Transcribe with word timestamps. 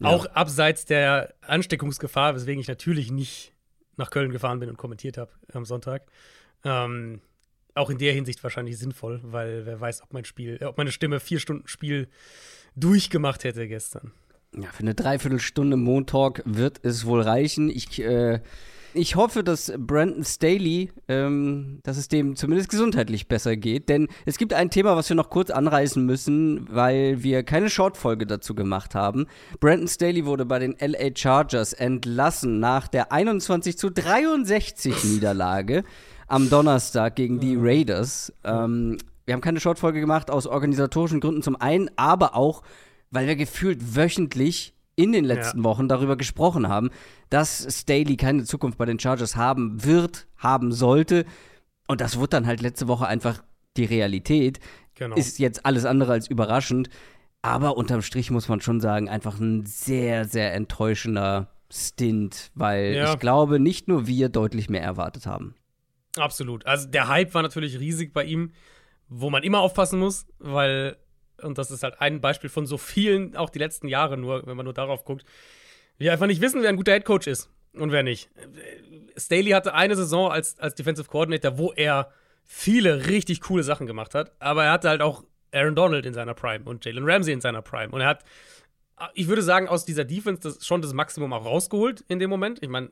ja. 0.00 0.08
auch 0.08 0.26
abseits 0.26 0.84
der 0.84 1.34
Ansteckungsgefahr, 1.42 2.34
weswegen 2.34 2.60
ich 2.60 2.68
natürlich 2.68 3.10
nicht 3.10 3.52
nach 3.96 4.10
Köln 4.10 4.30
gefahren 4.30 4.60
bin 4.60 4.68
und 4.68 4.76
kommentiert 4.76 5.18
habe 5.18 5.32
am 5.52 5.64
Sonntag. 5.64 6.06
Ähm, 6.64 7.20
auch 7.74 7.90
in 7.90 7.98
der 7.98 8.12
Hinsicht 8.12 8.42
wahrscheinlich 8.42 8.78
sinnvoll, 8.78 9.20
weil 9.22 9.66
wer 9.66 9.80
weiß, 9.80 10.02
ob 10.02 10.12
mein 10.12 10.24
Spiel, 10.24 10.58
ob 10.64 10.78
meine 10.78 10.92
Stimme 10.92 11.20
vier 11.20 11.38
Stunden 11.38 11.68
Spiel 11.68 12.08
durchgemacht 12.74 13.44
hätte 13.44 13.68
gestern. 13.68 14.12
Ja, 14.56 14.70
für 14.72 14.80
eine 14.80 14.94
Dreiviertelstunde 14.94 15.76
Montalk 15.76 16.42
wird 16.44 16.80
es 16.82 17.04
wohl 17.04 17.20
reichen. 17.20 17.68
Ich 17.70 18.00
äh, 18.00 18.40
ich 18.98 19.14
hoffe, 19.14 19.44
dass 19.44 19.72
Brandon 19.78 20.24
Staley, 20.24 20.90
ähm, 21.06 21.78
dass 21.84 21.96
es 21.96 22.08
dem 22.08 22.34
zumindest 22.36 22.68
gesundheitlich 22.68 23.28
besser 23.28 23.56
geht. 23.56 23.88
Denn 23.88 24.08
es 24.26 24.38
gibt 24.38 24.52
ein 24.52 24.70
Thema, 24.70 24.96
was 24.96 25.08
wir 25.08 25.16
noch 25.16 25.30
kurz 25.30 25.50
anreißen 25.50 26.04
müssen, 26.04 26.66
weil 26.70 27.22
wir 27.22 27.44
keine 27.44 27.70
Shortfolge 27.70 28.26
dazu 28.26 28.54
gemacht 28.54 28.94
haben. 28.94 29.26
Brandon 29.60 29.88
Staley 29.88 30.26
wurde 30.26 30.44
bei 30.44 30.58
den 30.58 30.76
LA 30.80 31.10
Chargers 31.14 31.72
entlassen 31.72 32.58
nach 32.58 32.88
der 32.88 33.12
21 33.12 33.78
zu 33.78 33.90
63 33.90 35.04
Niederlage 35.04 35.84
am 36.26 36.50
Donnerstag 36.50 37.14
gegen 37.16 37.38
die 37.38 37.56
Raiders. 37.56 38.32
Ähm, 38.44 38.98
wir 39.24 39.34
haben 39.34 39.40
keine 39.40 39.60
Shortfolge 39.60 40.00
gemacht 40.00 40.30
aus 40.30 40.46
organisatorischen 40.46 41.20
Gründen 41.20 41.42
zum 41.42 41.56
einen, 41.56 41.88
aber 41.96 42.34
auch, 42.34 42.62
weil 43.10 43.26
wir 43.26 43.36
gefühlt 43.36 43.96
wöchentlich 43.96 44.74
in 44.98 45.12
den 45.12 45.24
letzten 45.24 45.58
ja. 45.58 45.64
Wochen 45.64 45.86
darüber 45.86 46.16
gesprochen 46.16 46.68
haben, 46.68 46.90
dass 47.30 47.66
Staley 47.70 48.16
keine 48.16 48.44
Zukunft 48.44 48.78
bei 48.78 48.84
den 48.84 48.98
Chargers 48.98 49.36
haben 49.36 49.84
wird, 49.84 50.26
haben 50.36 50.72
sollte. 50.72 51.24
Und 51.86 52.00
das 52.00 52.18
wird 52.18 52.32
dann 52.32 52.46
halt 52.46 52.60
letzte 52.60 52.88
Woche 52.88 53.06
einfach 53.06 53.44
die 53.76 53.84
Realität. 53.84 54.58
Genau. 54.96 55.14
Ist 55.14 55.38
jetzt 55.38 55.64
alles 55.64 55.84
andere 55.84 56.12
als 56.12 56.28
überraschend. 56.28 56.90
Aber 57.42 57.76
unterm 57.76 58.02
Strich 58.02 58.32
muss 58.32 58.48
man 58.48 58.60
schon 58.60 58.80
sagen, 58.80 59.08
einfach 59.08 59.38
ein 59.38 59.64
sehr, 59.66 60.24
sehr 60.24 60.52
enttäuschender 60.54 61.48
Stint, 61.70 62.50
weil 62.56 62.94
ja. 62.94 63.12
ich 63.12 63.20
glaube, 63.20 63.60
nicht 63.60 63.86
nur 63.86 64.08
wir 64.08 64.28
deutlich 64.28 64.68
mehr 64.68 64.82
erwartet 64.82 65.26
haben. 65.26 65.54
Absolut. 66.16 66.66
Also 66.66 66.88
der 66.88 67.06
Hype 67.06 67.34
war 67.34 67.42
natürlich 67.42 67.78
riesig 67.78 68.12
bei 68.12 68.24
ihm, 68.24 68.50
wo 69.08 69.30
man 69.30 69.44
immer 69.44 69.60
aufpassen 69.60 70.00
muss, 70.00 70.26
weil 70.40 70.96
und 71.42 71.58
das 71.58 71.70
ist 71.70 71.82
halt 71.82 72.00
ein 72.00 72.20
Beispiel 72.20 72.50
von 72.50 72.66
so 72.66 72.78
vielen, 72.78 73.36
auch 73.36 73.50
die 73.50 73.58
letzten 73.58 73.88
Jahre 73.88 74.16
nur, 74.16 74.46
wenn 74.46 74.56
man 74.56 74.64
nur 74.64 74.74
darauf 74.74 75.04
guckt, 75.04 75.24
wir 75.98 76.12
einfach 76.12 76.26
nicht 76.26 76.40
wissen, 76.40 76.62
wer 76.62 76.68
ein 76.68 76.76
guter 76.76 76.92
Headcoach 76.92 77.26
ist 77.26 77.50
und 77.72 77.92
wer 77.92 78.02
nicht. 78.02 78.30
Staley 79.16 79.50
hatte 79.50 79.74
eine 79.74 79.96
Saison 79.96 80.30
als, 80.30 80.58
als 80.58 80.74
Defensive 80.74 81.08
Coordinator, 81.08 81.58
wo 81.58 81.72
er 81.72 82.10
viele 82.44 83.08
richtig 83.08 83.40
coole 83.40 83.62
Sachen 83.62 83.86
gemacht 83.86 84.14
hat, 84.14 84.32
aber 84.38 84.64
er 84.64 84.72
hatte 84.72 84.88
halt 84.88 85.02
auch 85.02 85.24
Aaron 85.52 85.74
Donald 85.74 86.06
in 86.06 86.14
seiner 86.14 86.34
Prime 86.34 86.64
und 86.64 86.84
Jalen 86.84 87.08
Ramsey 87.08 87.32
in 87.32 87.40
seiner 87.40 87.62
Prime. 87.62 87.92
Und 87.92 88.00
er 88.00 88.08
hat, 88.08 88.24
ich 89.14 89.28
würde 89.28 89.42
sagen, 89.42 89.68
aus 89.68 89.84
dieser 89.84 90.04
Defense 90.04 90.42
das, 90.42 90.66
schon 90.66 90.82
das 90.82 90.92
Maximum 90.92 91.32
auch 91.32 91.44
rausgeholt 91.44 92.04
in 92.08 92.18
dem 92.18 92.30
Moment. 92.30 92.62
Ich 92.62 92.68
meine, 92.68 92.90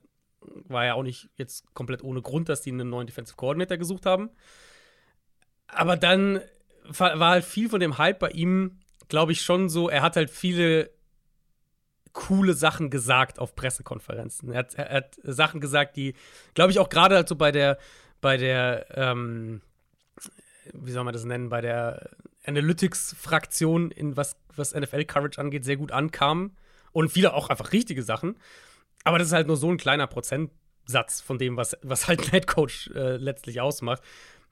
war 0.69 0.85
ja 0.85 0.95
auch 0.95 1.03
nicht 1.03 1.29
jetzt 1.37 1.73
komplett 1.75 2.03
ohne 2.03 2.23
Grund, 2.23 2.49
dass 2.49 2.63
die 2.63 2.71
einen 2.71 2.89
neuen 2.89 3.07
Defensive 3.07 3.37
Coordinator 3.37 3.77
gesucht 3.77 4.07
haben. 4.07 4.31
Aber 5.69 5.97
dann 5.97 6.41
war 6.89 7.31
halt 7.31 7.45
viel 7.45 7.69
von 7.69 7.81
dem 7.81 7.99
Hype 7.99 8.19
bei 8.19 8.31
ihm, 8.31 8.79
glaube 9.09 9.33
ich, 9.33 9.43
schon 9.43 9.69
so, 9.69 9.89
er 9.89 10.03
hat 10.03 10.17
halt 10.17 10.31
viele 10.31 10.91
coole 12.13 12.55
Sachen 12.55 12.91
gesagt 12.91 13.39
auf 13.39 13.55
Pressekonferenzen. 13.55 14.51
Er 14.51 14.61
hat, 14.61 14.75
er 14.75 14.91
hat 14.91 15.19
Sachen 15.23 15.61
gesagt, 15.61 15.97
die, 15.97 16.15
glaube 16.55 16.71
ich, 16.71 16.79
auch 16.79 16.89
gerade 16.89 17.15
halt 17.15 17.29
so 17.29 17.37
bei 17.37 17.53
der, 17.53 17.79
bei 18.21 18.39
der, 18.39 18.87
ähm, 18.97 19.61
wie 20.73 20.93
soll 20.93 21.05
man 21.05 21.13
das 21.13 21.25
nennen, 21.25 21.51
bei 21.51 21.61
der 21.61 22.11
Analytics-Fraktion, 22.47 23.91
in 23.91 24.17
was, 24.17 24.37
was 24.55 24.75
NFL-Coverage 24.75 25.39
angeht, 25.41 25.65
sehr 25.65 25.77
gut 25.77 25.93
ankamen. 25.93 26.57
Und 26.93 27.11
viele 27.11 27.35
auch 27.35 27.51
einfach 27.51 27.73
richtige 27.73 28.03
Sachen. 28.03 28.37
Aber 29.05 29.19
das 29.19 29.29
ist 29.29 29.35
halt 29.35 29.47
nur 29.47 29.57
so 29.57 29.71
ein 29.71 29.77
kleiner 29.77 30.07
Prozentsatz 30.07 31.21
von 31.21 31.39
dem, 31.39 31.57
was, 31.59 31.77
was 31.83 32.09
halt 32.09 32.21
ein 32.25 32.31
Headcoach 32.31 32.91
äh, 32.95 33.17
letztlich 33.17 33.61
ausmacht. 33.61 34.03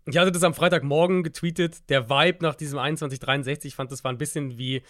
Ich 0.06 0.18
hatte 0.18 0.32
das 0.32 0.42
am 0.42 0.54
Freitagmorgen 0.54 1.22
getweetet. 1.22 1.88
Der 1.88 2.10
Vibe 2.10 2.38
nach 2.42 2.54
diesem 2.54 2.78
2163 2.78 3.68
ich 3.68 3.74
fand, 3.74 3.90
das 3.90 4.04
war 4.04 4.12
ein 4.12 4.18
bisschen 4.18 4.58
wie 4.58 4.82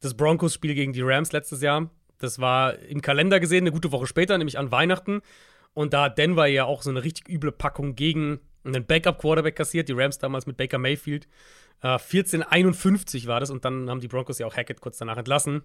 das 0.00 0.14
Broncos-Spiel 0.14 0.74
gegen 0.74 0.92
die 0.92 1.02
Rams 1.02 1.32
letztes 1.32 1.60
Jahr. 1.60 1.90
Das 2.18 2.38
war 2.38 2.78
im 2.78 3.02
Kalender 3.02 3.40
gesehen 3.40 3.64
eine 3.64 3.72
gute 3.72 3.92
Woche 3.92 4.06
später, 4.06 4.38
nämlich 4.38 4.58
an 4.58 4.70
Weihnachten. 4.70 5.20
Und 5.74 5.92
da 5.92 6.04
hat 6.04 6.18
Denver 6.18 6.46
ja 6.46 6.64
auch 6.64 6.82
so 6.82 6.90
eine 6.90 7.04
richtig 7.04 7.28
üble 7.28 7.52
Packung 7.52 7.94
gegen 7.94 8.40
einen 8.64 8.86
Backup-Quarterback 8.86 9.56
kassiert. 9.56 9.88
Die 9.88 9.94
Rams 9.94 10.18
damals 10.18 10.46
mit 10.46 10.56
Baker 10.56 10.78
Mayfield. 10.78 11.26
Äh, 11.82 11.98
1451 11.98 13.26
war 13.26 13.40
das. 13.40 13.50
Und 13.50 13.64
dann 13.64 13.90
haben 13.90 14.00
die 14.00 14.08
Broncos 14.08 14.38
ja 14.38 14.46
auch 14.46 14.56
Hackett 14.56 14.80
kurz 14.80 14.98
danach 14.98 15.16
entlassen. 15.16 15.62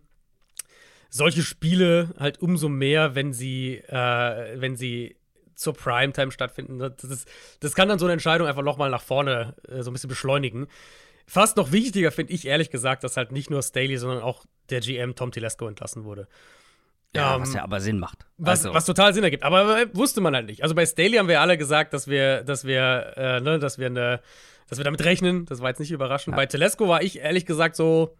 Solche 1.09 1.43
Spiele 1.43 2.13
halt 2.19 2.41
umso 2.41 2.67
mehr, 2.67 3.15
wenn 3.15 3.31
sie, 3.31 3.77
äh, 3.87 4.59
wenn 4.59 4.75
sie 4.75 5.15
zur 5.57 5.73
Primetime 5.73 6.31
stattfinden. 6.31 6.79
Das, 6.79 7.03
ist, 7.03 7.27
das 7.59 7.75
kann 7.75 7.89
dann 7.89 7.99
so 7.99 8.05
eine 8.05 8.13
Entscheidung 8.13 8.47
einfach 8.47 8.63
nochmal 8.63 8.89
nach 8.89 9.01
vorne 9.01 9.55
äh, 9.67 9.81
so 9.81 9.89
ein 9.89 9.93
bisschen 9.93 10.09
beschleunigen. 10.09 10.67
Fast 11.25 11.57
noch 11.57 11.71
wichtiger 11.71 12.11
finde 12.11 12.33
ich 12.33 12.47
ehrlich 12.47 12.69
gesagt, 12.69 13.03
dass 13.03 13.17
halt 13.17 13.31
nicht 13.31 13.49
nur 13.49 13.61
Staley, 13.61 13.97
sondern 13.97 14.21
auch 14.21 14.45
der 14.69 14.79
GM 14.79 15.15
Tom 15.15 15.31
Telesco 15.31 15.67
entlassen 15.67 16.05
wurde. 16.05 16.27
Ja, 17.15 17.35
ähm, 17.35 17.41
was 17.41 17.53
ja 17.53 17.63
aber 17.63 17.81
Sinn 17.81 17.99
macht. 17.99 18.25
Was, 18.37 18.59
also. 18.59 18.73
was 18.73 18.85
total 18.85 19.13
Sinn 19.13 19.23
ergibt. 19.23 19.43
Aber 19.43 19.81
äh, 19.81 19.87
wusste 19.93 20.21
man 20.21 20.35
halt 20.35 20.45
nicht. 20.45 20.63
Also 20.63 20.75
bei 20.75 20.85
Staley 20.85 21.17
haben 21.17 21.27
wir 21.27 21.41
alle 21.41 21.57
gesagt, 21.57 21.93
dass 21.93 22.07
wir, 22.07 22.43
dass 22.43 22.65
wir, 22.65 23.13
äh, 23.17 23.39
ne, 23.41 23.59
dass 23.59 23.77
wir 23.79 23.87
eine, 23.87 24.21
dass 24.69 24.77
wir 24.77 24.85
damit 24.85 25.03
rechnen. 25.03 25.45
Das 25.45 25.61
war 25.61 25.69
jetzt 25.69 25.79
nicht 25.79 25.91
überraschend. 25.91 26.33
Ja. 26.33 26.37
Bei 26.37 26.45
Telesco 26.45 26.87
war 26.87 27.01
ich 27.01 27.19
ehrlich 27.19 27.45
gesagt 27.45 27.75
so 27.75 28.15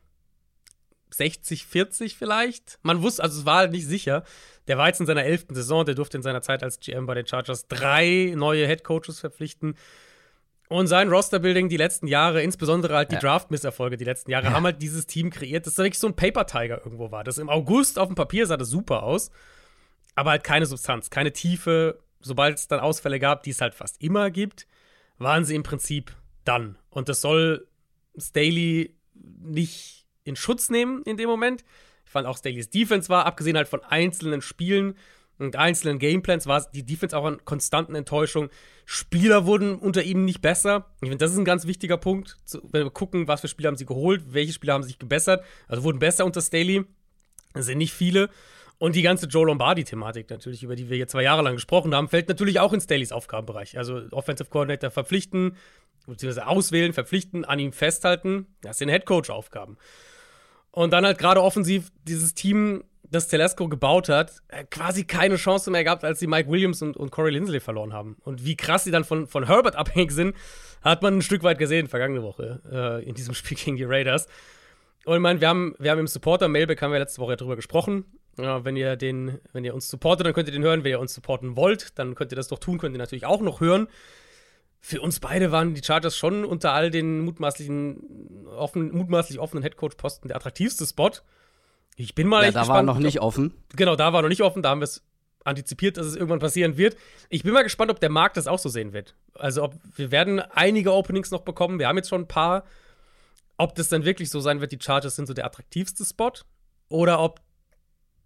60, 1.12 1.66
40 1.66 2.18
vielleicht. 2.18 2.80
Man 2.82 3.02
wusste, 3.02 3.24
also 3.24 3.40
es 3.40 3.46
war 3.46 3.58
halt 3.58 3.72
nicht 3.72 3.88
sicher. 3.88 4.24
Der 4.68 4.78
war 4.78 4.88
jetzt 4.88 5.00
in 5.00 5.06
seiner 5.06 5.24
elften 5.24 5.56
Saison, 5.56 5.86
der 5.86 5.96
durfte 5.96 6.18
in 6.18 6.24
seiner 6.24 6.42
Zeit 6.42 6.64
als 6.64 6.80
GM 6.80 7.06
bei 7.06 7.14
den 7.14 7.26
Chargers 7.26 7.68
drei 7.68 8.34
neue 8.36 8.68
Head 8.68 8.84
Coaches 8.84 9.20
verpflichten. 9.20 9.76
Und 10.70 10.88
sein 10.88 11.10
Roster-Building 11.10 11.70
die 11.70 11.78
letzten 11.78 12.08
Jahre, 12.08 12.42
insbesondere 12.42 12.96
halt 12.96 13.12
die 13.12 13.16
ja. 13.16 13.22
Draft-Misserfolge 13.22 13.96
die 13.96 14.04
letzten 14.04 14.32
Jahre, 14.32 14.48
ja. 14.48 14.52
haben 14.52 14.66
halt 14.66 14.82
dieses 14.82 15.08
Team 15.08 15.30
kreiert, 15.30 15.66
das 15.66 15.78
wirklich 15.78 15.98
so 15.98 16.08
ein 16.08 16.16
Paper-Tiger 16.16 16.84
irgendwo 16.84 17.10
war. 17.10 17.24
Das 17.24 17.38
im 17.38 17.50
August 17.50 17.98
auf 17.98 18.08
dem 18.08 18.16
Papier 18.16 18.46
sah 18.46 18.58
das 18.58 18.70
super 18.70 19.04
aus, 19.04 19.32
aber 20.16 20.32
halt 20.32 20.44
keine 20.44 20.66
Substanz, 20.66 21.10
keine 21.10 21.32
Tiefe. 21.32 22.00
Sobald 22.20 22.58
es 22.58 22.68
dann 22.68 22.82
Ausfälle 22.82 23.20
gab, 23.20 23.44
die 23.44 23.52
es 23.52 23.62
halt 23.62 23.76
fast 23.76 24.02
immer 24.02 24.30
gibt, 24.30 24.68
waren 25.18 25.46
sie 25.46 25.56
im 25.56 25.64
Prinzip 25.64 26.14
dann. 26.44 26.78
Und 26.90 27.08
das 27.08 27.22
soll 27.22 27.68
Staley 28.18 28.98
nicht 29.14 30.07
in 30.28 30.36
Schutz 30.36 30.70
nehmen 30.70 31.04
in 31.04 31.18
dem 31.18 31.30
Moment. 31.30 31.64
Ich 32.06 32.12
fand 32.12 32.28
auch 32.28 32.38
Staley's 32.38 32.70
Defense 32.70 33.10
war, 33.10 33.26
abgesehen 33.26 33.58
halt 33.58 33.68
von 33.68 33.84
einzelnen 33.84 34.42
Spielen 34.42 34.96
und 35.40 35.56
einzelnen 35.56 36.00
Gameplans, 36.00 36.48
war 36.48 36.66
die 36.72 36.84
Defense 36.84 37.16
auch 37.16 37.26
an 37.26 37.44
konstanten 37.46 37.96
Enttäuschungen. 37.96 38.50
Spieler 38.86 39.46
wurden 39.46 39.76
unter 39.76 40.04
ihm 40.04 40.26
nicht 40.26 40.42
besser. 40.42 40.88
Ich 41.02 41.10
finde, 41.10 41.18
das 41.18 41.32
ist 41.32 41.38
ein 41.38 41.46
ganz 41.46 41.68
wichtiger 41.68 41.98
Punkt. 41.98 42.38
Wenn 42.72 42.86
wir 42.86 42.92
gucken, 42.92 43.28
was 43.28 43.42
für 43.42 43.48
Spieler 43.48 43.68
haben 43.68 43.78
sie 43.78 43.86
geholt, 43.86 44.34
welche 44.34 44.54
Spieler 44.54 44.74
haben 44.74 44.84
sich 44.84 44.98
gebessert. 44.98 45.44
Also 45.68 45.84
wurden 45.84 46.00
besser 46.00 46.26
unter 46.26 46.42
Staley. 46.42 46.86
Das 47.54 47.66
sind 47.66 47.78
nicht 47.78 47.94
viele. 47.94 48.30
Und 48.80 48.96
die 48.96 49.02
ganze 49.02 49.26
Joe 49.26 49.46
Lombardi-Thematik 49.48 50.30
natürlich, 50.30 50.64
über 50.64 50.76
die 50.76 50.90
wir 50.90 50.98
jetzt 50.98 51.12
zwei 51.12 51.24
Jahre 51.24 51.42
lang 51.42 51.56
gesprochen 51.56 51.96
haben, 51.96 52.10
fällt 52.10 52.30
natürlich 52.30 52.60
auch 52.60 52.74
in 52.74 52.82
Staleys 52.82 53.12
Aufgabenbereich. 53.12 53.78
Also 53.78 54.04
Offensive 54.12 54.50
Coordinator 54.50 54.92
verpflichten, 54.92 55.56
beziehungsweise 56.06 56.48
auswählen, 56.48 56.94
verpflichten, 56.94 57.44
an 57.44 57.58
ihm 57.58 57.74
festhalten. 57.74 58.46
Das 58.62 58.78
sind 58.78 58.90
Headcoach-Aufgaben. 58.90 59.78
Und 60.78 60.94
dann 60.94 61.08
halt 61.08 61.18
gerade 61.18 61.42
offensiv 61.42 61.92
dieses 62.04 62.36
Team 62.36 62.84
das 63.10 63.28
Telesco 63.28 63.68
gebaut 63.68 64.10
hat, 64.10 64.44
äh, 64.50 64.64
quasi 64.64 65.06
keine 65.06 65.38
Chance 65.38 65.72
mehr 65.72 65.84
gehabt, 65.84 66.04
als 66.04 66.20
sie 66.20 66.28
Mike 66.28 66.52
Williams 66.52 66.84
und, 66.84 66.96
und 66.96 67.10
Corey 67.10 67.32
Lindsley 67.32 67.60
verloren 67.60 67.94
haben. 67.94 68.16
Und 68.24 68.46
wie 68.46 68.56
krass 68.56 68.84
sie 68.84 68.92
dann 68.92 69.04
von, 69.04 69.26
von 69.26 69.48
Herbert 69.48 69.76
abhängig 69.76 70.12
sind, 70.12 70.36
hat 70.84 71.02
man 71.02 71.18
ein 71.18 71.22
Stück 71.24 71.42
weit 71.42 71.58
gesehen 71.58 71.88
vergangene 71.88 72.22
Woche 72.22 72.62
äh, 72.72 73.10
in 73.10 73.16
diesem 73.16 73.34
Spiel 73.34 73.58
gegen 73.58 73.76
die 73.76 73.86
Raiders. 73.86 74.28
Und 75.06 75.16
ich 75.16 75.20
meine, 75.20 75.42
wir 75.42 75.48
haben, 75.48 75.74
wir 75.80 75.90
haben 75.90 75.98
im 75.98 76.06
Supporter-Mailback, 76.06 76.80
haben 76.80 76.92
wir 76.92 77.00
letzte 77.00 77.22
Woche 77.22 77.38
darüber 77.38 77.56
gesprochen. 77.56 78.06
Ja, 78.38 78.64
wenn 78.64 78.76
ihr 78.76 78.98
den, 78.98 79.40
wenn 79.54 79.66
ihr 79.66 79.74
uns 79.74 79.90
supportet, 79.90 80.28
dann 80.28 80.34
könnt 80.36 80.48
ihr 80.48 80.54
den 80.54 80.62
hören. 80.62 80.84
Wenn 80.84 80.92
ihr 80.92 81.00
uns 81.00 81.12
supporten 81.12 81.58
wollt, 81.58 81.98
dann 81.98 82.14
könnt 82.14 82.32
ihr 82.32 82.36
das 82.36 82.50
doch 82.50 82.60
tun, 82.60 82.78
könnt 82.78 82.94
ihr 82.96 83.00
natürlich 83.00 83.26
auch 83.26 83.42
noch 83.42 83.62
hören. 83.62 83.88
Für 84.80 85.02
uns 85.02 85.20
beide 85.20 85.52
waren 85.52 85.74
die 85.74 85.84
Chargers 85.84 86.16
schon 86.16 86.46
unter 86.46 86.72
all 86.74 86.92
den 86.92 87.22
mutmaßlichen, 87.22 88.46
offen, 88.56 88.92
mutmaßlich 88.96 89.40
offenen 89.40 89.64
Headcoach-Posten 89.64 90.28
der 90.28 90.38
attraktivste 90.38 90.86
Spot. 90.86 91.12
Ich 91.96 92.14
bin 92.16 92.28
mal 92.28 92.46
Ja, 92.46 92.52
da 92.52 92.60
gespannt. 92.62 92.76
war 92.76 92.84
noch 92.84 93.00
nicht 93.00 93.20
offen. 93.22 93.54
Genau, 93.76 93.96
da 93.96 94.14
war 94.14 94.22
noch 94.22 94.30
nicht 94.30 94.44
offen, 94.44 94.62
da 94.62 94.70
haben 94.70 94.80
wir 94.82 94.86
es 94.86 95.04
antizipiert, 95.44 95.98
dass 95.98 96.06
es 96.06 96.16
irgendwann 96.16 96.40
passieren 96.40 96.78
wird. 96.78 96.96
Ich 97.30 97.44
bin 97.44 97.54
mal 97.54 97.64
gespannt, 97.64 97.90
ob 97.90 98.00
der 98.00 98.10
Markt 98.10 98.38
das 98.38 98.48
auch 98.48 98.60
so 98.60 98.70
sehen 98.70 98.94
wird. 98.94 99.16
Also, 99.34 99.64
ob 99.64 99.76
wir 99.96 100.12
werden 100.12 100.40
einige 100.40 100.94
Openings 100.94 101.32
noch 101.32 101.42
bekommen. 101.42 101.80
Wir 101.80 101.88
haben 101.88 101.98
jetzt 101.98 102.10
schon 102.10 102.22
ein 102.22 102.28
paar. 102.28 102.64
Ob 103.58 103.74
das 103.74 103.90
dann 103.90 104.06
wirklich 104.06 104.30
so 104.30 104.40
sein 104.40 104.62
wird, 104.62 104.72
die 104.72 104.80
Chargers 104.80 105.16
sind 105.16 105.26
so 105.26 105.34
der 105.34 105.46
attraktivste 105.46 106.06
Spot 106.06 106.32
oder 106.90 107.20
ob 107.20 107.42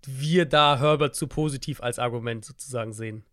wir 0.06 0.46
da 0.46 0.78
Herbert 0.80 1.16
zu 1.16 1.28
positiv 1.28 1.82
als 1.82 2.00
Argument 2.00 2.44
sozusagen 2.44 2.92
sehen. 2.92 3.24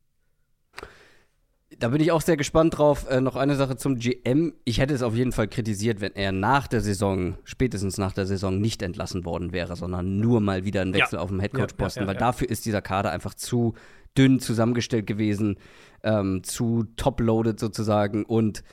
Da 1.77 1.89
bin 1.89 2.01
ich 2.01 2.13
auch 2.13 2.23
sehr 2.23 2.39
gespannt 2.39 2.79
drauf. 2.79 3.07
Äh, 3.11 3.21
noch 3.21 3.37
eine 3.37 3.55
Sache 3.55 3.77
zum 3.77 3.99
GM. 3.99 4.55
Ich 4.65 4.81
hätte 4.81 4.95
es 4.95 5.03
auf 5.03 5.15
jeden 5.15 5.33
Fall 5.33 5.49
kritisiert, 5.49 6.01
wenn 6.01 6.15
er 6.17 6.33
nach 6.33 6.67
der 6.67 6.81
Saison, 6.81 7.37
spätestens 7.45 7.99
nach 7.99 8.13
der 8.13 8.25
Saison, 8.27 8.59
nicht 8.59 8.81
entlassen 8.83 9.25
worden 9.27 9.53
wäre, 9.53 9.77
sondern 9.77 10.19
nur 10.19 10.41
mal 10.41 10.65
wieder 10.65 10.81
ein 10.81 10.95
Wechsel 10.95 11.17
Ja. 11.17 11.23
auf 11.23 11.29
dem 11.29 11.41
Headcoach-Posten, 11.41 12.01
Ja, 12.01 12.05
ja, 12.05 12.09
weil 12.09 12.17
dafür 12.17 12.49
ist 12.49 12.65
dieser 12.65 12.81
Kader 12.81 13.11
einfach 13.11 13.35
zu 13.35 13.75
dünn 14.17 14.41
zusammengestellt 14.41 15.07
gewesen, 15.07 15.59
ähm, 16.03 16.43
zu 16.43 16.85
top-loaded 16.97 17.61
sozusagen. 17.61 18.25
Und 18.25 18.65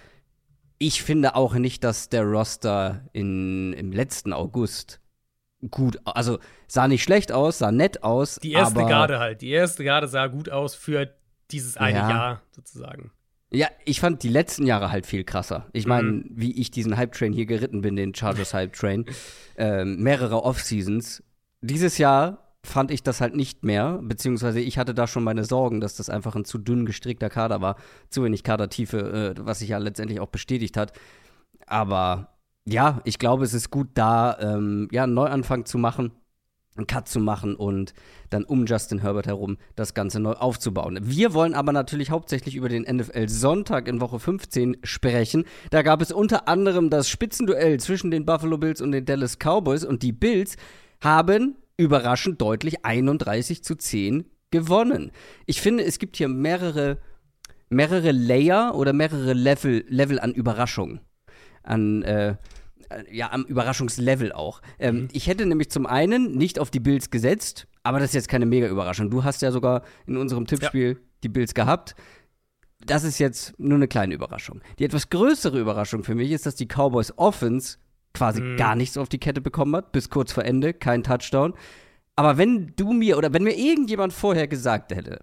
ich 0.78 1.04
finde 1.04 1.36
auch 1.36 1.54
nicht, 1.56 1.84
dass 1.84 2.08
der 2.10 2.24
Roster 2.24 3.10
in, 3.12 3.74
im 3.74 3.92
letzten 3.92 4.32
August 4.32 5.02
gut, 5.70 6.00
also 6.06 6.40
sah 6.68 6.88
nicht 6.88 7.04
schlecht 7.04 7.32
aus, 7.34 7.58
sah 7.58 7.72
nett 7.72 8.04
aus. 8.04 8.40
Die 8.42 8.54
erste 8.54 8.86
Garde 8.86 9.20
halt. 9.20 9.42
Die 9.42 9.50
erste 9.50 9.84
Garde 9.84 10.08
sah 10.08 10.28
gut 10.28 10.50
aus 10.50 10.76
für 10.76 11.14
dieses 11.52 11.78
eine 11.78 11.98
Ja. 12.00 12.10
Jahr 12.10 12.42
sozusagen. 12.52 13.12
Ja, 13.52 13.68
ich 13.86 14.00
fand 14.00 14.24
die 14.24 14.30
letzten 14.30 14.66
Jahre 14.66 14.92
halt 14.92 15.06
viel 15.06 15.24
krasser. 15.24 15.68
Ich 15.72 15.86
meine, 15.86 16.12
Mhm. 16.12 16.26
wie 16.32 16.52
ich 16.60 16.72
diesen 16.72 16.98
Hype-Train 16.98 17.32
hier 17.32 17.46
geritten 17.46 17.82
bin, 17.82 17.96
den 17.96 18.14
Chargers 18.14 18.54
Hype-Train, 18.54 19.06
ähm, 19.58 20.02
mehrere 20.02 20.44
Off-Seasons. 20.44 21.24
Dieses 21.62 21.98
Jahr 21.98 22.40
fand 22.64 22.90
ich 22.90 23.04
das 23.04 23.22
halt 23.22 23.36
nicht 23.36 23.64
mehr, 23.64 24.00
beziehungsweise 24.02 24.60
ich 24.60 24.78
hatte 24.80 24.96
da 24.96 25.06
schon 25.08 25.24
meine 25.24 25.46
Sorgen, 25.46 25.80
dass 25.80 25.96
das 25.96 26.10
einfach 26.10 26.36
ein 26.36 26.46
zu 26.46 26.58
dünn 26.58 26.86
gestrickter 26.86 27.30
Kader 27.30 27.62
war, 27.62 27.76
zu 28.10 28.24
wenig 28.24 28.44
Kadertiefe, 28.44 29.36
äh, 29.38 29.46
was 29.46 29.60
sich 29.60 29.70
ja 29.70 29.78
letztendlich 29.78 30.20
auch 30.20 30.30
bestätigt 30.30 30.76
hat. 30.76 30.92
Aber 31.68 32.30
ja, 32.66 33.02
ich 33.06 33.20
glaube, 33.20 33.44
es 33.44 33.54
ist 33.54 33.70
gut 33.70 33.90
da, 33.94 34.38
ähm, 34.40 34.88
ja, 34.92 35.04
einen 35.04 35.14
Neuanfang 35.14 35.66
zu 35.66 35.78
machen, 35.78 36.12
einen 36.76 36.88
Cut 36.88 37.08
zu 37.08 37.20
machen 37.20 37.56
und 37.56 37.94
dann 38.30 38.44
um 38.44 38.66
Justin 38.66 39.00
Herbert 39.00 39.28
herum 39.28 39.58
das 39.76 39.94
Ganze 39.94 40.20
neu 40.20 40.34
aufzubauen. 40.34 41.00
Wir 41.02 41.34
wollen 41.34 41.54
aber 41.54 41.72
natürlich 41.72 42.12
hauptsächlich 42.12 42.56
über 42.56 42.70
den 42.70 42.84
NFL 42.84 43.30
Sonntag 43.30 43.88
in 43.88 44.02
Woche 44.02 44.20
15 44.20 44.78
sprechen. 44.84 45.46
Da 45.70 45.82
gab 45.82 46.02
es 46.02 46.12
unter 46.12 46.48
anderem 46.48 46.90
das 46.90 47.10
Spitzenduell 47.10 47.80
zwischen 47.80 48.12
den 48.12 48.26
Buffalo 48.26 48.58
Bills 48.58 48.82
und 48.82 48.92
den 48.92 49.06
Dallas 49.06 49.38
Cowboys 49.40 49.86
und 49.86 50.04
die 50.04 50.12
Bills 50.12 50.58
haben 51.02 51.56
überraschend 51.78 52.42
deutlich 52.42 52.86
31 52.86 53.64
zu 53.64 53.76
10 53.76 54.26
gewonnen. 54.52 55.12
Ich 55.46 55.62
finde, 55.62 55.84
es 55.84 56.00
gibt 56.00 56.18
hier 56.18 56.28
mehrere, 56.28 56.98
mehrere 57.70 58.12
Layer 58.12 58.76
oder 58.76 58.94
mehrere 58.94 59.34
Level, 59.34 59.86
Level 59.88 60.20
an 60.20 60.34
Überraschung. 60.34 61.00
An, 61.64 62.04
äh, 62.04 62.36
ja, 63.12 63.32
am 63.32 63.44
Überraschungslevel 63.44 64.32
auch. 64.32 64.62
Ähm, 64.80 65.08
Ich 65.12 65.28
hätte 65.28 65.46
nämlich 65.46 65.70
zum 65.70 65.86
einen 65.86 66.36
nicht 66.38 66.60
auf 66.60 66.70
die 66.72 66.80
Bills 66.80 67.10
gesetzt, 67.10 67.68
aber 67.84 68.00
das 68.00 68.10
ist 68.10 68.16
jetzt 68.16 68.30
keine 68.30 68.46
mega 68.46 68.68
Überraschung. 68.68 69.10
Du 69.10 69.24
hast 69.24 69.42
ja 69.42 69.52
sogar 69.52 69.84
in 70.08 70.18
unserem 70.18 70.46
Tippspiel 70.48 71.00
die 71.24 71.30
Bills 71.30 71.54
gehabt. 71.54 71.96
Das 72.86 73.04
ist 73.04 73.20
jetzt 73.20 73.54
nur 73.60 73.76
eine 73.76 73.88
kleine 73.88 74.14
Überraschung. 74.14 74.62
Die 74.80 74.84
etwas 74.86 75.10
größere 75.10 75.60
Überraschung 75.60 76.04
für 76.04 76.14
mich 76.16 76.32
ist, 76.32 76.46
dass 76.46 76.56
die 76.56 76.68
Cowboys 76.68 77.14
Offense 77.18 77.78
quasi 78.14 78.42
Mhm. 78.42 78.58
gar 78.58 78.76
nichts 78.76 78.98
auf 78.98 79.10
die 79.10 79.18
Kette 79.20 79.42
bekommen 79.42 79.76
hat, 79.76 79.92
bis 79.92 80.10
kurz 80.10 80.32
vor 80.32 80.46
Ende, 80.46 80.74
kein 80.74 81.04
Touchdown. 81.04 81.54
Aber 82.16 82.38
wenn 82.38 82.74
du 82.76 82.94
mir 82.94 83.18
oder 83.18 83.34
wenn 83.34 83.44
mir 83.44 83.58
irgendjemand 83.58 84.14
vorher 84.14 84.48
gesagt 84.48 84.94
hätte, 84.96 85.20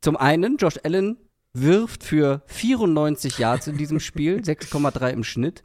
zum 0.00 0.16
einen, 0.16 0.56
Josh 0.56 0.78
Allen 0.82 1.18
wirft 1.52 2.02
für 2.02 2.42
94 2.46 3.38
Yards 3.38 3.66
in 3.68 3.76
diesem 3.76 4.00
Spiel, 4.00 4.36
6,3 4.42 5.10
im 5.10 5.22
Schnitt, 5.22 5.62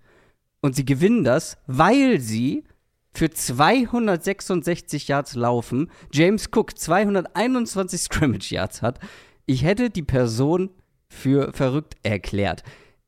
und 0.61 0.75
sie 0.75 0.85
gewinnen 0.85 1.23
das, 1.23 1.57
weil 1.67 2.19
sie 2.19 2.63
für 3.13 3.29
266 3.29 5.07
Yards 5.07 5.35
laufen, 5.35 5.89
James 6.11 6.49
Cook 6.53 6.77
221 6.77 8.01
Scrimmage 8.01 8.51
Yards 8.51 8.81
hat. 8.81 8.99
Ich 9.45 9.63
hätte 9.63 9.89
die 9.89 10.03
Person 10.03 10.69
für 11.09 11.53
verrückt 11.53 11.95
erklärt. 12.03 12.63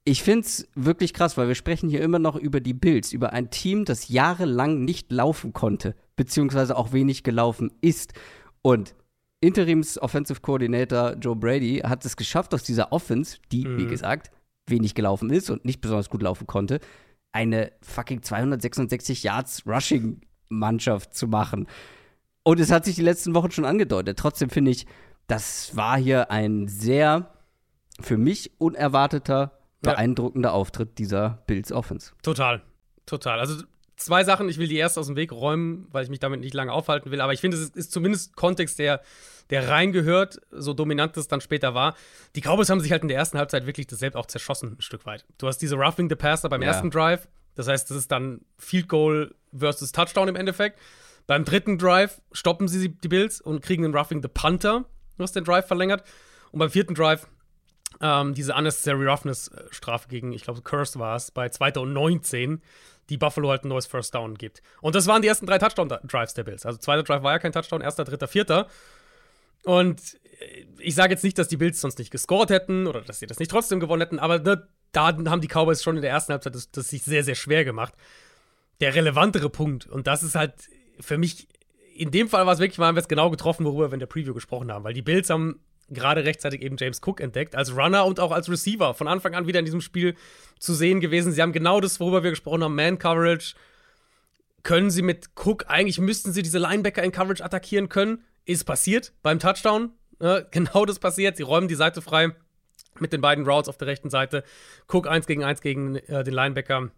Ich 0.06 0.24
finde 0.24 0.42
es 0.48 0.68
wirklich 0.74 1.13
krass, 1.13 1.38
weil 1.38 1.48
wir 1.50 1.56
sprechen 1.56 1.90
hier 1.90 2.01
immer 2.01 2.18
noch 2.19 2.36
über 2.36 2.62
die 2.62 2.74
Bills, 2.74 3.13
über 3.13 3.34
ein 3.34 3.51
Team, 3.51 3.86
das 3.86 4.07
jahrelang 4.07 4.84
nicht 4.86 5.12
laufen 5.12 5.54
konnte, 5.54 5.96
beziehungsweise 6.16 6.75
auch 6.78 6.94
wenig 6.94 7.24
gelaufen 7.24 7.72
ist. 7.81 8.13
Und 8.62 8.96
Interims 9.42 10.01
Offensive 10.01 10.42
Coordinator 10.42 11.13
Joe 11.22 11.36
Brady 11.36 11.80
hat 11.86 12.04
es 12.06 12.16
geschafft, 12.18 12.54
aus 12.54 12.63
dieser 12.63 12.92
Offense, 12.92 13.38
die, 13.51 13.66
wie 13.66 13.86
Mhm. 13.86 13.90
gesagt, 13.90 14.31
wenig 14.68 14.96
gelaufen 14.96 15.30
ist 15.30 15.50
und 15.50 15.66
nicht 15.66 15.81
besonders 15.81 16.10
gut 16.10 16.24
laufen 16.24 16.48
konnte, 16.48 16.80
eine 17.31 17.71
fucking 17.81 18.21
266 18.23 19.23
Yards 19.23 19.63
Rushing 19.65 20.21
Mannschaft 20.49 21.13
zu 21.15 21.27
machen. 21.27 21.67
Und 22.43 22.59
es 22.59 22.71
hat 22.71 22.85
sich 22.85 22.95
die 22.95 23.01
letzten 23.03 23.35
Wochen 23.35 23.51
schon 23.51 23.65
angedeutet. 23.65 24.17
Trotzdem 24.17 24.49
finde 24.49 24.71
ich, 24.71 24.87
das 25.27 25.75
war 25.75 25.97
hier 25.97 26.31
ein 26.31 26.67
sehr 26.67 27.33
für 28.01 28.17
mich 28.17 28.59
unerwarteter, 28.59 29.59
Ja. 29.85 29.91
beeindruckender 29.93 30.53
Auftritt 30.53 30.97
dieser 30.97 31.43
Bills 31.47 31.71
Offense. 31.71 32.13
Total. 32.23 32.61
Total. 33.05 33.39
Also 33.39 33.63
zwei 33.95 34.23
Sachen. 34.23 34.49
Ich 34.49 34.57
will 34.57 34.67
die 34.67 34.77
erst 34.77 34.97
aus 34.97 35.07
dem 35.07 35.15
Weg 35.15 35.31
räumen, 35.31 35.87
weil 35.91 36.03
ich 36.03 36.09
mich 36.09 36.19
damit 36.19 36.39
nicht 36.39 36.53
lange 36.53 36.71
aufhalten 36.71 37.11
will. 37.11 37.21
Aber 37.21 37.33
ich 37.33 37.41
finde, 37.41 37.57
es 37.57 37.69
ist 37.69 37.91
zumindest 37.91 38.35
Kontext, 38.35 38.79
der, 38.79 39.01
der 39.50 39.68
reingehört, 39.69 40.39
so 40.51 40.74
dominant 40.74 41.18
es 41.18 41.27
dann 41.27 41.41
später 41.41 41.74
war. 41.74 41.96
Die 42.36 42.41
Cowboys 42.41 42.70
haben 42.70 42.79
sich 42.82 42.91
halt 42.91 43.01
in 43.01 43.08
der 43.08 43.18
ersten 43.18 43.38
Halbzeit 43.38 43.65
wirklich 43.65 43.88
das 43.88 44.00
selbst 44.00 44.15
auch 44.15 44.25
zerschossen, 44.27 44.77
ein 44.77 44.82
Stück 44.82 45.06
weit. 45.06 45.25
Du 45.38 45.48
hast 45.48 45.58
diese 45.60 45.75
Roughing 45.75 46.10
the 46.10 46.15
Passer 46.15 46.50
beim 46.50 46.62
Ja. 46.62 46.70
ersten 46.70 46.91
Drive. 46.91 47.27
Das 47.56 47.68
heißt, 47.68 47.89
das 47.89 47.98
ist 47.98 48.12
dann 48.12 48.41
Field 48.58 48.88
Goal 48.88 49.34
versus 49.56 49.91
Touchdown 49.91 50.27
im 50.27 50.36
Endeffekt. 50.36 50.79
Beim 51.27 51.46
dritten 51.46 51.77
Drive 51.77 52.22
stoppen 52.32 52.68
sie 52.68 52.89
die 52.89 53.08
Bills 53.08 53.41
und 53.41 53.62
kriegen 53.62 53.84
einen 53.86 53.96
Roughing 53.96 54.22
the 54.22 54.27
Punter, 54.27 54.86
was 55.18 55.32
den 55.32 55.44
Drive 55.44 55.68
verlängert. 55.68 56.03
Und 56.51 56.60
beim 56.60 56.70
vierten 56.70 56.96
Drive 56.96 57.27
ähm, 58.01 58.34
diese 58.34 58.53
Unnecessary 58.53 59.06
Roughness-Strafe 59.08 60.08
gegen, 60.08 60.32
ich 60.32 60.44
glaube, 60.44 60.62
Curse 60.62 61.00
war 61.00 61.15
es, 61.15 61.32
bei 61.32 61.50
2. 61.50 61.74
und 61.79 61.91
19, 61.94 62.62
die 63.10 63.18
Buffalo 63.18 63.50
halt 63.50 63.65
ein 63.65 63.68
neues 63.70 63.88
First 63.88 64.13
Down 64.15 64.36
gibt. 64.36 64.62
Und 64.82 64.96
das 64.96 65.08
waren 65.08 65.22
die 65.22 65.27
ersten 65.27 65.48
drei 65.48 65.58
Touchdown-Drives 65.58 66.34
der 66.36 66.44
Bills. 66.44 66.65
Also 66.65 66.77
zweiter 66.77 67.03
Drive 67.03 67.24
war 67.24 67.34
ja 67.34 67.39
kein 67.39 67.51
Touchdown, 67.51 67.82
erster, 67.82 68.06
dritter, 68.06 68.27
vierter. 68.27 68.68
Und 69.63 70.20
äh, 70.39 70.66
ich 70.80 70.96
sage 70.96 71.13
jetzt 71.13 71.24
nicht, 71.24 71.38
dass 71.38 71.48
die 71.48 71.58
Bills 71.58 71.82
sonst 71.82 72.00
nicht 72.00 72.12
gescored 72.12 72.50
hätten 72.50 72.88
oder 72.88 73.01
dass 73.01 73.20
sie 73.20 73.28
das 73.28 73.39
nicht 73.39 73.51
trotzdem 73.51 73.80
gewonnen 73.80 74.01
hätten, 74.01 74.20
aber 74.20 74.39
da, 74.39 74.68
da 74.92 75.08
haben 75.08 75.42
die 75.42 75.48
Cowboys 75.48 75.84
schon 75.84 75.96
in 75.96 76.01
der 76.01 76.12
ersten 76.12 76.34
Halbzeit 76.34 76.56
das, 76.56 76.72
das 76.72 76.89
sich 76.89 77.04
sehr, 77.04 77.24
sehr 77.24 77.36
schwer 77.36 77.66
gemacht. 77.66 77.94
Der 78.80 78.96
relevantere 78.96 79.50
Punkt, 79.50 79.88
und 79.88 80.08
das 80.08 80.24
ist 80.24 80.36
halt 80.36 80.54
für 81.00 81.18
mich, 81.18 81.48
in 81.96 82.12
dem 82.12 82.30
Fall 82.30 82.46
war 82.46 82.54
es 82.54 82.60
wirklich, 82.60 82.78
mal, 82.78 82.88
haben 82.88 82.96
wir 82.96 83.01
es 83.01 83.08
genau 83.08 83.30
getroffen, 83.30 83.66
worüber 83.66 83.92
wir 83.92 83.94
in 83.94 84.00
der 84.00 84.08
Preview 84.08 84.34
gesprochen 84.34 84.72
haben, 84.72 84.84
weil 84.84 84.94
die 84.94 85.01
Bills 85.01 85.30
haben 85.30 85.60
gerade 85.89 86.24
rechtzeitig 86.24 86.62
eben 86.62 86.78
James 86.78 87.01
Cook 87.06 87.20
entdeckt, 87.20 87.56
als 87.56 87.75
Runner 87.75 88.06
und 88.06 88.20
auch 88.20 88.32
als 88.32 88.50
Receiver. 88.50 88.94
Von 88.94 89.08
Anfang 89.08 89.36
an 89.36 89.48
wieder 89.48 89.60
in 89.60 89.66
diesem 89.66 89.82
Spiel 89.82 90.16
zu 90.60 90.74
sehen 90.74 91.00
gewesen. 91.00 91.32
Sie 91.32 91.42
haben 91.42 91.51
genau 91.51 91.82
das, 91.82 92.00
worüber 92.00 92.24
wir 92.24 92.30
gesprochen 92.30 92.63
haben, 92.63 92.75
Man-Coverage. 92.75 93.56
Können 94.63 94.92
sie 94.92 95.01
mit 95.01 95.30
Cook, 95.36 95.66
eigentlich 95.68 96.00
müssten 96.00 96.34
sie 96.34 96.44
diese 96.44 96.60
Linebacker 96.60 97.01
in 97.01 97.12
Coverage 97.12 97.44
attackieren 97.44 97.89
können. 97.89 98.24
Ist 98.50 98.63
passiert 98.63 99.13
beim 99.22 99.38
Touchdown. 99.38 99.91
Ja, 100.20 100.39
genau 100.51 100.84
das 100.84 100.98
passiert. 100.98 101.38
Sie 101.38 101.44
räumen 101.44 101.68
die 101.68 101.75
Seite 101.75 102.01
frei 102.01 102.32
mit 103.00 103.13
den 103.13 103.22
beiden 103.22 103.48
Routes 103.48 103.70
auf 103.70 103.77
der 103.77 103.88
rechten 103.88 104.10
Seite. 104.10 104.44
Cook 104.91 105.08
1 105.08 105.27
gegen 105.27 105.44
1 105.44 105.62
gegen 105.62 105.98
äh, 105.98 106.24
den 106.24 106.34
Linebacker, 106.34 106.89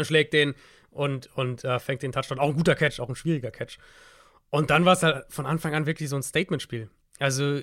schlägt 0.00 0.32
den 0.32 0.56
und, 0.90 1.28
und 1.36 1.62
äh, 1.62 1.78
fängt 1.78 2.02
den 2.02 2.10
Touchdown. 2.10 2.40
Auch 2.40 2.48
ein 2.48 2.56
guter 2.56 2.74
Catch, 2.74 2.98
auch 2.98 3.08
ein 3.08 3.14
schwieriger 3.14 3.52
Catch. 3.52 3.78
Und 4.50 4.70
dann 4.70 4.84
war 4.84 4.94
es 4.94 5.04
halt 5.04 5.24
von 5.28 5.46
Anfang 5.46 5.72
an 5.72 5.86
wirklich 5.86 6.08
so 6.08 6.16
ein 6.16 6.22
Statement-Spiel. 6.24 6.90
Also 7.20 7.60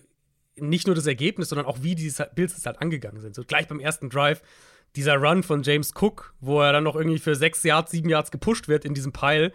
nicht 0.55 0.87
nur 0.87 0.95
das 0.95 1.05
Ergebnis, 1.05 1.49
sondern 1.49 1.67
auch 1.67 1.79
wie 1.81 1.95
die 1.95 2.13
Bills 2.35 2.57
es 2.57 2.65
halt 2.65 2.81
angegangen 2.81 3.19
sind. 3.19 3.35
So 3.35 3.43
gleich 3.43 3.67
beim 3.67 3.81
ersten 3.81 4.09
Drive, 4.09 4.43
dieser 4.95 5.17
Run 5.17 5.43
von 5.43 5.61
James 5.61 5.91
Cook, 5.93 6.33
wo 6.39 6.61
er 6.61 6.71
dann 6.71 6.85
noch 6.85 6.95
irgendwie 6.95 7.19
für 7.19 7.35
sechs 7.35 7.63
Yards, 7.63 7.91
sieben 7.91 8.07
Yards 8.07 8.31
gepusht 8.31 8.69
wird 8.69 8.85
in 8.85 8.93
diesem 8.93 9.11
Pile 9.11 9.51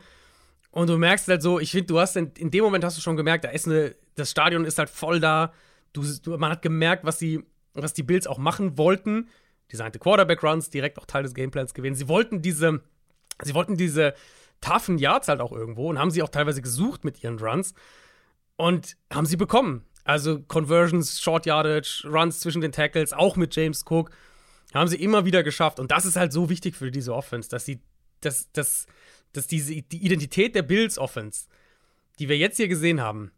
Und 0.70 0.88
du 0.88 0.96
merkst 0.96 1.26
halt 1.28 1.42
so, 1.42 1.58
ich 1.58 1.72
finde, 1.72 1.86
du 1.86 1.98
hast 1.98 2.16
in, 2.16 2.30
in, 2.38 2.50
dem 2.50 2.62
Moment 2.62 2.84
hast 2.84 2.96
du 2.96 3.00
schon 3.00 3.16
gemerkt, 3.16 3.44
da 3.44 3.48
ist 3.48 3.66
eine, 3.66 3.94
das 4.14 4.30
Stadion 4.30 4.64
ist 4.64 4.78
halt 4.78 4.90
voll 4.90 5.20
da. 5.20 5.52
Du, 5.92 6.04
du, 6.22 6.36
man 6.38 6.52
hat 6.52 6.62
gemerkt, 6.62 7.04
was 7.04 7.18
die, 7.18 7.44
was 7.74 7.92
die 7.92 8.04
Bills 8.04 8.26
auch 8.26 8.38
machen 8.38 8.78
wollten. 8.78 9.28
Designte 9.72 9.98
Quarterback-Runs, 9.98 10.70
direkt 10.70 10.98
auch 10.98 11.06
Teil 11.06 11.22
des 11.22 11.34
Gameplans 11.34 11.74
gewesen. 11.74 11.94
Sie 11.94 12.08
wollten 12.08 12.42
diese, 12.42 12.82
sie 13.42 13.54
wollten 13.54 13.76
diese 13.76 14.14
toughen 14.60 14.98
Yards 14.98 15.28
halt 15.28 15.40
auch 15.40 15.52
irgendwo 15.52 15.88
und 15.88 15.98
haben 15.98 16.10
sie 16.10 16.22
auch 16.22 16.28
teilweise 16.28 16.62
gesucht 16.62 17.04
mit 17.04 17.22
ihren 17.22 17.38
Runs 17.38 17.74
und 18.56 18.96
haben 19.12 19.26
sie 19.26 19.36
bekommen. 19.36 19.84
Also 20.04 20.40
Conversions, 20.40 21.20
Short 21.20 21.46
Yardage, 21.46 22.04
Runs 22.04 22.40
zwischen 22.40 22.60
den 22.60 22.72
Tackles, 22.72 23.12
auch 23.12 23.36
mit 23.36 23.54
James 23.54 23.84
Cook, 23.88 24.10
haben 24.74 24.88
sie 24.88 24.96
immer 24.96 25.24
wieder 25.24 25.42
geschafft. 25.42 25.80
Und 25.80 25.90
das 25.90 26.04
ist 26.04 26.16
halt 26.16 26.32
so 26.32 26.48
wichtig 26.48 26.76
für 26.76 26.90
diese 26.90 27.14
Offense, 27.14 27.48
dass 27.48 27.64
sie, 27.64 27.80
dass, 28.20 28.50
dass, 28.52 28.86
dass 29.32 29.46
diese, 29.46 29.82
die 29.82 30.04
Identität 30.04 30.54
der 30.54 30.62
Bills 30.62 30.98
Offense, 30.98 31.46
die 32.18 32.28
wir 32.28 32.36
jetzt 32.36 32.56
hier 32.56 32.68
gesehen 32.68 33.00
haben, 33.00 33.32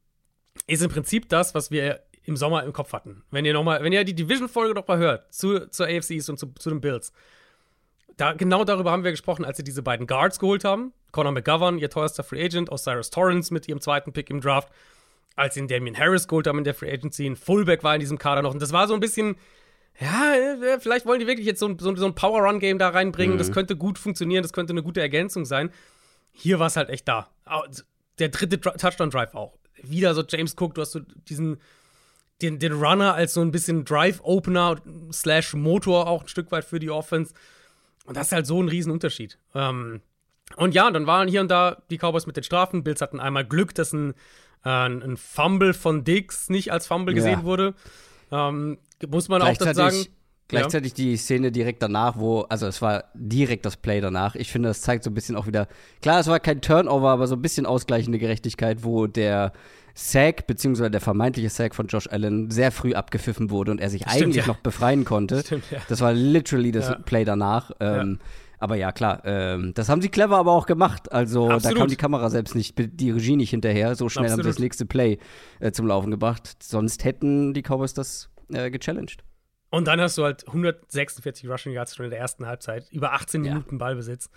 ist 0.67 0.83
im 0.83 0.91
Prinzip 0.91 1.29
das, 1.29 1.55
was 1.55 1.71
wir 1.71 2.03
im 2.25 2.37
Sommer 2.37 2.63
im 2.65 2.73
Kopf 2.73 2.93
hatten. 2.93 3.25
Wenn 3.31 3.45
ihr 3.45 3.53
noch 3.53 3.65
mal, 3.65 3.83
wenn 3.83 3.93
ihr 3.93 4.05
die 4.05 4.15
Division-Folge 4.15 4.75
noch 4.75 4.87
mal 4.87 4.99
hört 4.99 5.33
zu, 5.35 5.69
zur 5.69 5.87
AFCs 5.87 6.29
und 6.29 6.39
zu, 6.39 6.47
zu 6.59 6.71
den 6.71 6.81
Bills, 6.81 7.13
da, 8.17 8.33
genau 8.33 8.65
darüber 8.65 8.91
haben 8.93 9.05
wir 9.05 9.11
gesprochen, 9.11 9.45
als 9.45 9.57
sie 9.57 9.65
diese 9.65 9.83
beiden 9.83 10.07
Guards 10.07 10.39
geholt 10.39 10.65
haben. 10.65 10.93
Conor 11.13 11.33
McGovern, 11.33 11.79
ihr 11.79 11.91
teuerster 11.91 12.23
Free 12.23 12.45
Agent, 12.45 12.71
Osiris 12.71 13.11
Torrance 13.11 13.53
mit 13.53 13.69
ihrem 13.69 13.81
zweiten 13.81 14.13
Pick 14.13 14.31
im 14.31 14.41
Draft. 14.41 14.69
Als 15.35 15.55
sie 15.55 15.61
den 15.61 15.69
Damien 15.69 15.97
Harris 15.97 16.29
geholt 16.29 16.47
haben 16.47 16.59
in 16.59 16.65
der 16.65 16.75
Free 16.75 16.93
Agency, 16.93 17.27
ein 17.27 17.37
Fullback 17.37 17.83
war 17.83 17.95
in 17.95 18.01
diesem 18.01 18.19
Kader 18.19 18.43
noch. 18.43 18.53
Und 18.53 18.61
das 18.61 18.73
war 18.73 18.87
so 18.87 18.95
ein 18.95 19.01
bisschen, 19.01 19.37
ja, 20.01 20.35
äh, 20.35 20.81
vielleicht 20.81 21.07
wollen 21.07 21.21
die 21.21 21.27
wirklich 21.27 21.47
jetzt 21.47 21.61
so, 21.61 21.75
so, 21.79 21.95
so 21.95 22.07
ein 22.07 22.15
Power-Run-Game 22.15 22.79
da 22.79 22.89
reinbringen. 22.89 23.35
Mhm. 23.35 23.39
Das 23.39 23.53
könnte 23.53 23.77
gut 23.77 23.99
funktionieren, 23.99 24.43
das 24.43 24.53
könnte 24.53 24.73
eine 24.73 24.83
gute 24.83 25.01
Ergänzung 25.01 25.45
sein. 25.45 25.71
Hier 26.33 26.59
war 26.59 26.67
es 26.67 26.77
halt 26.77 26.89
echt 26.89 27.07
da. 27.09 27.31
Der 28.19 28.29
dritte 28.29 28.61
Touchdown-Drive 28.61 29.35
auch. 29.35 29.59
Wieder 29.83 30.15
so 30.15 30.23
James 30.27 30.55
Cook, 30.59 30.75
du 30.75 30.81
hast 30.81 30.93
so 30.93 31.01
diesen, 31.29 31.59
den, 32.41 32.59
den 32.59 32.73
Runner 32.73 33.15
als 33.15 33.35
so 33.35 33.41
ein 33.41 33.51
bisschen 33.51 33.85
Drive-Opener 33.85 34.81
slash 35.13 35.55
Motor 35.55 36.09
auch 36.09 36.23
ein 36.23 36.29
Stück 36.29 36.51
weit 36.53 36.65
für 36.65 36.79
die 36.79 36.91
Offense. 36.91 37.35
Und 38.05 38.17
das 38.17 38.29
ist 38.29 38.33
halt 38.33 38.47
so 38.47 38.61
ein 38.63 38.69
Riesenunterschied. 38.69 39.39
Ähm, 39.55 40.01
und 40.57 40.75
ja, 40.75 40.91
dann 40.91 41.07
waren 41.07 41.29
hier 41.29 41.41
und 41.41 41.51
da 41.51 41.83
die 41.91 41.99
Cowboys 41.99 42.27
mit 42.27 42.37
den 42.37 42.45
Strafen. 42.45 42.83
Bills 42.83 43.01
hatten 43.01 43.21
einmal 43.21 43.45
Glück, 43.45 43.75
dass 43.75 43.93
ein, 43.93 44.15
äh, 44.65 44.69
ein 44.69 45.17
Fumble 45.17 45.73
von 45.75 46.05
Diggs 46.05 46.49
nicht 46.49 46.73
als 46.73 46.87
Fumble 46.87 47.15
gesehen 47.15 47.41
ja. 47.41 47.45
wurde. 47.45 47.75
Ähm, 48.31 48.79
muss 49.09 49.29
man 49.29 49.43
auch 49.43 49.57
dann 49.57 49.75
sagen. 49.75 50.07
Gleichzeitig 50.49 50.93
ja. 50.93 50.97
die 50.97 51.17
Szene 51.17 51.51
direkt 51.51 51.83
danach, 51.83 52.19
wo, 52.19 52.41
also 52.43 52.67
es 52.67 52.83
war 52.83 53.05
direkt 53.15 53.65
das 53.65 53.79
Play 53.79 54.03
danach. 54.03 54.35
Ich 54.35 54.53
finde, 54.53 54.69
das 54.69 54.83
zeigt 54.83 55.03
so 55.03 55.09
ein 55.09 55.15
bisschen 55.15 55.35
auch 55.35 55.47
wieder, 55.47 55.67
klar, 56.03 56.21
es 56.21 56.27
war 56.27 56.41
kein 56.41 56.61
Turnover, 56.61 57.09
aber 57.09 57.27
so 57.27 57.37
ein 57.37 57.41
bisschen 57.41 57.65
ausgleichende 57.65 58.19
Gerechtigkeit, 58.19 58.85
wo 58.85 59.07
der 59.07 59.53
Sack, 59.95 60.47
beziehungsweise 60.47 60.91
der 60.91 61.01
vermeintliche 61.01 61.49
Sack 61.49 61.75
von 61.75 61.87
Josh 61.87 62.07
Allen 62.07 62.51
sehr 62.51 62.71
früh 62.71 62.93
abgepfiffen 62.93 63.51
wurde 63.51 63.71
und 63.71 63.81
er 63.81 63.89
sich 63.89 64.03
Stimmt, 64.03 64.23
eigentlich 64.23 64.37
ja. 64.37 64.47
noch 64.47 64.59
befreien 64.59 65.05
konnte. 65.05 65.41
Stimmt, 65.41 65.65
ja. 65.71 65.79
Das 65.89 66.01
war 66.01 66.13
literally 66.13 66.73
das. 66.73 66.93
Play 67.05 67.25
danach. 67.25 67.71
Ähm, 67.81 68.19
aber 68.59 68.77
ja, 68.77 68.93
klar, 68.93 69.23
ähm, 69.25 69.73
das 69.75 69.89
haben 69.89 70.01
sie 70.01 70.09
clever 70.09 70.37
aber 70.37 70.53
auch 70.53 70.67
gemacht. 70.67 71.11
Also 71.11 71.51
Absolut. 71.51 71.77
da 71.77 71.81
kam 71.81 71.89
die 71.89 71.97
Kamera 71.97 72.31
selbst 72.31 72.55
nicht, 72.55 72.77
die 72.79 73.11
Regie 73.11 73.37
nicht 73.37 73.51
hinterher. 73.51 73.97
So 73.97 74.09
schnell 74.09 74.27
Absolut. 74.27 74.45
haben 74.45 74.53
sie 74.53 74.57
das 74.57 74.63
nächste 74.63 74.87
Play 74.87 75.19
äh, 75.61 75.73
zum 75.73 75.87
Laufen 75.87 76.11
gebracht. 76.11 76.63
Sonst 76.63 77.05
hätten 77.05 77.55
die 77.55 77.63
Cowboys 77.63 77.93
das 77.93 78.31
äh, 78.55 78.71
gechallenged. 78.71 79.25
Und 79.71 79.87
dann 79.87 80.01
hast 80.01 80.19
du 80.19 80.25
halt 80.25 80.47
146 80.47 81.49
Rushing 81.49 81.73
Yards 81.73 81.97
schon 81.97 82.05
in 82.05 82.11
der 82.11 82.21
ersten 82.21 82.47
Halbzeit, 82.47 82.87
über 82.91 83.15
18 83.15 83.45
ja. 83.45 83.55
Minuten 83.55 83.79
Ballbesitz. 83.79 84.29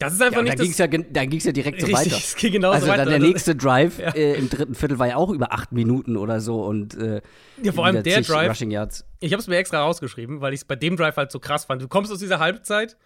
Das 0.00 0.14
ist 0.14 0.22
einfach 0.22 0.38
ja, 0.38 0.54
nicht 0.54 0.80
dann 0.80 0.90
ja, 1.14 1.24
ging 1.26 1.38
es 1.38 1.44
ja 1.44 1.52
direkt 1.52 1.76
richtig, 1.76 1.94
so 1.94 2.04
weiter. 2.04 2.16
Es 2.16 2.34
ging 2.34 2.52
genauso 2.52 2.74
also 2.74 2.88
weiter. 2.88 3.04
dann 3.04 3.10
der 3.10 3.18
nächste 3.18 3.54
Drive 3.54 3.98
ja. 3.98 4.08
äh, 4.14 4.34
im 4.34 4.48
dritten 4.48 4.74
Viertel 4.74 4.98
war 4.98 5.08
ja 5.08 5.16
auch 5.16 5.28
über 5.28 5.52
acht 5.52 5.72
Minuten 5.72 6.16
oder 6.16 6.40
so 6.40 6.62
und 6.64 6.96
äh, 6.96 7.20
ja, 7.62 7.72
vor 7.72 7.84
allem 7.84 8.02
der 8.02 8.22
Drive. 8.22 8.48
Rushing 8.48 8.70
Yards. 8.70 9.04
Ich 9.20 9.32
habe 9.32 9.42
es 9.42 9.46
mir 9.46 9.56
extra 9.58 9.82
rausgeschrieben, 9.82 10.40
weil 10.40 10.54
ich 10.54 10.60
es 10.60 10.64
bei 10.64 10.76
dem 10.76 10.96
Drive 10.96 11.18
halt 11.18 11.30
so 11.30 11.38
krass 11.38 11.66
fand. 11.66 11.82
Du 11.82 11.88
kommst 11.88 12.10
aus 12.10 12.18
dieser 12.18 12.38
Halbzeit, 12.38 12.96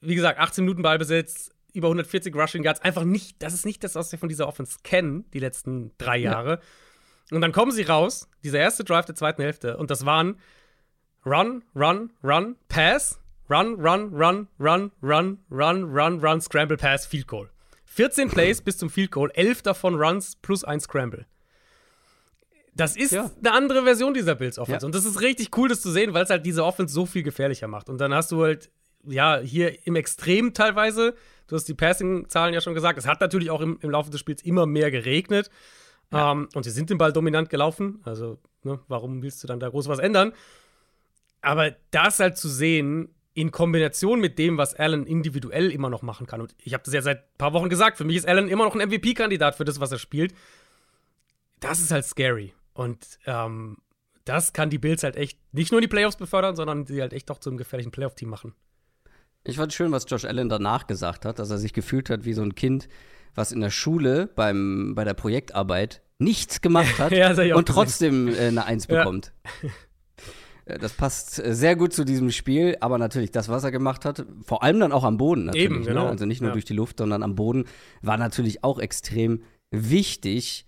wie 0.00 0.16
gesagt, 0.16 0.40
18 0.40 0.64
Minuten 0.64 0.82
Ballbesitz, 0.82 1.50
über 1.72 1.86
140 1.86 2.34
Rushing 2.34 2.64
Yards, 2.64 2.80
einfach 2.80 3.04
nicht. 3.04 3.40
Das 3.40 3.54
ist 3.54 3.64
nicht 3.64 3.84
das, 3.84 3.94
was 3.94 4.10
wir 4.10 4.18
von 4.18 4.28
dieser 4.28 4.48
Offense 4.48 4.78
kennen, 4.82 5.24
die 5.32 5.38
letzten 5.38 5.92
drei 5.98 6.18
Jahre. 6.18 6.50
Ja. 6.50 6.60
Und 7.30 7.40
dann 7.40 7.52
kommen 7.52 7.72
sie 7.72 7.82
raus, 7.82 8.28
dieser 8.42 8.58
erste 8.58 8.84
Drive 8.84 9.06
der 9.06 9.14
zweiten 9.14 9.42
Hälfte, 9.42 9.76
und 9.76 9.90
das 9.90 10.06
waren 10.06 10.38
Run, 11.26 11.62
Run, 11.74 12.12
Run, 12.24 12.56
Pass, 12.68 13.20
Run, 13.50 13.74
Run, 13.74 14.14
Run, 14.14 14.48
Run, 14.58 14.92
Run, 15.02 15.38
Run, 15.50 15.84
Run, 15.84 16.20
Run, 16.20 16.40
Scramble, 16.40 16.76
Pass, 16.76 17.06
Field 17.06 17.26
Goal. 17.26 17.50
14 17.84 18.30
Plays 18.30 18.62
bis 18.62 18.78
zum 18.78 18.90
Field 18.90 19.10
Goal, 19.10 19.30
11 19.34 19.62
davon 19.62 19.96
Runs 19.96 20.36
plus 20.36 20.62
ein 20.62 20.80
Scramble. 20.80 21.26
Das 22.78 22.96
ist 22.96 23.10
ja. 23.10 23.28
eine 23.40 23.52
andere 23.52 23.82
Version 23.82 24.14
dieser 24.14 24.36
Bills 24.36 24.56
Offense. 24.56 24.84
Ja. 24.84 24.86
Und 24.86 24.94
das 24.94 25.04
ist 25.04 25.20
richtig 25.20 25.56
cool, 25.56 25.68
das 25.68 25.80
zu 25.80 25.90
sehen, 25.90 26.14
weil 26.14 26.22
es 26.22 26.30
halt 26.30 26.46
diese 26.46 26.64
Offense 26.64 26.94
so 26.94 27.06
viel 27.06 27.24
gefährlicher 27.24 27.66
macht. 27.66 27.88
Und 27.88 28.00
dann 28.00 28.14
hast 28.14 28.30
du 28.30 28.44
halt, 28.44 28.70
ja, 29.04 29.38
hier 29.38 29.84
im 29.84 29.96
Extrem 29.96 30.54
teilweise, 30.54 31.14
du 31.48 31.56
hast 31.56 31.64
die 31.64 31.74
Passing-Zahlen 31.74 32.54
ja 32.54 32.60
schon 32.60 32.74
gesagt, 32.74 32.96
es 32.96 33.06
hat 33.06 33.20
natürlich 33.20 33.50
auch 33.50 33.62
im, 33.62 33.78
im 33.80 33.90
Laufe 33.90 34.10
des 34.10 34.20
Spiels 34.20 34.42
immer 34.42 34.64
mehr 34.64 34.92
geregnet. 34.92 35.50
Ja. 36.12 36.32
Ähm, 36.32 36.48
und 36.54 36.62
sie 36.62 36.70
sind 36.70 36.90
den 36.90 36.98
Ball 36.98 37.12
dominant 37.12 37.50
gelaufen. 37.50 38.00
Also, 38.04 38.38
ne, 38.62 38.80
warum 38.88 39.22
willst 39.22 39.42
du 39.42 39.46
dann 39.46 39.60
da 39.60 39.68
groß 39.68 39.88
was 39.88 39.98
ändern? 39.98 40.32
Aber 41.40 41.74
das 41.90 42.18
halt 42.18 42.36
zu 42.36 42.48
sehen, 42.48 43.14
in 43.34 43.52
Kombination 43.52 44.20
mit 44.20 44.36
dem, 44.36 44.58
was 44.58 44.74
Allen 44.74 45.06
individuell 45.06 45.70
immer 45.70 45.90
noch 45.90 46.02
machen 46.02 46.26
kann. 46.26 46.40
Und 46.40 46.56
ich 46.60 46.74
habe 46.74 46.82
das 46.82 46.92
ja 46.92 47.02
seit 47.02 47.18
ein 47.18 47.38
paar 47.38 47.52
Wochen 47.52 47.68
gesagt, 47.68 47.96
für 47.96 48.04
mich 48.04 48.16
ist 48.16 48.26
Allen 48.26 48.48
immer 48.48 48.64
noch 48.64 48.74
ein 48.74 48.88
MVP-Kandidat 48.88 49.54
für 49.54 49.64
das, 49.64 49.78
was 49.78 49.92
er 49.92 49.98
spielt. 49.98 50.34
Das 51.60 51.80
ist 51.80 51.92
halt 51.92 52.04
scary. 52.04 52.52
Und 52.72 53.18
ähm, 53.26 53.76
das 54.24 54.52
kann 54.52 54.70
die 54.70 54.78
Bills 54.78 55.04
halt 55.04 55.16
echt 55.16 55.38
nicht 55.54 55.70
nur 55.70 55.78
in 55.80 55.82
die 55.82 55.88
Playoffs 55.88 56.16
befördern, 56.16 56.56
sondern 56.56 56.84
sie 56.86 57.00
halt 57.00 57.12
echt 57.12 57.30
auch 57.30 57.38
zu 57.38 57.50
einem 57.50 57.58
gefährlichen 57.58 57.92
Playoff-Team 57.92 58.28
machen. 58.28 58.54
Ich 59.44 59.56
fand 59.56 59.72
schön, 59.72 59.92
was 59.92 60.04
Josh 60.08 60.24
Allen 60.24 60.48
danach 60.48 60.88
gesagt 60.88 61.24
hat, 61.24 61.38
dass 61.38 61.50
er 61.50 61.58
sich 61.58 61.72
gefühlt 61.72 62.10
hat 62.10 62.24
wie 62.24 62.32
so 62.32 62.42
ein 62.42 62.54
Kind, 62.56 62.88
was 63.38 63.52
in 63.52 63.60
der 63.60 63.70
Schule 63.70 64.28
beim, 64.34 64.94
bei 64.94 65.04
der 65.04 65.14
Projektarbeit 65.14 66.02
nichts 66.18 66.60
gemacht 66.60 66.98
hat 66.98 67.12
ja, 67.12 67.56
und 67.56 67.66
trotzdem 67.66 68.28
äh, 68.28 68.48
eine 68.48 68.66
Eins 68.66 68.86
bekommt. 68.86 69.32
Ja. 69.62 69.70
Äh, 70.68 70.78
das 70.78 70.92
passt 70.92 71.38
äh, 71.38 71.54
sehr 71.54 71.76
gut 71.76 71.92
zu 71.92 72.04
diesem 72.04 72.30
Spiel, 72.30 72.76
aber 72.80 72.98
natürlich 72.98 73.30
das, 73.30 73.48
was 73.48 73.64
er 73.64 73.70
gemacht 73.70 74.04
hat, 74.04 74.26
vor 74.42 74.62
allem 74.62 74.80
dann 74.80 74.92
auch 74.92 75.04
am 75.04 75.16
Boden 75.16 75.46
natürlich. 75.46 75.64
Eben, 75.64 75.80
ne? 75.80 75.86
genau. 75.86 76.04
ne? 76.04 76.10
Also 76.10 76.26
nicht 76.26 76.40
nur 76.40 76.50
ja. 76.50 76.52
durch 76.52 76.64
die 76.64 76.74
Luft, 76.74 76.98
sondern 76.98 77.22
am 77.22 77.34
Boden, 77.34 77.64
war 78.02 78.18
natürlich 78.18 78.64
auch 78.64 78.78
extrem 78.78 79.42
wichtig. 79.70 80.66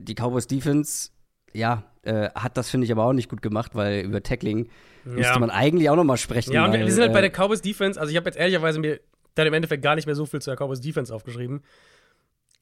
Die 0.00 0.14
Cowboys 0.14 0.46
Defense, 0.46 1.10
ja, 1.52 1.84
äh, 2.02 2.30
hat 2.34 2.56
das, 2.56 2.70
finde 2.70 2.86
ich, 2.86 2.92
aber 2.92 3.04
auch 3.04 3.12
nicht 3.12 3.28
gut 3.28 3.42
gemacht, 3.42 3.74
weil 3.74 4.00
über 4.04 4.22
Tackling 4.22 4.68
ja. 5.04 5.12
müsste 5.12 5.38
man 5.38 5.50
eigentlich 5.50 5.88
auch 5.90 5.96
noch 5.96 6.04
mal 6.04 6.16
sprechen. 6.16 6.52
Ja, 6.52 6.64
und 6.64 6.72
weil, 6.72 6.80
wir 6.80 6.92
sind 6.92 7.02
halt 7.02 7.12
bei 7.12 7.20
der 7.20 7.30
Cowboys 7.30 7.62
Defense, 7.62 8.00
also 8.00 8.10
ich 8.10 8.16
habe 8.16 8.26
jetzt 8.26 8.36
ehrlicherweise 8.36 8.78
mir 8.78 9.00
dann 9.34 9.46
im 9.46 9.54
Endeffekt 9.54 9.82
gar 9.82 9.94
nicht 9.94 10.06
mehr 10.06 10.14
so 10.14 10.26
viel 10.26 10.40
zu 10.40 10.50
der 10.50 10.56
Cowboys 10.56 10.80
Defense 10.80 11.14
aufgeschrieben. 11.14 11.62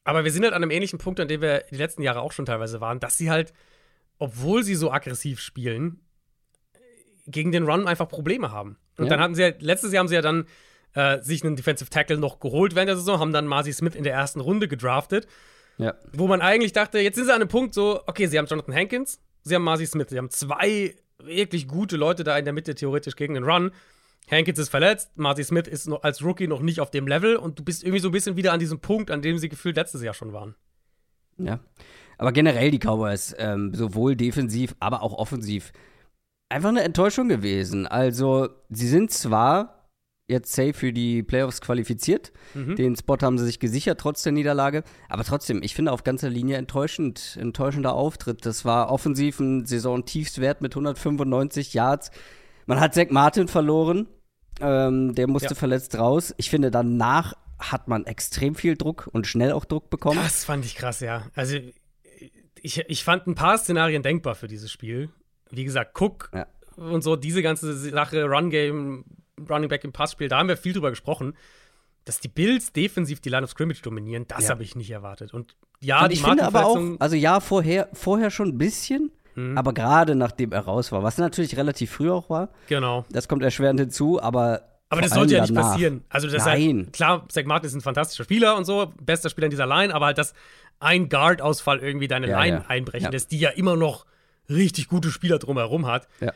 Aber 0.03 0.23
wir 0.23 0.31
sind 0.31 0.43
halt 0.43 0.53
an 0.53 0.61
einem 0.61 0.71
ähnlichen 0.71 0.99
Punkt, 0.99 1.19
an 1.19 1.27
dem 1.27 1.41
wir 1.41 1.63
die 1.71 1.77
letzten 1.77 2.01
Jahre 2.01 2.21
auch 2.21 2.31
schon 2.31 2.45
teilweise 2.45 2.81
waren, 2.81 2.99
dass 2.99 3.17
sie 3.17 3.29
halt, 3.31 3.53
obwohl 4.17 4.63
sie 4.63 4.75
so 4.75 4.91
aggressiv 4.91 5.39
spielen, 5.39 6.01
gegen 7.25 7.51
den 7.51 7.63
Run 7.63 7.87
einfach 7.87 8.09
Probleme 8.09 8.51
haben. 8.51 8.77
Und 8.97 9.05
ja. 9.05 9.09
dann 9.11 9.19
hatten 9.21 9.35
sie 9.35 9.43
ja, 9.43 9.51
letztes 9.59 9.93
Jahr 9.93 10.01
haben 10.01 10.07
sie 10.09 10.15
ja 10.15 10.21
dann 10.21 10.45
äh, 10.93 11.21
sich 11.21 11.43
einen 11.43 11.55
Defensive 11.55 11.89
Tackle 11.89 12.17
noch 12.17 12.39
geholt 12.39 12.75
während 12.75 12.89
der 12.89 12.97
Saison, 12.97 13.19
haben 13.19 13.33
dann 13.33 13.47
Marcy 13.47 13.73
Smith 13.73 13.95
in 13.95 14.03
der 14.03 14.13
ersten 14.13 14.41
Runde 14.41 14.67
gedraftet. 14.67 15.27
Ja. 15.77 15.95
Wo 16.11 16.27
man 16.27 16.41
eigentlich 16.41 16.73
dachte, 16.73 16.99
jetzt 16.99 17.15
sind 17.15 17.25
sie 17.25 17.33
an 17.33 17.41
einem 17.41 17.49
Punkt 17.49 17.73
so, 17.73 18.01
okay, 18.05 18.27
sie 18.27 18.37
haben 18.37 18.45
Jonathan 18.45 18.75
Hankins, 18.75 19.19
sie 19.41 19.55
haben 19.55 19.63
Marcy 19.63 19.87
Smith, 19.87 20.07
sie 20.09 20.17
haben 20.17 20.29
zwei 20.29 20.95
wirklich 21.17 21.67
gute 21.67 21.97
Leute 21.97 22.23
da 22.23 22.37
in 22.37 22.45
der 22.45 22.53
Mitte 22.53 22.75
theoretisch 22.75 23.15
gegen 23.15 23.33
den 23.33 23.43
Run. 23.43 23.71
Hankins 24.29 24.59
ist 24.59 24.69
verletzt, 24.69 25.17
Marcy 25.17 25.43
Smith 25.43 25.67
ist 25.67 25.87
noch 25.87 26.03
als 26.03 26.23
Rookie 26.23 26.47
noch 26.47 26.61
nicht 26.61 26.79
auf 26.79 26.91
dem 26.91 27.07
Level 27.07 27.35
und 27.35 27.59
du 27.59 27.63
bist 27.63 27.83
irgendwie 27.83 27.99
so 27.99 28.09
ein 28.09 28.11
bisschen 28.11 28.35
wieder 28.35 28.53
an 28.53 28.59
diesem 28.59 28.79
Punkt, 28.79 29.11
an 29.11 29.21
dem 29.21 29.37
sie 29.37 29.49
gefühlt 29.49 29.75
letztes 29.75 30.01
Jahr 30.01 30.13
schon 30.13 30.33
waren. 30.33 30.55
Ja. 31.37 31.59
Aber 32.17 32.31
generell 32.31 32.71
die 32.71 32.79
Cowboys, 32.79 33.35
ähm, 33.37 33.73
sowohl 33.73 34.15
defensiv, 34.15 34.75
aber 34.79 35.01
auch 35.01 35.13
offensiv, 35.13 35.71
einfach 36.49 36.69
eine 36.69 36.83
Enttäuschung 36.83 37.27
gewesen. 37.27 37.87
Also, 37.87 38.49
sie 38.69 38.87
sind 38.87 39.11
zwar 39.11 39.89
jetzt 40.27 40.53
safe 40.53 40.73
für 40.73 40.93
die 40.93 41.23
Playoffs 41.23 41.61
qualifiziert. 41.61 42.31
Mhm. 42.53 42.75
Den 42.75 42.95
Spot 42.95 43.17
haben 43.21 43.37
sie 43.37 43.45
sich 43.45 43.59
gesichert, 43.59 43.99
trotz 43.99 44.23
der 44.23 44.31
Niederlage. 44.31 44.83
Aber 45.09 45.23
trotzdem, 45.23 45.61
ich 45.63 45.75
finde 45.75 45.91
auf 45.91 46.03
ganzer 46.03 46.29
Linie 46.29 46.57
enttäuschend, 46.57 47.37
enttäuschender 47.39 47.93
Auftritt. 47.93 48.45
Das 48.45 48.63
war 48.63 48.89
offensiv 48.89 49.39
ein 49.39 49.65
Saison-Tiefstwert 49.65 50.61
mit 50.61 50.73
195 50.73 51.73
Yards. 51.73 52.11
Man 52.65 52.79
hat 52.79 52.93
Zach 52.93 53.09
Martin 53.09 53.47
verloren. 53.47 54.07
Ähm, 54.59 55.15
der 55.15 55.27
musste 55.27 55.49
ja. 55.49 55.55
verletzt 55.55 55.97
raus. 55.97 56.33
Ich 56.37 56.49
finde, 56.49 56.69
danach 56.71 57.33
hat 57.59 57.87
man 57.87 58.05
extrem 58.05 58.55
viel 58.55 58.75
Druck 58.77 59.09
und 59.11 59.25
schnell 59.25 59.51
auch 59.51 59.65
Druck 59.65 59.89
bekommen. 59.89 60.19
Das 60.21 60.45
fand 60.45 60.65
ich 60.65 60.75
krass, 60.75 60.99
ja. 60.99 61.23
Also, 61.33 61.57
ich, 62.61 62.79
ich 62.87 63.03
fand 63.03 63.27
ein 63.27 63.35
paar 63.35 63.57
Szenarien 63.57 64.03
denkbar 64.03 64.35
für 64.35 64.47
dieses 64.47 64.71
Spiel 64.71 65.09
wie 65.55 65.63
gesagt, 65.63 65.99
Cook 65.99 66.29
ja. 66.33 66.47
und 66.75 67.03
so, 67.03 67.15
diese 67.15 67.41
ganze 67.41 67.73
Sache, 67.75 68.25
Run-Game, 68.25 69.05
Running 69.49 69.69
Back 69.69 69.83
im 69.83 69.93
Passspiel, 69.93 70.27
da 70.27 70.39
haben 70.39 70.47
wir 70.47 70.57
viel 70.57 70.73
drüber 70.73 70.89
gesprochen. 70.89 71.35
dass 72.05 72.19
die 72.19 72.27
Bills 72.27 72.73
defensiv 72.73 73.21
die 73.21 73.29
Line 73.29 73.45
of 73.45 73.51
Scrimmage 73.51 73.81
dominieren, 73.81 74.25
das 74.27 74.43
Ja. 74.43 74.49
habe 74.49 74.63
ich 74.63 74.75
nicht 74.75 74.91
erwartet. 74.91 75.33
Und 75.33 75.55
ja, 75.79 76.03
und 76.03 76.09
die 76.09 76.15
ich 76.15 76.21
finde 76.21 76.43
aber 76.43 76.65
auch, 76.65 76.77
also 76.99 77.15
ja, 77.15 77.39
vorher, 77.39 77.87
vorher 77.93 78.29
schon 78.29 78.49
ein 78.49 78.57
bisschen, 78.57 79.09
Mhm. 79.35 79.57
aber 79.57 79.73
gerade 79.73 80.15
nachdem 80.15 80.51
er 80.51 80.61
raus 80.61 80.91
war, 80.91 81.03
was 81.03 81.17
natürlich 81.17 81.57
relativ 81.57 81.91
früh 81.91 82.09
auch 82.11 82.29
war, 82.29 82.49
Genau. 82.67 83.05
das 83.11 83.27
kommt 83.27 83.43
erschwerend 83.43 83.79
hinzu, 83.79 84.21
aber. 84.21 84.61
Aber 84.89 85.01
das 85.01 85.11
sollte 85.11 85.33
ja 85.33 85.41
nicht 85.41 85.55
danach. 85.55 85.71
passieren. 85.71 86.03
Also 86.09 86.27
das 86.27 86.35
ist 86.37 86.45
Nein. 86.45 86.77
halt, 86.83 86.93
klar, 86.93 87.25
Zach 87.29 87.45
Martin 87.45 87.67
ist 87.67 87.73
ein 87.73 87.81
fantastischer 87.81 88.23
Spieler 88.25 88.55
und 88.55 88.65
so, 88.65 88.93
bester 89.01 89.29
Spieler 89.29 89.45
in 89.45 89.51
dieser 89.51 89.65
Line, 89.65 89.93
aber 89.95 90.05
halt, 90.07 90.17
dass 90.19 90.33
ein 90.79 91.09
Guard-Ausfall 91.09 91.79
irgendwie 91.79 92.07
deine 92.07 92.27
Ja, 92.29 92.39
Line 92.43 92.57
ja. 92.57 92.65
einbrechen 92.67 93.05
Ja. 93.05 93.09
lässt, 93.09 93.31
die 93.31 93.39
ja 93.39 93.49
immer 93.49 93.75
noch 93.75 94.05
richtig 94.49 94.89
gute 94.89 95.09
Spieler 95.09 95.39
drumherum 95.39 95.87
hat, 95.87 96.07
Ja. 96.19 96.31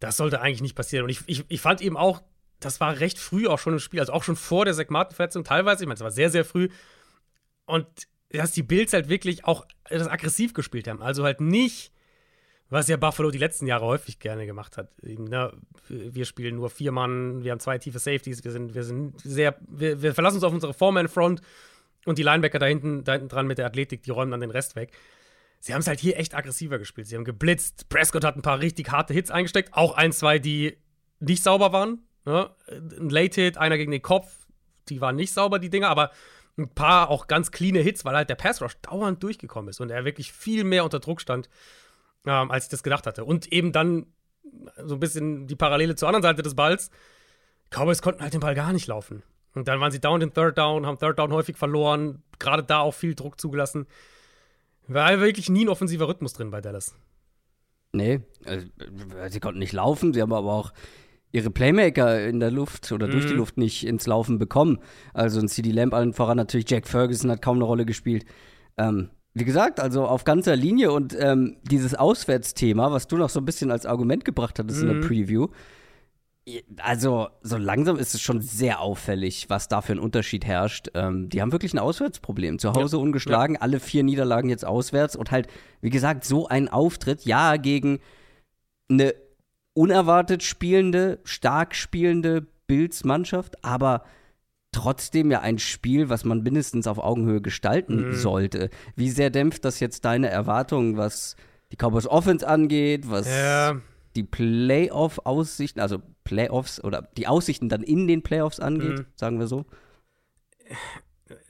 das 0.00 0.16
sollte 0.16 0.40
eigentlich 0.40 0.62
nicht 0.62 0.74
passieren. 0.74 1.04
Und 1.04 1.10
ich, 1.10 1.20
ich, 1.26 1.44
ich 1.48 1.60
fand 1.60 1.82
eben 1.82 1.96
auch, 1.98 2.22
das 2.60 2.80
war 2.80 2.98
recht 3.00 3.18
früh 3.18 3.46
auch 3.48 3.58
schon 3.58 3.74
im 3.74 3.78
Spiel, 3.78 4.00
also 4.00 4.12
auch 4.14 4.22
schon 4.22 4.36
vor 4.36 4.64
der 4.64 4.72
Zach 4.72 4.88
Martin-Verletzung 4.88 5.44
teilweise, 5.44 5.82
ich 5.84 5.86
meine, 5.88 5.96
es 5.96 6.00
war 6.00 6.12
sehr, 6.12 6.30
sehr 6.30 6.44
früh. 6.46 6.68
Und 7.66 7.86
dass 8.30 8.52
die 8.52 8.62
Bills 8.62 8.92
halt 8.94 9.08
wirklich 9.10 9.44
auch 9.44 9.66
das 9.90 10.06
aggressiv 10.08 10.54
gespielt 10.54 10.88
haben. 10.88 11.02
Also 11.02 11.24
halt 11.24 11.40
nicht, 11.42 11.91
was 12.72 12.88
ja 12.88 12.96
Buffalo 12.96 13.30
die 13.30 13.38
letzten 13.38 13.66
Jahre 13.66 13.84
häufig 13.84 14.18
gerne 14.18 14.46
gemacht 14.46 14.78
hat. 14.78 14.90
Ne, 15.02 15.52
wir 15.88 16.24
spielen 16.24 16.56
nur 16.56 16.70
vier 16.70 16.90
Mann, 16.90 17.44
wir 17.44 17.52
haben 17.52 17.60
zwei 17.60 17.76
tiefe 17.76 17.98
Safeties, 17.98 18.42
wir 18.44 18.50
sind, 18.50 18.74
wir 18.74 18.82
sind 18.82 19.20
sehr, 19.20 19.56
wir, 19.68 20.00
wir 20.00 20.14
verlassen 20.14 20.36
uns 20.36 20.44
auf 20.44 20.54
unsere 20.54 20.72
Four-Man-Front 20.72 21.42
und 22.06 22.16
die 22.16 22.22
Linebacker 22.22 22.58
da 22.58 22.64
hinten, 22.64 23.04
da 23.04 23.12
hinten 23.12 23.28
dran 23.28 23.46
mit 23.46 23.58
der 23.58 23.66
Athletik, 23.66 24.02
die 24.02 24.10
räumen 24.10 24.30
dann 24.30 24.40
den 24.40 24.50
Rest 24.50 24.74
weg. 24.74 24.92
Sie 25.60 25.74
haben 25.74 25.82
es 25.82 25.86
halt 25.86 26.00
hier 26.00 26.18
echt 26.18 26.34
aggressiver 26.34 26.78
gespielt. 26.78 27.06
Sie 27.06 27.14
haben 27.14 27.24
geblitzt. 27.24 27.88
Prescott 27.90 28.24
hat 28.24 28.36
ein 28.36 28.42
paar 28.42 28.58
richtig 28.58 28.90
harte 28.90 29.12
Hits 29.14 29.30
eingesteckt. 29.30 29.74
Auch 29.74 29.94
ein, 29.94 30.10
zwei, 30.10 30.40
die 30.40 30.76
nicht 31.20 31.42
sauber 31.42 31.72
waren. 31.72 32.00
Ne? 32.24 32.50
Ein 32.68 33.10
Late-Hit, 33.10 33.58
einer 33.58 33.76
gegen 33.76 33.92
den 33.92 34.02
Kopf. 34.02 34.48
Die 34.88 35.00
waren 35.00 35.14
nicht 35.14 35.32
sauber, 35.32 35.60
die 35.60 35.70
Dinger. 35.70 35.88
Aber 35.88 36.10
ein 36.58 36.68
paar 36.68 37.10
auch 37.10 37.28
ganz 37.28 37.52
cleane 37.52 37.78
Hits, 37.78 38.04
weil 38.04 38.16
halt 38.16 38.28
der 38.28 38.34
Pass-Rush 38.34 38.78
dauernd 38.82 39.22
durchgekommen 39.22 39.68
ist 39.68 39.80
und 39.80 39.90
er 39.90 40.04
wirklich 40.04 40.32
viel 40.32 40.64
mehr 40.64 40.84
unter 40.84 41.00
Druck 41.00 41.20
stand, 41.20 41.48
ähm, 42.26 42.50
als 42.50 42.64
ich 42.64 42.70
das 42.70 42.82
gedacht 42.82 43.06
hatte. 43.06 43.24
Und 43.24 43.52
eben 43.52 43.72
dann 43.72 44.06
so 44.84 44.94
ein 44.94 45.00
bisschen 45.00 45.46
die 45.46 45.56
Parallele 45.56 45.94
zur 45.94 46.08
anderen 46.08 46.22
Seite 46.22 46.42
des 46.42 46.54
Balls. 46.54 46.90
Cowboys 47.70 48.02
konnten 48.02 48.22
halt 48.22 48.34
den 48.34 48.40
Ball 48.40 48.54
gar 48.54 48.72
nicht 48.72 48.86
laufen. 48.86 49.22
Und 49.54 49.68
dann 49.68 49.80
waren 49.80 49.92
sie 49.92 50.00
down 50.00 50.20
in 50.22 50.32
Third 50.32 50.56
Down, 50.58 50.86
haben 50.86 50.98
Third 50.98 51.18
Down 51.18 51.32
häufig 51.32 51.56
verloren, 51.56 52.22
gerade 52.38 52.62
da 52.62 52.80
auch 52.80 52.94
viel 52.94 53.14
Druck 53.14 53.40
zugelassen. 53.40 53.86
War 54.88 55.20
wirklich 55.20 55.48
nie 55.48 55.64
ein 55.64 55.68
offensiver 55.68 56.08
Rhythmus 56.08 56.32
drin 56.32 56.50
bei 56.50 56.60
Dallas. 56.60 56.94
Nee, 57.92 58.20
also, 58.46 58.66
äh, 59.18 59.28
sie 59.30 59.40
konnten 59.40 59.58
nicht 59.58 59.72
laufen, 59.74 60.14
sie 60.14 60.22
haben 60.22 60.32
aber 60.32 60.52
auch 60.52 60.72
ihre 61.30 61.50
Playmaker 61.50 62.26
in 62.26 62.40
der 62.40 62.50
Luft 62.50 62.90
oder 62.92 63.08
durch 63.08 63.24
Mhm. 63.24 63.28
die 63.28 63.34
Luft 63.34 63.56
nicht 63.58 63.86
ins 63.86 64.06
Laufen 64.06 64.38
bekommen. 64.38 64.78
Also 65.14 65.40
ein 65.40 65.48
CD 65.48 65.70
Lamb 65.70 65.92
allen 65.94 66.12
voran 66.14 66.36
natürlich, 66.38 66.68
Jack 66.70 66.86
Ferguson 66.88 67.30
hat 67.30 67.42
kaum 67.42 67.56
eine 67.56 67.64
Rolle 67.64 67.84
gespielt. 67.86 68.24
Ähm, 68.78 69.10
wie 69.34 69.44
gesagt, 69.44 69.80
also 69.80 70.04
auf 70.06 70.24
ganzer 70.24 70.56
Linie 70.56 70.92
und 70.92 71.16
ähm, 71.18 71.56
dieses 71.62 71.94
Auswärtsthema, 71.94 72.92
was 72.92 73.06
du 73.06 73.16
noch 73.16 73.30
so 73.30 73.40
ein 73.40 73.44
bisschen 73.44 73.70
als 73.70 73.86
Argument 73.86 74.24
gebracht 74.24 74.58
hattest 74.58 74.82
in 74.82 74.88
Mhm. 74.88 75.00
der 75.00 75.08
Preview, 75.08 75.48
also 76.78 77.28
so 77.42 77.56
langsam 77.56 77.96
ist 77.96 78.14
es 78.14 78.20
schon 78.20 78.40
sehr 78.40 78.80
auffällig, 78.80 79.48
was 79.48 79.68
da 79.68 79.80
für 79.80 79.92
ein 79.92 80.00
Unterschied 80.00 80.44
herrscht. 80.44 80.88
Ähm, 80.94 81.28
die 81.28 81.40
haben 81.40 81.52
wirklich 81.52 81.72
ein 81.72 81.78
Auswärtsproblem. 81.78 82.58
Zu 82.58 82.72
Hause 82.72 82.98
ungeschlagen, 82.98 83.56
alle 83.56 83.78
vier 83.78 84.02
Niederlagen 84.02 84.48
jetzt 84.50 84.64
auswärts 84.64 85.14
und 85.14 85.30
halt, 85.30 85.46
wie 85.80 85.90
gesagt, 85.90 86.24
so 86.24 86.48
ein 86.48 86.68
Auftritt, 86.68 87.24
ja, 87.24 87.56
gegen 87.56 88.00
eine 88.90 89.14
unerwartet 89.74 90.42
spielende, 90.42 91.20
stark 91.24 91.76
spielende 91.76 92.46
Bills-Mannschaft, 92.66 93.64
aber 93.64 94.02
trotzdem 94.72 95.30
ja 95.30 95.40
ein 95.40 95.58
Spiel, 95.58 96.08
was 96.08 96.24
man 96.24 96.42
mindestens 96.42 96.86
auf 96.86 96.98
Augenhöhe 96.98 97.40
gestalten 97.40 98.08
Mhm. 98.08 98.14
sollte. 98.14 98.70
Wie 98.96 99.10
sehr 99.10 99.30
dämpft 99.30 99.64
das 99.64 99.80
jetzt 99.80 100.04
deine 100.04 100.28
Erwartungen, 100.30 100.96
was 100.96 101.36
die 101.70 101.76
Cowboys 101.76 102.06
Offense 102.06 102.46
angeht, 102.46 103.08
was 103.10 103.28
Ja, 103.28 103.80
die 104.16 104.24
Playoff-Aussichten, 104.24 105.80
also 105.80 106.02
Playoffs 106.24 106.82
oder 106.82 107.08
die 107.16 107.26
Aussichten 107.28 107.68
dann 107.68 107.82
in 107.82 108.06
den 108.06 108.22
Playoffs 108.22 108.60
angeht, 108.60 108.98
Mhm. 108.98 109.06
sagen 109.14 109.38
wir 109.38 109.46
so. 109.46 109.64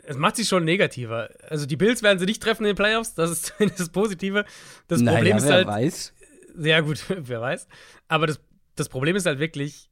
es 0.04 0.16
macht 0.16 0.36
sie 0.36 0.44
schon 0.44 0.64
negativer. 0.64 1.30
Also 1.48 1.66
die 1.66 1.76
Bills 1.76 2.02
werden 2.02 2.18
sie 2.18 2.26
nicht 2.26 2.42
treffen 2.42 2.62
in 2.64 2.70
den 2.70 2.76
Playoffs, 2.76 3.14
das 3.14 3.30
ist 3.30 3.54
das 3.78 3.88
Positive. 3.90 4.44
Das 4.88 5.00
naja, 5.00 5.16
Problem 5.18 5.36
ist 5.36 5.44
wer 5.44 5.52
halt, 5.54 5.66
weiß. 5.68 6.14
Ja, 6.60 6.80
gut, 6.80 7.04
wer 7.08 7.40
weiß. 7.40 7.66
Aber 8.08 8.26
das, 8.26 8.40
das 8.76 8.88
Problem 8.88 9.16
ist 9.16 9.26
halt 9.26 9.38
wirklich, 9.38 9.90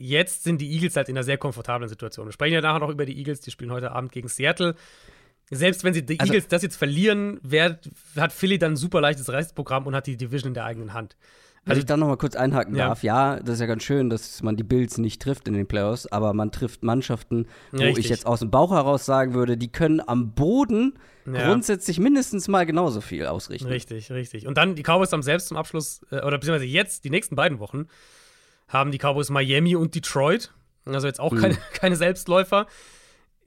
jetzt 0.00 0.44
sind 0.44 0.60
die 0.60 0.70
Eagles 0.72 0.96
halt 0.96 1.08
in 1.08 1.16
einer 1.16 1.24
sehr 1.24 1.38
komfortablen 1.38 1.88
Situation. 1.88 2.26
Wir 2.26 2.32
sprechen 2.32 2.54
ja 2.54 2.60
nachher 2.60 2.80
noch 2.80 2.90
über 2.90 3.04
die 3.06 3.16
Eagles, 3.18 3.40
die 3.40 3.50
spielen 3.50 3.70
heute 3.72 3.92
Abend 3.92 4.12
gegen 4.12 4.28
Seattle. 4.28 4.74
Selbst 5.50 5.82
wenn 5.84 5.94
sie 5.94 6.04
die 6.04 6.20
Also- 6.20 6.32
Eagles 6.32 6.48
das 6.48 6.62
jetzt 6.62 6.76
verlieren, 6.76 7.40
wer, 7.42 7.78
hat 8.16 8.32
Philly 8.32 8.58
dann 8.58 8.72
ein 8.72 8.76
super 8.76 9.00
leichtes 9.00 9.30
Restprogramm 9.30 9.86
und 9.86 9.94
hat 9.94 10.06
die 10.06 10.16
Division 10.16 10.48
in 10.48 10.54
der 10.54 10.64
eigenen 10.66 10.92
Hand. 10.92 11.16
Wenn 11.64 11.72
Also- 11.72 11.80
ich 11.80 11.86
dann 11.86 12.00
noch 12.00 12.06
mal 12.06 12.16
kurz 12.16 12.36
einhaken 12.36 12.74
Ja. 12.76 12.88
darf, 12.88 13.02
ja, 13.02 13.40
das 13.40 13.54
ist 13.54 13.60
ja 13.60 13.66
ganz 13.66 13.82
schön, 13.82 14.08
dass 14.10 14.42
man 14.42 14.56
die 14.56 14.62
Bills 14.62 14.96
nicht 14.98 15.20
trifft 15.20 15.48
in 15.48 15.54
den 15.54 15.66
Playoffs, 15.66 16.06
aber 16.06 16.32
man 16.34 16.52
trifft 16.52 16.82
Mannschaften, 16.82 17.46
wo 17.72 17.78
Richtig. 17.78 18.04
ich 18.04 18.10
jetzt 18.10 18.26
aus 18.26 18.40
dem 18.40 18.50
Bauch 18.50 18.70
heraus 18.72 19.04
sagen 19.06 19.34
würde, 19.34 19.56
die 19.56 19.70
können 19.72 20.00
am 20.06 20.32
Boden 20.34 20.98
Ja. 21.26 21.46
grundsätzlich 21.48 21.98
mindestens 21.98 22.48
mal 22.48 22.64
genauso 22.64 23.00
viel 23.02 23.26
ausrichten. 23.26 23.68
Richtig, 23.68 24.10
richtig. 24.10 24.46
Und 24.46 24.56
dann 24.56 24.76
die 24.76 24.82
Cowboys 24.82 25.12
haben 25.12 25.22
selbst 25.22 25.48
zum 25.48 25.56
Abschluss, 25.58 26.00
äh, 26.10 26.16
oder 26.22 26.38
beziehungsweise 26.38 26.64
jetzt, 26.66 27.04
die 27.04 27.10
nächsten 27.10 27.36
beiden 27.36 27.58
Wochen, 27.58 27.86
haben 28.68 28.90
die 28.92 28.98
Cowboys 28.98 29.30
Miami 29.30 29.74
und 29.76 29.94
Detroit. 29.94 30.52
Also 30.84 31.06
jetzt 31.06 31.20
auch 31.20 31.32
Mhm. 31.32 31.40
keine, 31.40 31.58
keine 31.74 31.96
Selbstläufer. 31.96 32.66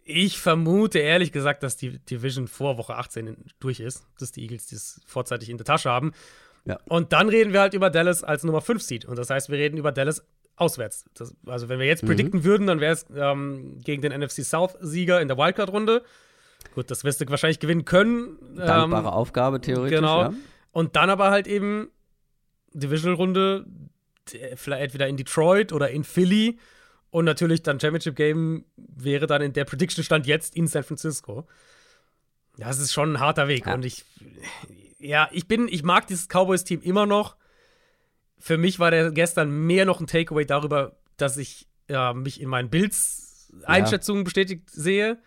Ich 0.03 0.39
vermute 0.39 0.99
ehrlich 0.99 1.31
gesagt, 1.31 1.63
dass 1.63 1.77
die 1.77 1.99
Division 1.99 2.47
vor 2.47 2.77
Woche 2.77 2.95
18 2.95 3.27
in- 3.27 3.37
durch 3.59 3.79
ist, 3.79 4.05
dass 4.19 4.31
die 4.31 4.41
Eagles 4.41 4.67
das 4.67 4.99
vorzeitig 5.05 5.49
in 5.49 5.57
der 5.57 5.65
Tasche 5.65 5.89
haben. 5.89 6.11
Ja. 6.65 6.79
Und 6.87 7.13
dann 7.13 7.29
reden 7.29 7.53
wir 7.53 7.61
halt 7.61 7.73
über 7.73 7.89
Dallas 7.89 8.23
als 8.23 8.43
Nummer 8.43 8.61
5 8.61 8.81
Seed. 8.81 9.05
Und 9.05 9.17
das 9.17 9.29
heißt, 9.29 9.49
wir 9.49 9.57
reden 9.57 9.77
über 9.77 9.91
Dallas 9.91 10.23
auswärts. 10.55 11.05
Das, 11.15 11.35
also 11.47 11.69
wenn 11.69 11.79
wir 11.79 11.85
jetzt 11.87 12.03
Mhm. 12.03 12.07
predikten 12.07 12.43
würden, 12.43 12.67
dann 12.67 12.79
wäre 12.79 12.93
es 12.93 13.05
ähm, 13.15 13.79
gegen 13.83 14.01
den 14.01 14.11
NFC 14.11 14.43
South-Sieger 14.43 15.21
in 15.21 15.27
der 15.27 15.37
Wildcard-Runde. 15.37 16.03
Gut, 16.75 16.91
das 16.91 17.03
wirst 17.03 17.21
du 17.21 17.29
wahrscheinlich 17.29 17.59
gewinnen 17.59 17.85
können. 17.85 18.37
Dankbare 18.55 19.07
Ähm, 19.07 19.13
Aufgabe 19.13 19.61
theoretisch, 19.61 19.97
genau. 19.99 20.21
ja. 20.23 20.33
und 20.71 20.95
dann 20.95 21.09
aber 21.09 21.31
halt 21.31 21.47
eben 21.47 21.89
Divisional-Runde, 22.73 23.65
d- 23.67 23.89
vielleicht 24.55 24.83
entweder 24.83 25.07
in 25.07 25.17
Detroit 25.17 25.73
oder 25.73 25.89
in 25.89 26.03
Philly. 26.03 26.59
Und 27.09 27.25
natürlich 27.25 27.61
dann 27.61 27.79
Championship 27.79 28.15
Game 28.15 28.65
wäre 28.77 29.27
dann 29.27 29.41
in 29.41 29.53
der 29.53 29.65
Prediction 29.65 30.03
stand 30.03 30.27
jetzt 30.27 30.55
in 30.55 30.67
San 30.67 30.83
Francisco. 30.83 31.47
Das 32.57 32.79
ist 32.79 32.93
schon 32.93 33.13
ein 33.13 33.19
harter 33.19 33.47
Weg. 33.47 33.65
Ja. 33.65 33.73
Und 33.73 33.83
ich, 33.85 34.05
ja, 34.99 35.27
ich 35.31 35.47
bin, 35.47 35.67
ich 35.67 35.83
mag 35.83 36.07
dieses 36.07 36.27
Cowboys-Team 36.27 36.81
immer 36.81 37.05
noch. 37.05 37.35
Für 38.37 38.57
mich 38.57 38.79
war 38.79 38.91
der 38.91 39.11
gestern 39.11 39.51
mehr 39.51 39.85
noch 39.85 39.99
ein 39.99 40.07
Takeaway 40.07 40.45
darüber, 40.45 40.95
dass 41.17 41.37
ich 41.37 41.67
ja, 41.89 42.13
mich 42.13 42.39
in 42.41 42.49
meinen 42.49 42.69
Bills-Einschätzungen 42.69 44.23
bestätigt 44.23 44.69
sehe. 44.69 45.19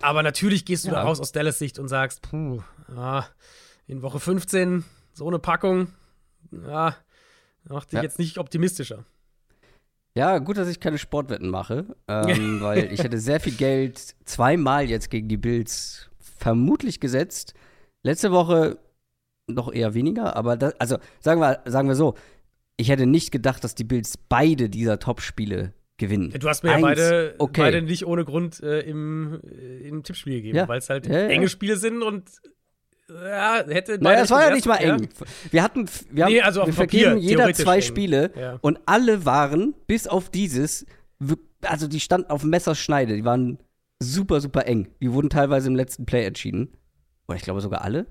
Aber 0.00 0.22
natürlich 0.22 0.64
gehst 0.64 0.84
du 0.84 0.88
Ja. 0.88 0.94
da 0.96 1.02
raus 1.02 1.20
aus 1.20 1.32
Dallas 1.32 1.58
Sicht 1.58 1.78
und 1.78 1.88
sagst, 1.88 2.22
puh, 2.22 2.62
ah, 2.94 3.24
in 3.86 4.02
Woche 4.02 4.20
15 4.20 4.84
so 5.12 5.26
eine 5.28 5.38
Packung, 5.38 5.88
ja, 6.50 6.96
macht 7.68 7.92
dich 7.92 7.96
Ja. 7.98 8.02
jetzt 8.02 8.18
nicht 8.18 8.38
optimistischer. 8.38 9.04
Ja, 10.16 10.38
gut, 10.38 10.56
dass 10.58 10.68
ich 10.68 10.78
keine 10.78 10.98
Sportwetten 10.98 11.50
mache, 11.50 11.86
ähm, 12.08 12.60
weil 12.60 12.92
ich 12.92 13.02
hätte 13.02 13.18
sehr 13.18 13.40
viel 13.40 13.54
Geld 13.54 13.98
zweimal 14.24 14.88
jetzt 14.88 15.10
gegen 15.10 15.28
die 15.28 15.36
Bills 15.36 16.08
vermutlich 16.20 17.00
gesetzt. 17.00 17.54
Letzte 18.04 18.30
Woche 18.30 18.78
noch 19.48 19.72
eher 19.72 19.94
weniger, 19.94 20.36
aber 20.36 20.56
das, 20.56 20.78
also 20.80 20.98
sagen 21.20 21.40
wir, 21.40 21.60
sagen 21.66 21.88
wir 21.88 21.96
so, 21.96 22.14
ich 22.76 22.88
hätte 22.90 23.06
nicht 23.06 23.30
gedacht, 23.30 23.62
dass 23.64 23.74
die 23.74 23.84
Bills 23.84 24.16
beide 24.16 24.68
dieser 24.68 24.98
Top-Spiele 24.98 25.72
gewinnen. 25.96 26.32
Du 26.38 26.48
hast 26.48 26.62
mir 26.64 26.70
ja 26.70 26.76
Eins, 26.76 26.82
beide, 26.84 27.34
okay. 27.38 27.60
beide 27.60 27.82
nicht 27.82 28.04
ohne 28.06 28.24
Grund 28.24 28.60
äh, 28.62 28.80
im, 28.80 29.40
äh, 29.44 29.88
im 29.88 30.02
Tippspiel 30.02 30.34
gegeben, 30.36 30.56
Ja. 30.58 30.66
weil 30.68 30.78
es 30.78 30.90
halt 30.90 31.06
Ja, 31.06 31.20
ja. 31.20 31.26
enge 31.28 31.48
Spiele 31.48 31.76
sind 31.76 32.02
und 32.02 32.24
ja, 33.08 33.62
hätte. 33.68 33.98
Naja, 34.02 34.22
es 34.22 34.30
war 34.30 34.48
ja 34.48 34.54
nicht 34.54 34.66
mal 34.66 34.82
ja. 34.82 34.94
eng. 34.96 35.08
Wir 35.50 35.62
hatten, 35.62 35.86
wir 36.10 36.24
haben, 36.24 36.32
Nee, 36.32 36.40
also 36.40 36.60
wir 36.66 36.72
Papier, 36.74 37.10
vergeben 37.10 37.18
jeder 37.18 37.52
zwei 37.54 37.76
eng. 37.76 37.82
Spiele 37.82 38.30
Ja. 38.38 38.58
und 38.62 38.78
alle 38.86 39.24
waren, 39.24 39.74
bis 39.86 40.06
auf 40.06 40.30
dieses, 40.30 40.86
also 41.62 41.86
die 41.88 42.00
standen 42.00 42.30
auf 42.30 42.44
Messerschneide, 42.44 43.14
die 43.16 43.24
waren 43.24 43.58
super, 44.00 44.40
super 44.40 44.66
eng. 44.66 44.88
Die 45.00 45.12
wurden 45.12 45.30
teilweise 45.30 45.68
im 45.68 45.74
letzten 45.76 46.06
Play 46.06 46.24
entschieden. 46.26 46.76
Oder 47.28 47.36
ich 47.36 47.42
glaube 47.42 47.60
sogar 47.60 47.82
alle. 47.82 48.06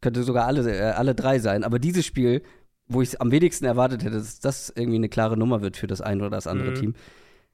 Könnte 0.00 0.22
sogar 0.22 0.46
alle, 0.46 0.70
äh, 0.70 0.92
alle 0.92 1.14
drei 1.14 1.38
sein. 1.38 1.64
Aber 1.64 1.78
dieses 1.78 2.06
Spiel, 2.06 2.42
wo 2.88 3.02
ich 3.02 3.08
es 3.10 3.16
am 3.20 3.30
wenigsten 3.30 3.64
erwartet 3.64 4.04
hätte, 4.04 4.16
dass 4.16 4.40
das 4.40 4.72
irgendwie 4.74 4.96
eine 4.96 5.08
klare 5.08 5.36
Nummer 5.36 5.60
wird 5.62 5.76
für 5.76 5.86
das 5.86 6.00
eine 6.00 6.22
oder 6.22 6.30
das 6.36 6.46
andere 6.46 6.70
Mhm. 6.70 6.74
Team, 6.74 6.94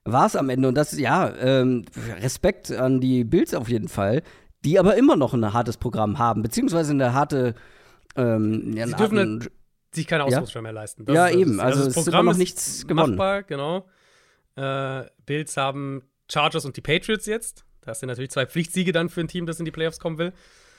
war 0.04 0.26
es 0.26 0.36
am 0.36 0.48
Ende. 0.50 0.68
Und 0.68 0.74
das, 0.76 0.96
ja, 0.98 1.32
ähm, 1.40 1.84
Respekt 2.20 2.70
an 2.72 3.00
die 3.00 3.24
Bills 3.24 3.54
auf 3.54 3.68
jeden 3.68 3.88
Fall, 3.88 4.22
die 4.64 4.78
aber 4.78 4.96
immer 4.96 5.16
noch 5.16 5.34
ein 5.34 5.52
hartes 5.52 5.76
Programm 5.76 6.18
haben, 6.18 6.42
beziehungsweise 6.42 6.92
eine 6.92 7.12
harte. 7.14 7.54
Ähm, 8.16 8.72
ja, 8.76 8.86
Sie 8.86 8.94
dürfen 8.94 9.18
harten- 9.18 9.48
sich 9.94 10.06
keine 10.06 10.22
Ja. 10.30 10.38
Ausrutscher 10.38 10.62
mehr 10.62 10.72
leisten. 10.72 11.04
Ja, 11.12 11.26
ist- 11.26 11.36
eben. 11.36 11.56
das- 11.56 11.66
Also 11.66 11.78
das 11.80 11.88
es 11.88 11.96
ist 11.96 12.04
Programm 12.04 12.20
immer 12.20 12.32
noch 12.32 12.32
ist 12.32 12.38
nichts 12.38 12.86
gewonnen. 12.86 13.16
Machbar, 13.16 13.42
genau. 13.42 13.86
Äh, 14.56 15.04
Bills 15.26 15.56
haben 15.56 16.02
Chargers 16.30 16.64
und 16.64 16.76
die 16.76 16.80
Patriots 16.80 17.26
jetzt. 17.26 17.64
Das 17.80 18.00
sind 18.00 18.08
natürlich 18.08 18.30
zwei 18.30 18.46
Pflichtsiege 18.46 18.92
dann 18.92 19.08
für 19.08 19.20
ein 19.20 19.28
Team, 19.28 19.46
das 19.46 19.58
in 19.58 19.64
die 19.64 19.70
Playoffs 19.70 19.98
kommen 19.98 20.18
will. 20.18 20.32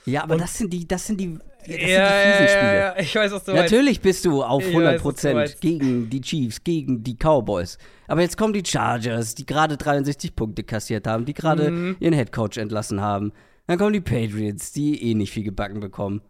Ja, 0.06 0.22
aber 0.22 0.36
das 0.36 0.56
sind 0.58 0.72
die, 0.72 0.86
das 0.86 1.06
sind 1.06 1.18
die, 1.20 1.34
das 1.34 1.66
Ja, 1.66 1.74
sind 1.74 1.80
die 1.86 1.90
ja, 1.90 2.36
fiesen 2.36 2.56
ja, 2.58 2.74
ja, 2.74 2.94
ich 2.98 3.14
weiß, 3.14 3.32
was 3.32 3.44
du 3.44 3.52
meinst. 3.52 3.72
Natürlich 3.72 4.00
bist 4.00 4.24
du 4.26 4.42
auf 4.42 4.62
Ich 4.62 4.68
100 4.74 4.94
weiß, 4.96 5.04
was 5.04 5.14
du 5.22 5.28
Prozent 5.32 5.60
gegen 5.62 6.10
die 6.10 6.20
Chiefs, 6.20 6.62
gegen 6.62 7.02
die 7.02 7.16
Cowboys. 7.16 7.78
Aber 8.06 8.20
jetzt 8.20 8.36
kommen 8.36 8.52
die 8.52 8.62
Chargers, 8.64 9.34
die 9.34 9.46
gerade 9.46 9.76
63 9.78 10.36
Punkte 10.36 10.62
kassiert 10.62 11.06
haben, 11.06 11.24
die 11.24 11.32
gerade 11.34 11.70
Mhm. 11.70 11.96
ihren 12.00 12.12
Headcoach 12.14 12.58
entlassen 12.58 13.00
haben. 13.00 13.32
Dann 13.66 13.78
kommen 13.78 13.92
die 13.92 14.00
Patriots, 14.00 14.72
die 14.72 15.02
eh 15.10 15.14
nicht 15.14 15.32
viel 15.32 15.44
gebacken 15.44 15.80
bekommen. 15.80 16.20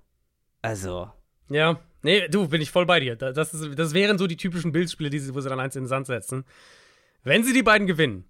Also, 0.63 1.11
Ja, 1.51 1.79
nee, 2.03 2.27
du, 2.29 2.49
bin 2.49 2.63
ich 2.63 2.71
voll 2.71 2.87
bei 2.87 3.01
dir. 3.01 3.17
Da- 3.17 3.33
Das, 3.33 3.53
ist, 3.53 3.79
das 3.79 3.93
wären 3.93 4.17
so 4.19 4.27
die 4.27 4.37
typischen 4.37 4.73
Bildspiele, 4.73 5.11
die 5.11 5.19
sie, 5.19 5.35
wo 5.35 5.41
sie 5.41 5.49
dann 5.49 5.61
eins 5.61 5.77
in 5.77 5.83
den 5.83 5.89
Sand 5.89 6.07
setzen. 6.07 6.45
Wenn 7.23 7.45
sie 7.45 7.53
die 7.53 7.63
beiden 7.63 7.87
gewinnen, 7.87 8.25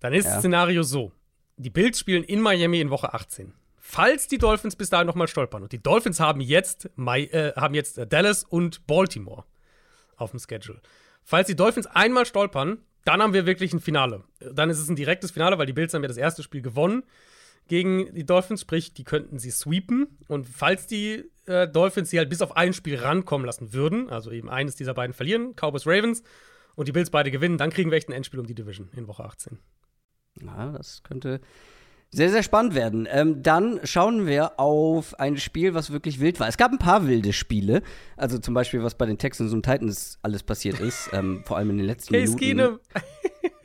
dann 0.00 0.12
ist 0.12 0.24
Ja. 0.26 0.32
das 0.32 0.40
Szenario 0.40 0.82
so: 0.82 1.10
Die 1.56 1.70
Bills 1.70 1.98
spielen 1.98 2.22
in 2.24 2.40
Miami 2.40 2.80
in 2.80 2.90
Woche 2.90 3.12
18. 3.14 3.52
Falls 3.78 4.28
die 4.28 4.38
Dolphins 4.38 4.76
bis 4.76 4.88
dahin 4.90 5.06
nochmal 5.06 5.28
stolpern, 5.28 5.62
und 5.62 5.72
die 5.72 5.82
Dolphins 5.82 6.18
haben 6.20 6.40
jetzt, 6.40 6.90
Mai, 6.96 7.24
äh, 7.24 7.52
haben 7.56 7.74
jetzt 7.74 7.98
äh, 7.98 8.06
Dallas 8.06 8.44
und 8.44 8.86
Baltimore 8.86 9.44
auf 10.16 10.30
dem 10.30 10.38
Schedule. 10.40 10.80
Falls 11.22 11.46
die 11.48 11.56
Dolphins 11.56 11.86
einmal 11.86 12.24
stolpern, 12.26 12.78
dann 13.04 13.20
haben 13.22 13.34
wir 13.34 13.46
wirklich 13.46 13.72
ein 13.72 13.80
Finale. 13.80 14.24
Dann 14.40 14.70
ist 14.70 14.78
es 14.78 14.88
ein 14.88 14.96
direktes 14.96 15.30
Finale, 15.32 15.58
weil 15.58 15.66
die 15.66 15.72
Bills 15.72 15.92
haben 15.92 16.02
ja 16.02 16.08
das 16.08 16.16
erste 16.16 16.42
Spiel 16.42 16.62
gewonnen 16.62 17.02
gegen 17.68 18.14
die 18.14 18.26
Dolphins, 18.26 18.60
sprich, 18.60 18.94
die 18.94 19.04
könnten 19.04 19.38
sie 19.38 19.50
sweepen. 19.50 20.18
Und 20.28 20.46
falls 20.46 20.86
die 20.86 21.24
äh, 21.46 21.68
Dolphins 21.68 22.10
sie 22.10 22.18
halt 22.18 22.28
bis 22.28 22.42
auf 22.42 22.56
ein 22.56 22.72
Spiel 22.72 22.96
rankommen 22.96 23.46
lassen 23.46 23.72
würden, 23.72 24.10
also 24.10 24.30
eben 24.30 24.50
eines 24.50 24.76
dieser 24.76 24.94
beiden 24.94 25.14
verlieren, 25.14 25.54
Cowboys 25.56 25.86
Ravens, 25.86 26.22
und 26.76 26.88
die 26.88 26.92
Bills 26.92 27.10
beide 27.10 27.30
gewinnen, 27.30 27.56
dann 27.56 27.70
kriegen 27.70 27.90
wir 27.90 27.96
echt 27.96 28.08
ein 28.08 28.12
Endspiel 28.12 28.40
um 28.40 28.46
die 28.46 28.54
Division 28.54 28.90
in 28.96 29.06
Woche 29.06 29.24
18. 29.24 29.58
ja, 30.42 30.72
das 30.72 31.02
könnte 31.04 31.40
sehr, 32.14 32.30
sehr 32.30 32.44
spannend 32.44 32.76
werden. 32.76 33.08
Ähm, 33.10 33.42
dann 33.42 33.80
schauen 33.82 34.24
wir 34.26 34.60
auf 34.60 35.18
ein 35.18 35.36
Spiel, 35.36 35.74
was 35.74 35.90
wirklich 35.90 36.20
wild 36.20 36.38
war. 36.38 36.46
Es 36.46 36.56
gab 36.56 36.70
ein 36.70 36.78
paar 36.78 37.08
wilde 37.08 37.32
Spiele. 37.32 37.82
Also 38.16 38.38
zum 38.38 38.54
Beispiel, 38.54 38.84
was 38.84 38.94
bei 38.94 39.04
den 39.06 39.18
Texans 39.18 39.52
und 39.52 39.64
Titans 39.64 40.20
alles 40.22 40.44
passiert 40.44 40.78
ist. 40.78 41.10
ähm, 41.12 41.42
vor 41.44 41.56
allem 41.56 41.70
in 41.70 41.78
den 41.78 41.86
letzten 41.86 42.14
Case 42.14 42.36
Minuten. 42.36 42.38
Keenum. 42.38 42.78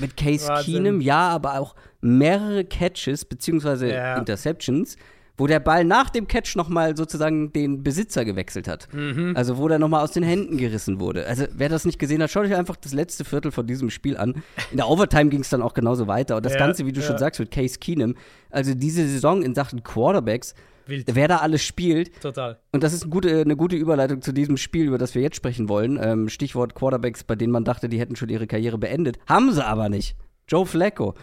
Mit 0.00 0.16
Case 0.16 0.48
Wahnsinn. 0.48 0.74
Keenum, 0.84 1.00
ja, 1.00 1.28
aber 1.28 1.58
auch 1.60 1.74
mehrere 2.00 2.64
Catches 2.64 3.24
beziehungsweise 3.24 3.90
Ja. 3.92 4.16
Interceptions, 4.16 4.96
wo 5.36 5.46
der 5.46 5.60
Ball 5.60 5.84
nach 5.84 6.10
dem 6.10 6.26
Catch 6.26 6.56
nochmal 6.56 6.96
sozusagen 6.96 7.52
den 7.52 7.84
Besitzer 7.84 8.24
gewechselt 8.24 8.66
hat. 8.66 8.88
Mhm. 8.92 9.34
Also 9.36 9.56
wo 9.58 9.68
der 9.68 9.78
nochmal 9.78 10.02
aus 10.02 10.10
den 10.10 10.24
Händen 10.24 10.56
gerissen 10.58 10.98
wurde. 11.00 11.26
Also 11.26 11.44
wer 11.52 11.68
das 11.68 11.84
nicht 11.84 11.98
gesehen 12.00 12.20
hat, 12.22 12.30
schaut 12.30 12.44
euch 12.46 12.54
einfach 12.56 12.74
das 12.76 12.92
letzte 12.92 13.24
Viertel 13.24 13.52
von 13.52 13.66
diesem 13.66 13.88
Spiel 13.90 14.16
an. 14.16 14.42
In 14.72 14.78
der 14.78 14.88
Overtime 14.88 15.30
ging 15.30 15.40
es 15.42 15.48
dann 15.48 15.62
auch 15.62 15.74
genauso 15.74 16.08
weiter. 16.08 16.36
Und 16.36 16.44
das 16.46 16.54
Ja, 16.54 16.58
Ganze, 16.58 16.86
wie 16.86 16.92
du 16.92 17.00
ja. 17.00 17.06
schon 17.06 17.18
sagst, 17.18 17.38
mit 17.38 17.52
Case 17.52 17.78
Keenum, 17.78 18.16
also 18.50 18.74
diese 18.74 19.06
Saison 19.06 19.42
in 19.42 19.54
Sachen 19.54 19.84
Quarterbacks, 19.84 20.54
Wild. 20.88 21.14
wer 21.14 21.28
da 21.28 21.36
alles 21.38 21.62
spielt, 21.62 22.20
Total. 22.20 22.58
und 22.72 22.82
das 22.82 22.92
ist 22.92 23.02
eine 23.02 23.10
gute, 23.10 23.40
eine 23.40 23.56
gute 23.56 23.76
Überleitung 23.76 24.22
zu 24.22 24.32
diesem 24.32 24.56
Spiel, 24.56 24.86
über 24.86 24.98
das 24.98 25.14
wir 25.14 25.22
jetzt 25.22 25.36
sprechen 25.36 25.68
wollen. 25.68 25.98
Ähm, 26.02 26.28
Stichwort 26.28 26.74
Quarterbacks, 26.74 27.24
bei 27.24 27.36
denen 27.36 27.52
man 27.52 27.64
dachte, 27.64 27.88
die 27.88 28.00
hätten 28.00 28.16
schon 28.16 28.28
ihre 28.28 28.46
Karriere 28.46 28.78
beendet. 28.78 29.18
Haben 29.26 29.52
sie 29.52 29.64
aber 29.64 29.88
nicht. 29.88 30.16
Joe 30.48 30.66
Flacco. 30.66 31.14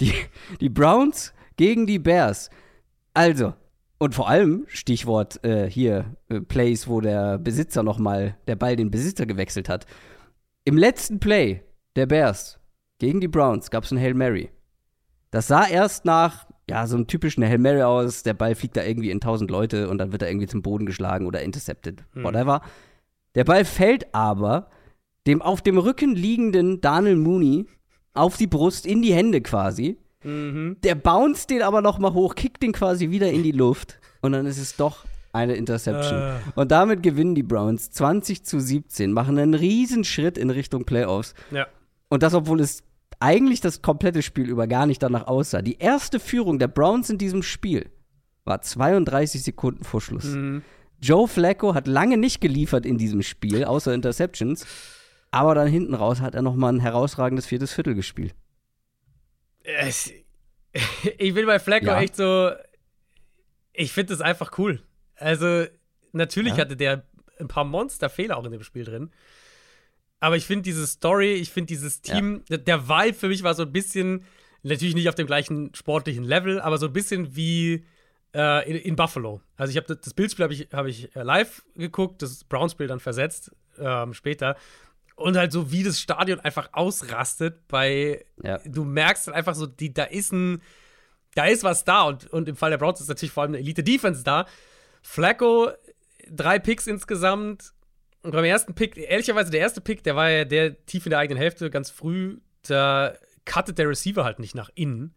Die, 0.00 0.12
die 0.60 0.68
Browns 0.68 1.32
gegen 1.56 1.86
die 1.86 1.98
Bears. 1.98 2.50
Also, 3.14 3.54
und 3.98 4.14
vor 4.16 4.28
allem, 4.28 4.64
Stichwort 4.66 5.44
äh, 5.44 5.70
hier, 5.70 6.16
äh, 6.28 6.40
Plays, 6.40 6.88
wo 6.88 7.00
der 7.00 7.38
Besitzer 7.38 7.84
nochmal, 7.84 8.36
der 8.48 8.56
Ball 8.56 8.74
den 8.74 8.90
Besitzer 8.90 9.26
gewechselt 9.26 9.68
hat. 9.68 9.86
Im 10.64 10.76
letzten 10.76 11.20
Play 11.20 11.62
der 11.94 12.06
Bears 12.06 12.58
gegen 12.98 13.20
die 13.20 13.28
Browns 13.28 13.70
gab 13.70 13.84
es 13.84 13.92
ein 13.92 13.98
Hail 13.98 14.14
Mary. 14.14 14.50
Das 15.30 15.46
sah 15.46 15.66
erst 15.66 16.04
nach, 16.04 16.46
ja, 16.68 16.86
so 16.86 16.96
einem 16.96 17.06
typischen 17.06 17.44
Hail 17.44 17.58
Mary 17.58 17.82
aus. 17.82 18.22
Der 18.22 18.34
Ball 18.34 18.54
fliegt 18.54 18.76
da 18.76 18.84
irgendwie 18.84 19.10
in 19.10 19.20
tausend 19.20 19.50
Leute 19.50 19.88
und 19.88 19.98
dann 19.98 20.12
wird 20.12 20.22
er 20.22 20.28
irgendwie 20.28 20.46
zum 20.46 20.62
Boden 20.62 20.86
geschlagen 20.86 21.26
oder 21.26 21.42
intercepted. 21.42 22.04
Whatever. 22.14 22.62
Der 23.34 23.44
Ball 23.44 23.64
fällt 23.64 24.14
aber 24.14 24.70
dem 25.26 25.42
auf 25.42 25.62
dem 25.62 25.78
Rücken 25.78 26.14
liegenden 26.14 26.80
Daniel 26.80 27.16
Mooney 27.16 27.66
auf 28.14 28.36
die 28.36 28.46
Brust, 28.46 28.86
in 28.86 29.02
die 29.02 29.14
Hände 29.14 29.40
quasi. 29.40 29.98
Mhm. 30.22 30.76
Der 30.82 30.94
bounced 30.94 31.50
den 31.50 31.62
aber 31.62 31.80
noch 31.80 31.98
mal 31.98 32.12
hoch, 32.12 32.34
kickt 32.34 32.62
den 32.62 32.72
quasi 32.72 33.10
wieder 33.10 33.30
in 33.30 33.42
die 33.42 33.52
Luft 33.52 33.98
und 34.20 34.32
dann 34.32 34.46
ist 34.46 34.58
es 34.58 34.76
doch 34.76 35.04
eine 35.32 35.54
Interception. 35.54 36.20
Äh. 36.20 36.34
Und 36.54 36.70
damit 36.70 37.02
gewinnen 37.02 37.34
die 37.34 37.42
Browns 37.42 37.90
20 37.90 38.44
zu 38.44 38.60
17, 38.60 39.12
machen 39.12 39.38
einen 39.38 39.54
riesen 39.54 40.04
Schritt 40.04 40.36
in 40.36 40.50
Richtung 40.50 40.84
Playoffs. 40.84 41.34
Ja. 41.50 41.66
Und 42.08 42.22
das, 42.22 42.34
obwohl 42.34 42.60
es 42.60 42.82
eigentlich 43.22 43.60
das 43.60 43.80
komplette 43.82 44.20
Spiel 44.22 44.48
über 44.48 44.66
gar 44.66 44.86
nicht 44.86 45.02
danach 45.02 45.26
aussah. 45.26 45.62
Die 45.62 45.78
erste 45.78 46.18
Führung 46.20 46.58
der 46.58 46.68
Browns 46.68 47.08
in 47.08 47.18
diesem 47.18 47.42
Spiel 47.42 47.90
war 48.44 48.60
32 48.60 49.42
Sekunden 49.42 49.84
vor 49.84 50.00
Schluss. 50.00 50.24
Mhm. 50.24 50.62
Joe 51.00 51.26
Flacco 51.28 51.74
hat 51.74 51.86
lange 51.86 52.16
nicht 52.16 52.40
geliefert 52.40 52.84
in 52.86 52.98
diesem 52.98 53.22
Spiel, 53.22 53.64
außer 53.64 53.94
Interceptions. 53.94 54.66
Aber 55.30 55.54
dann 55.54 55.68
hinten 55.68 55.94
raus 55.94 56.20
hat 56.20 56.34
er 56.34 56.42
noch 56.42 56.54
mal 56.54 56.72
ein 56.72 56.80
herausragendes 56.80 57.46
viertes 57.46 57.72
Viertel 57.72 57.94
gespielt. 57.94 58.34
Es, 59.62 60.10
ich 61.18 61.34
bin 61.34 61.46
bei 61.46 61.58
Flacco 61.58 61.86
Ja. 61.86 62.00
echt 62.00 62.16
so. 62.16 62.50
Ich 63.72 63.92
finde 63.92 64.12
das 64.12 64.20
einfach 64.20 64.58
cool. 64.58 64.82
Also, 65.16 65.64
natürlich 66.12 66.54
Ja. 66.56 66.58
hatte 66.64 66.76
der 66.76 67.04
ein 67.40 67.48
paar 67.48 67.64
Monsterfehler 67.64 68.36
auch 68.36 68.44
in 68.44 68.52
dem 68.52 68.62
Spiel 68.62 68.84
drin. 68.84 69.10
Aber 70.22 70.36
ich 70.36 70.46
finde 70.46 70.62
diese 70.62 70.86
Story, 70.86 71.32
ich 71.32 71.50
finde 71.50 71.66
dieses 71.66 72.00
Team, 72.00 72.44
der, 72.48 72.58
der 72.58 72.88
Vibe 72.88 73.14
für 73.14 73.26
mich 73.26 73.42
war 73.42 73.54
so 73.54 73.64
ein 73.64 73.72
bisschen, 73.72 74.24
natürlich 74.62 74.94
nicht 74.94 75.08
auf 75.08 75.16
dem 75.16 75.26
gleichen 75.26 75.74
sportlichen 75.74 76.22
Level, 76.22 76.60
aber 76.60 76.78
so 76.78 76.86
ein 76.86 76.92
bisschen 76.92 77.34
wie 77.34 77.84
äh, 78.32 78.70
in, 78.70 78.76
in 78.76 78.94
Buffalo. 78.94 79.40
Also 79.56 79.72
ich 79.72 79.76
habe 79.76 79.96
das, 79.96 80.14
Bildspiel 80.14 80.44
habe 80.44 80.54
ich, 80.54 80.68
hab 80.72 80.86
ich 80.86 81.14
äh, 81.16 81.24
live 81.24 81.64
geguckt, 81.74 82.22
das 82.22 82.44
Browns-Spiel 82.44 82.86
dann 82.86 83.00
versetzt 83.00 83.50
ähm, 83.80 84.14
später. 84.14 84.56
Und 85.16 85.36
halt 85.36 85.50
so, 85.50 85.72
wie 85.72 85.82
das 85.82 86.00
Stadion 86.00 86.38
einfach 86.38 86.68
ausrastet 86.72 87.66
bei, 87.66 88.24
Ja. 88.44 88.58
du 88.64 88.84
merkst 88.84 89.26
halt 89.26 89.36
einfach 89.36 89.56
so, 89.56 89.66
die, 89.66 89.92
da 89.92 90.04
ist 90.04 90.32
ein, 90.32 90.62
da 91.34 91.46
ist 91.46 91.64
was 91.64 91.82
da 91.82 92.02
und, 92.02 92.28
und 92.32 92.48
im 92.48 92.54
Fall 92.54 92.70
der 92.70 92.78
Browns 92.78 93.00
ist 93.00 93.08
natürlich 93.08 93.32
vor 93.32 93.42
allem 93.42 93.54
eine 93.54 93.58
Elite-Defense 93.58 94.22
da. 94.22 94.46
Flacco, 95.02 95.72
drei 96.30 96.60
Picks 96.60 96.86
insgesamt. 96.86 97.72
Und 98.22 98.30
beim 98.30 98.44
ersten 98.44 98.74
Pick, 98.74 98.96
ehrlicherweise 98.96 99.50
der 99.50 99.60
erste 99.60 99.80
Pick, 99.80 100.04
der 100.04 100.14
war 100.14 100.30
ja 100.30 100.44
der 100.44 100.84
tief 100.86 101.06
in 101.06 101.10
der 101.10 101.18
eigenen 101.18 101.40
Hälfte, 101.40 101.70
ganz 101.70 101.90
früh, 101.90 102.38
da 102.66 103.14
cuttet 103.44 103.78
der 103.78 103.88
Receiver 103.88 104.24
halt 104.24 104.38
nicht 104.38 104.54
nach 104.54 104.70
innen. 104.74 105.14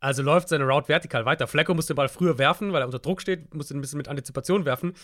Also 0.00 0.22
läuft 0.22 0.48
seine 0.48 0.64
Route 0.64 0.88
vertikal 0.88 1.24
weiter. 1.24 1.46
Flacco 1.46 1.74
muss 1.74 1.86
den 1.86 1.96
Ball 1.96 2.08
früher 2.08 2.38
werfen, 2.38 2.72
weil 2.72 2.82
er 2.82 2.86
unter 2.86 2.98
Druck 2.98 3.20
steht, 3.20 3.54
muss 3.54 3.70
ihn 3.70 3.78
ein 3.78 3.80
bisschen 3.80 3.98
mit 3.98 4.08
Antizipation 4.08 4.64
werfen. 4.64 4.94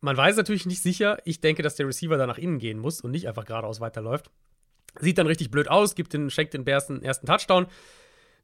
Man 0.00 0.16
weiß 0.16 0.36
natürlich 0.36 0.66
nicht 0.66 0.82
sicher. 0.82 1.18
Ich 1.24 1.40
denke, 1.40 1.62
dass 1.62 1.76
der 1.76 1.86
Receiver 1.86 2.16
da 2.16 2.26
nach 2.26 2.38
innen 2.38 2.58
gehen 2.58 2.78
muss 2.78 3.00
und 3.00 3.10
nicht 3.10 3.28
einfach 3.28 3.44
geradeaus 3.44 3.80
weiterläuft. 3.80 4.30
Sieht 5.00 5.18
dann 5.18 5.26
richtig 5.26 5.50
blöd 5.50 5.68
aus, 5.68 5.94
gibt 5.94 6.12
den, 6.12 6.30
schenkt 6.30 6.54
den 6.54 6.64
Bears 6.64 6.86
den 6.86 7.02
ersten 7.02 7.26
Touchdown. 7.26 7.66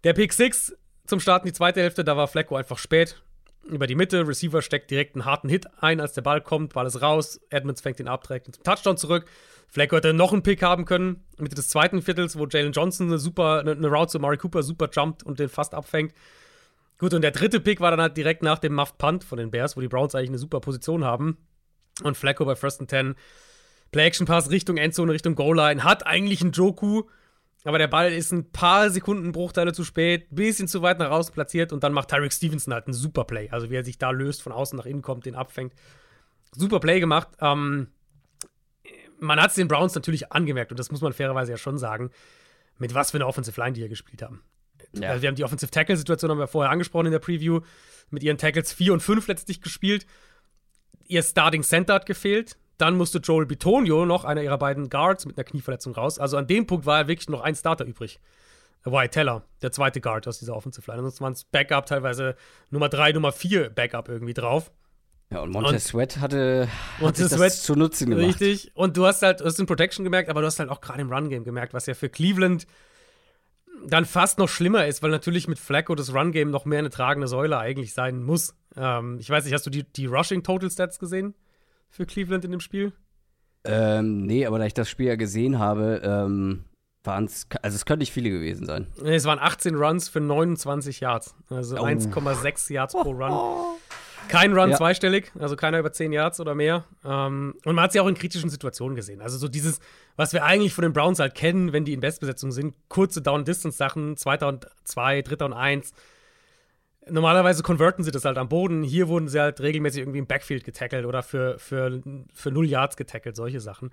Der 0.05 0.12
Pick 0.12 0.33
6 0.33 0.77
zum 1.07 1.21
Starten 1.21 1.47
die 1.47 1.53
zweite 1.53 1.81
Hälfte, 1.81 2.05
da 2.05 2.17
war 2.17 2.29
Flacco 2.29 2.57
einfach 2.57 2.79
spät 2.79 3.23
über 3.64 3.87
die 3.87 3.94
Mitte. 3.94 4.27
Receiver 4.27 4.62
steckt 4.62 4.90
direkt 4.90 5.14
einen 5.14 5.25
harten 5.25 5.48
Hit 5.48 5.66
ein, 5.81 6.01
als 6.01 6.12
der 6.12 6.22
Ball 6.22 6.40
kommt. 6.40 6.72
Ball 6.75 6.87
ist 6.87 7.01
raus. 7.01 7.40
Edmonds 7.51 7.81
fängt 7.81 8.01
ihn 8.01 8.09
ab, 8.09 8.25
trägt 8.25 8.48
ihn 8.48 8.53
zum 8.53 8.64
Touchdown 8.64 8.96
zurück. 8.96 9.27
Flacco 9.68 9.96
hätte 9.96 10.12
noch 10.12 10.33
einen 10.33 10.42
Pick 10.42 10.62
haben 10.62 10.85
können. 10.85 11.25
Mitte 11.38 11.55
des 11.55 11.68
zweiten 11.68 12.03
Viertels, 12.03 12.37
wo 12.38 12.46
Jalen 12.46 12.72
Johnson 12.72 13.07
eine 13.07 13.18
super, 13.18 13.61
eine, 13.61 13.72
eine 13.72 13.88
Route 13.88 14.12
zu 14.12 14.18
Murray 14.18 14.37
Cooper 14.37 14.62
super 14.62 14.90
jumpt 14.92 15.22
und 15.22 15.38
den 15.38 15.48
fast 15.48 15.75
abfängt. 15.75 16.12
Gut, 16.98 17.14
und 17.14 17.22
der 17.22 17.31
dritte 17.31 17.59
Pick 17.59 17.81
war 17.81 17.90
dann 17.90 18.01
halt 18.01 18.16
direkt 18.16 18.42
nach 18.42 18.59
dem 18.59 18.75
Muffed 18.75 18.98
Punt 18.98 19.25
von 19.25 19.38
den 19.38 19.51
Bears, 19.51 19.77
wo 19.77 19.81
die 19.81 19.88
Browns 19.88 20.14
eigentlich 20.14 20.31
eine 20.31 20.38
super 20.38 20.61
Position 20.61 21.05
haben. 21.05 21.38
Und 22.03 22.16
Flacco 22.16 22.44
bei 22.44 22.55
First 22.55 22.81
and 22.81 22.90
Ten. 22.90 23.14
Play-Action-Pass 23.92 24.51
Richtung 24.51 24.77
Endzone, 24.77 25.12
Richtung 25.12 25.35
Goal-Line. 25.35 25.85
Hat 25.85 26.07
eigentlich 26.07 26.42
einen 26.42 26.53
Joku, 26.53 27.05
aber 27.64 27.79
der 27.79 27.88
Ball 27.88 28.12
ist 28.12 28.33
ein 28.33 28.51
paar 28.51 28.90
Sekunden 28.90 29.33
Bruchteile 29.33 29.72
zu 29.72 29.85
spät, 29.85 30.27
bisschen 30.31 30.66
zu 30.66 30.83
weit 30.83 30.98
nach 30.98 31.11
außen 31.11 31.33
platziert 31.33 31.72
und 31.72 31.85
dann 31.85 31.92
macht 31.92 32.09
Tyreek 32.09 32.33
Stevenson 32.33 32.75
halt 32.75 32.87
einen 32.87 32.94
super 32.94 33.25
Play. 33.25 33.51
Also 33.51 33.70
wie 33.70 33.77
er 33.77 33.85
sich 33.85 33.98
da 33.98 34.11
löst, 34.11 34.42
von 34.42 34.53
außen 34.53 34.77
nach 34.77 34.87
innen 34.87 35.03
kommt, 35.03 35.27
den 35.27 35.35
abfängt. 35.35 35.75
Super 36.51 36.81
Play 36.81 36.98
gemacht. 36.98 37.29
Ähm, 37.40 37.88
man 39.20 39.40
hat 39.40 39.51
es 39.51 39.57
den 39.57 39.68
Browns 39.68 39.94
natürlich 39.94 40.33
angemerkt 40.33 40.72
und 40.72 40.81
das 40.81 40.90
muss 40.90 41.01
man 41.01 41.12
fairerweise 41.12 41.53
ja 41.53 41.57
schon 41.57 41.79
sagen, 41.79 42.11
mit 42.79 42.94
was 42.94 43.12
für 43.12 43.18
einer 43.18 43.29
Offensive 43.29 43.61
Line 43.61 43.75
die 43.75 43.81
hier 43.81 43.88
gespielt 43.88 44.22
haben. 44.22 44.42
Ja. 44.94 45.11
Also 45.11 45.22
wir 45.22 45.29
haben 45.29 45.37
die 45.37 45.44
Offensive 45.44 45.70
Tackle-Situation, 45.70 46.31
haben 46.31 46.38
wir 46.38 46.48
vorher 46.48 46.72
angesprochen 46.72 47.07
in 47.07 47.12
der 47.12 47.20
Preview, 47.20 47.61
mit 48.11 48.25
ihren 48.25 48.38
Tackles 48.38 48.72
4 48.72 48.92
und 48.92 49.01
5 49.01 49.29
letztlich 49.29 49.61
gespielt. 49.61 50.07
Ihr 51.07 51.22
Starting 51.22 51.62
Center 51.62 51.94
hat 51.94 52.07
gefehlt. 52.07 52.57
Dann 52.83 52.97
musste 52.97 53.18
Joel 53.18 53.47
Bitonio 53.47 54.05
noch, 54.07 54.25
einer 54.25 54.42
ihrer 54.42 54.59
beiden 54.59 54.90
Guards, 54.90 55.25
mit 55.25 55.38
einer 55.38 55.45
Knieverletzung 55.45 55.95
raus. 55.95 56.18
Also 56.18 56.37
an 56.37 56.49
dem 56.49 56.66
Punkt 56.66 56.85
war 56.85 57.03
ja 57.03 57.07
wirklich 57.09 57.29
noch 57.29 57.40
ein 57.40 57.55
Starter 57.55 57.85
übrig. 57.85 58.18
Wyatt 58.85 59.12
Teller, 59.12 59.45
der 59.62 59.71
zweite 59.71 60.01
Guard 60.01 60.27
aus 60.27 60.40
dieser 60.40 60.57
Offensive 60.57 60.90
Line. 60.90 60.99
Ansonsten 60.99 61.23
waren 61.23 61.33
es 61.35 61.45
Backup, 61.45 61.87
teilweise 61.87 62.35
Nummer 62.71 62.88
3, 62.88 63.12
Nummer 63.12 63.31
4 63.31 63.71
Backup 63.71 64.09
irgendwie 64.09 64.35
drauf. 64.35 64.73
Ja, 65.31 65.42
und 65.42 65.51
Montez 65.51 65.85
Sweat 65.87 66.18
hatte 66.18 66.66
hat 66.97 67.01
Montez 67.01 67.29
sich 67.29 67.38
Sweat- 67.38 67.53
das 67.53 67.62
zu 67.62 67.77
Nutzen 67.77 68.11
gemacht. 68.11 68.40
Richtig. 68.40 68.73
Und 68.75 68.97
du 68.97 69.07
hast 69.07 69.23
halt, 69.23 69.40
du 69.40 69.45
hast 69.45 69.61
in 69.61 69.66
Protection 69.66 70.03
gemerkt, 70.03 70.29
aber 70.29 70.40
du 70.40 70.49
hast 70.49 70.59
halt 70.59 70.68
auch 70.68 70.81
gerade 70.81 71.01
im 71.03 71.12
Run-Game 71.12 71.45
gemerkt, 71.45 71.73
was 71.75 71.87
ja 71.87 71.95
für 71.95 72.09
Cleveland 72.09 72.66
dann 73.87 74.05
fast 74.05 74.38
noch 74.38 74.49
schlimmer 74.49 74.87
ist, 74.88 75.03
weil 75.05 75.11
natürlich 75.11 75.47
mit 75.47 75.61
Flacco 75.61 75.95
das 75.95 76.12
Run-Game 76.12 76.51
noch 76.51 76.64
mehr 76.64 76.81
eine 76.81 76.90
tragende 76.90 77.29
Säule 77.29 77.59
eigentlich 77.59 77.95
sein 77.95 78.23
muss. 78.25 78.55
Ähm, 78.77 79.18
ich 79.21 79.31
weiß 79.31 79.45
nicht, 79.45 79.55
hast 79.55 79.66
du 79.66 79.71
die, 79.71 79.85
die 79.85 80.07
Rushing 80.07 80.42
Total 80.42 80.71
Stats 80.71 80.99
gesehen 80.99 81.35
für 81.93 82.07
Cleveland 82.07 82.45
in 82.45 82.51
dem 82.51 82.61
Spiel? 82.61 82.93
Ähm, 83.65 84.27
nee, 84.27 84.45
aber 84.45 84.59
da 84.59 84.65
ich 84.65 84.75
das 84.75 84.91
Spiel 84.91 85.07
ja 85.07 85.17
gesehen 85.17 85.61
habe, 85.61 86.01
ähm, 86.05 86.65
waren 87.05 87.27
es, 87.27 87.47
also 87.63 87.77
es 87.77 87.85
können 87.85 88.01
nicht 88.01 88.13
viele 88.13 88.31
gewesen 88.31 88.67
sein. 88.67 88.89
Nee, 89.01 89.15
es 89.15 89.25
waren 89.25 89.39
18 89.39 89.77
Runs 89.77 90.09
für 90.09 90.21
29 90.21 91.01
Yards. 91.01 91.35
Also 91.49 91.77
oh. 91.77 91.85
1,6 91.85 92.73
Yards 92.73 92.95
pro 92.95 93.11
Run. 93.11 93.77
Kein 94.29 94.57
Run 94.57 94.71
ja. 94.71 94.77
zweistellig, 94.77 95.33
also 95.39 95.57
keiner 95.57 95.81
über 95.81 95.93
10 95.93 96.13
Yards 96.13 96.39
oder 96.39 96.55
mehr. 96.55 96.85
Ähm, 97.05 97.55
und 97.65 97.75
man 97.75 97.85
hat 97.85 97.93
sie 97.93 98.01
auch 98.01 98.07
in 98.07 98.15
kritischen 98.15 98.51
Situationen 98.51 98.95
gesehen. 98.95 99.21
Also 99.21 99.37
so 99.37 99.49
dieses, 99.49 99.81
was 100.17 100.33
wir 100.33 100.45
eigentlich 100.45 100.73
von 100.75 100.83
den 100.83 100.93
Browns 100.93 101.19
halt 101.19 101.35
kennen, 101.35 101.73
wenn 101.73 101.85
die 101.85 101.93
in 101.93 102.01
Bestbesetzung 102.01 102.53
sind, 102.53 102.75
kurze 102.89 103.21
Down-Distance-Sachen, 103.21 104.17
zweiter 104.17 104.47
und 104.47 104.69
zwei, 104.85 105.23
dritter 105.23 105.47
und 105.47 105.53
eins. 105.53 105.93
Normalerweise 107.09 107.62
konverten 107.62 108.05
sie 108.05 108.12
das 108.12 108.25
halt 108.25 108.38
am 108.38 108.49
Boden. 108.49 108.83
Hier 108.83 109.09
wurden 109.09 109.29
sie 109.29 109.41
halt 109.41 109.61
regelmäßig 109.61 110.01
irgendwie 110.01 110.21
im 110.21 110.27
Backfield 110.27 110.65
getackelt 110.65 111.05
oder 111.05 111.23
für, 111.23 111.59
für, 111.59 112.01
für 112.33 112.51
null 112.51 112.67
Yards 112.67 112.97
getackelt, 112.97 113.35
solche 113.35 113.61
Sachen. 113.61 113.91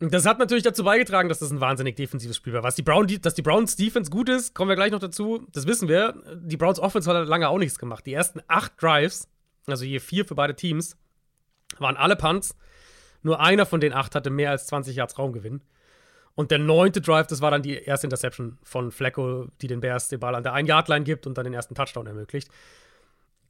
Und 0.00 0.12
das 0.12 0.26
hat 0.26 0.38
natürlich 0.38 0.64
dazu 0.64 0.84
beigetragen, 0.84 1.28
dass 1.28 1.38
das 1.38 1.50
ein 1.50 1.60
wahnsinnig 1.60 1.96
defensives 1.96 2.36
Spiel 2.36 2.52
war. 2.52 2.62
Was 2.62 2.74
die 2.74 2.82
Brown, 2.82 3.06
dass 3.22 3.34
die 3.34 3.42
Browns 3.42 3.76
Defense 3.76 4.10
gut 4.10 4.28
ist, 4.28 4.54
kommen 4.54 4.68
wir 4.68 4.76
gleich 4.76 4.90
noch 4.90 4.98
dazu. 4.98 5.46
Das 5.52 5.66
wissen 5.66 5.88
wir. 5.88 6.14
Die 6.42 6.56
Browns 6.56 6.80
Offense 6.80 7.10
hat 7.12 7.28
lange 7.28 7.48
auch 7.48 7.58
nichts 7.58 7.78
gemacht. 7.78 8.04
Die 8.06 8.12
ersten 8.12 8.40
acht 8.48 8.72
Drives, 8.82 9.28
also 9.66 9.84
je 9.84 10.00
vier 10.00 10.24
für 10.24 10.34
beide 10.34 10.56
Teams, 10.56 10.96
waren 11.78 11.96
alle 11.96 12.16
Punts. 12.16 12.56
Nur 13.22 13.40
einer 13.40 13.66
von 13.66 13.80
den 13.80 13.92
acht 13.92 14.14
hatte 14.14 14.30
mehr 14.30 14.50
als 14.50 14.66
20 14.66 14.96
Yards 14.96 15.18
Raumgewinn. 15.18 15.62
Und 16.36 16.50
der 16.50 16.58
neunte 16.58 17.00
Drive, 17.00 17.28
das 17.28 17.40
war 17.40 17.50
dann 17.50 17.62
die 17.62 17.76
erste 17.76 18.06
Interception 18.06 18.58
von 18.62 18.90
Flacco, 18.90 19.46
die 19.60 19.68
den 19.68 19.80
Bears 19.80 20.08
den 20.08 20.18
Ball 20.18 20.34
an 20.34 20.42
der 20.42 20.52
Ein-Yard-Line 20.52 21.04
gibt 21.04 21.26
und 21.26 21.38
dann 21.38 21.44
den 21.44 21.54
ersten 21.54 21.74
Touchdown 21.74 22.06
ermöglicht. 22.06 22.48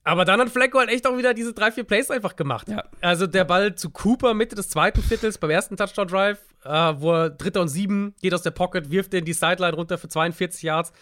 Aber 0.07 0.27
dann 0.27 0.39
hat 0.39 0.51
Flacco 0.51 0.79
halt 0.79 0.91
echt 0.91 1.07
auch 1.07 1.17
wieder 1.17 1.33
diese 1.33 1.55
drei, 1.55 1.73
vier 1.73 1.85
Plays 1.85 2.11
einfach 2.11 2.37
gemacht. 2.37 2.69
Ja. 2.69 2.85
Also 3.01 3.27
der 3.27 3.45
Ball 3.45 3.75
zu 3.75 3.89
Cooper 3.89 4.35
Mitte 4.35 4.55
des 4.55 4.69
zweiten 4.69 5.03
Viertels 5.03 5.39
beim 5.39 5.49
ersten 5.49 5.79
Touchdown-Drive, 5.79 6.39
äh, 6.65 6.69
wo 6.99 7.13
er 7.13 7.31
Dritter 7.31 7.63
und 7.63 7.69
Sieben 7.69 8.15
geht 8.21 8.35
aus 8.35 8.43
der 8.43 8.51
Pocket, 8.51 8.91
wirft 8.91 9.15
den 9.15 9.25
die 9.25 9.33
Sideline 9.33 9.75
runter 9.75 9.97
für 9.97 10.09
42 10.09 10.63
Yards. 10.63 10.93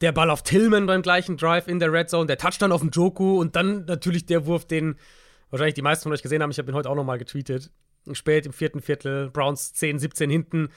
Der 0.00 0.10
Ball 0.10 0.28
auf 0.28 0.42
Tillman 0.42 0.86
beim 0.86 1.02
gleichen 1.02 1.36
Drive 1.36 1.68
in 1.68 1.78
der 1.78 1.92
Red 1.92 2.10
Zone, 2.10 2.26
der 2.26 2.36
Touchdown 2.36 2.72
auf 2.72 2.80
den 2.80 2.90
Joku 2.90 3.40
und 3.40 3.54
dann 3.54 3.84
natürlich 3.84 4.26
der 4.26 4.44
Wurf, 4.44 4.66
den 4.66 4.96
wahrscheinlich 5.50 5.74
die 5.74 5.82
meisten 5.82 6.02
von 6.02 6.12
euch 6.12 6.22
gesehen 6.22 6.42
haben. 6.42 6.50
Ich 6.50 6.58
habe 6.58 6.70
ihn 6.70 6.74
heute 6.74 6.90
auch 6.90 6.96
nochmal 6.96 7.18
getweetet. 7.18 7.70
Spät 8.12 8.44
im 8.44 8.52
vierten 8.52 8.80
Viertel, 8.80 9.30
Browns 9.30 9.72
10, 9.72 10.00
17 10.00 10.30
hinten. 10.30 10.68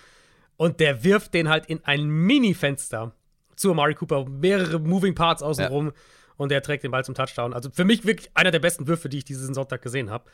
Und 0.60 0.82
der 0.82 1.06
wirft 1.06 1.34
den 1.34 1.48
halt 1.48 1.68
in 1.68 1.86
ein 1.86 2.06
Mini-Fenster 2.10 3.14
zu 3.56 3.72
Amari 3.72 3.96
Cooper, 3.96 4.26
mehrere 4.28 4.78
Moving 4.78 5.16
Parts 5.16 5.42
außenrum. 5.42 5.86
Ja. 5.86 5.94
Und 6.36 6.52
der 6.52 6.62
trägt 6.62 6.84
den 6.84 6.92
Ball 6.92 7.06
zum 7.06 7.16
Touchdown. 7.16 7.54
Also 7.54 7.70
für 7.72 7.86
mich 7.86 8.06
wirklich 8.06 8.30
einer 8.34 8.52
der 8.52 8.60
besten 8.60 8.86
Würfe, 8.86 9.08
die 9.08 9.20
ich 9.20 9.24
diesen 9.24 9.54
Sonntag 9.54 9.82
gesehen 9.82 10.10
habe. 10.10 10.30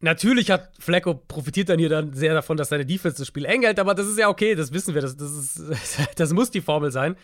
Natürlich 0.00 0.50
hat 0.50 0.72
Flacco 0.80 1.14
profitiert 1.14 1.68
dann 1.68 1.78
hier 1.78 1.88
dann 1.88 2.12
sehr 2.12 2.34
davon, 2.34 2.56
dass 2.56 2.70
seine 2.70 2.84
Defense 2.84 3.18
das 3.18 3.28
Spiel 3.28 3.44
eng 3.44 3.62
hält, 3.62 3.78
aber 3.78 3.94
das 3.94 4.08
ist 4.08 4.18
ja 4.18 4.28
okay, 4.28 4.56
das 4.56 4.72
wissen 4.72 4.94
wir, 4.94 5.00
das, 5.00 5.16
das, 5.16 5.30
ist, 5.30 5.62
das 6.16 6.32
muss 6.32 6.50
die 6.50 6.60
Formel 6.60 6.90
sein. 6.90 7.14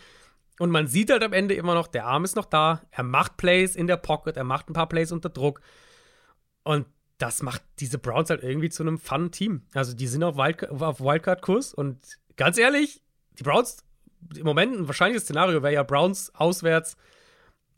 Und 0.59 0.69
man 0.69 0.87
sieht 0.87 1.11
halt 1.11 1.23
am 1.23 1.33
Ende 1.33 1.55
immer 1.55 1.73
noch, 1.73 1.87
der 1.87 2.05
Arm 2.05 2.23
ist 2.23 2.37
noch 2.37 2.45
da, 2.45 2.83
er 2.89 3.03
macht 3.03 3.35
Plays 3.35 3.75
in 3.75 3.87
der 3.87 3.97
Pocket, 3.97 4.37
er 4.37 4.45
macht 4.45 4.69
ein 4.69 4.73
paar 4.73 4.87
Plays 4.87 5.11
unter 5.11 5.29
Druck. 5.29 5.59
Und 6.63 6.85
das 7.21 7.43
macht 7.43 7.61
diese 7.79 7.99
Browns 7.99 8.29
halt 8.29 8.43
irgendwie 8.43 8.69
zu 8.69 8.83
einem 8.83 8.97
Fun-Team. 8.97 9.61
Also 9.73 9.93
die 9.93 10.07
sind 10.07 10.23
auf, 10.23 10.37
Wildcard-Kurs 10.37 11.73
und 11.73 11.99
ganz 12.35 12.57
ehrlich, 12.57 13.01
die 13.37 13.43
Browns, 13.43 13.83
im 14.35 14.45
Moment 14.45 14.75
ein 14.75 14.87
wahrscheinliches 14.87 15.23
Szenario 15.23 15.61
wäre 15.61 15.73
ja 15.73 15.83
Browns 15.83 16.33
auswärts 16.33 16.97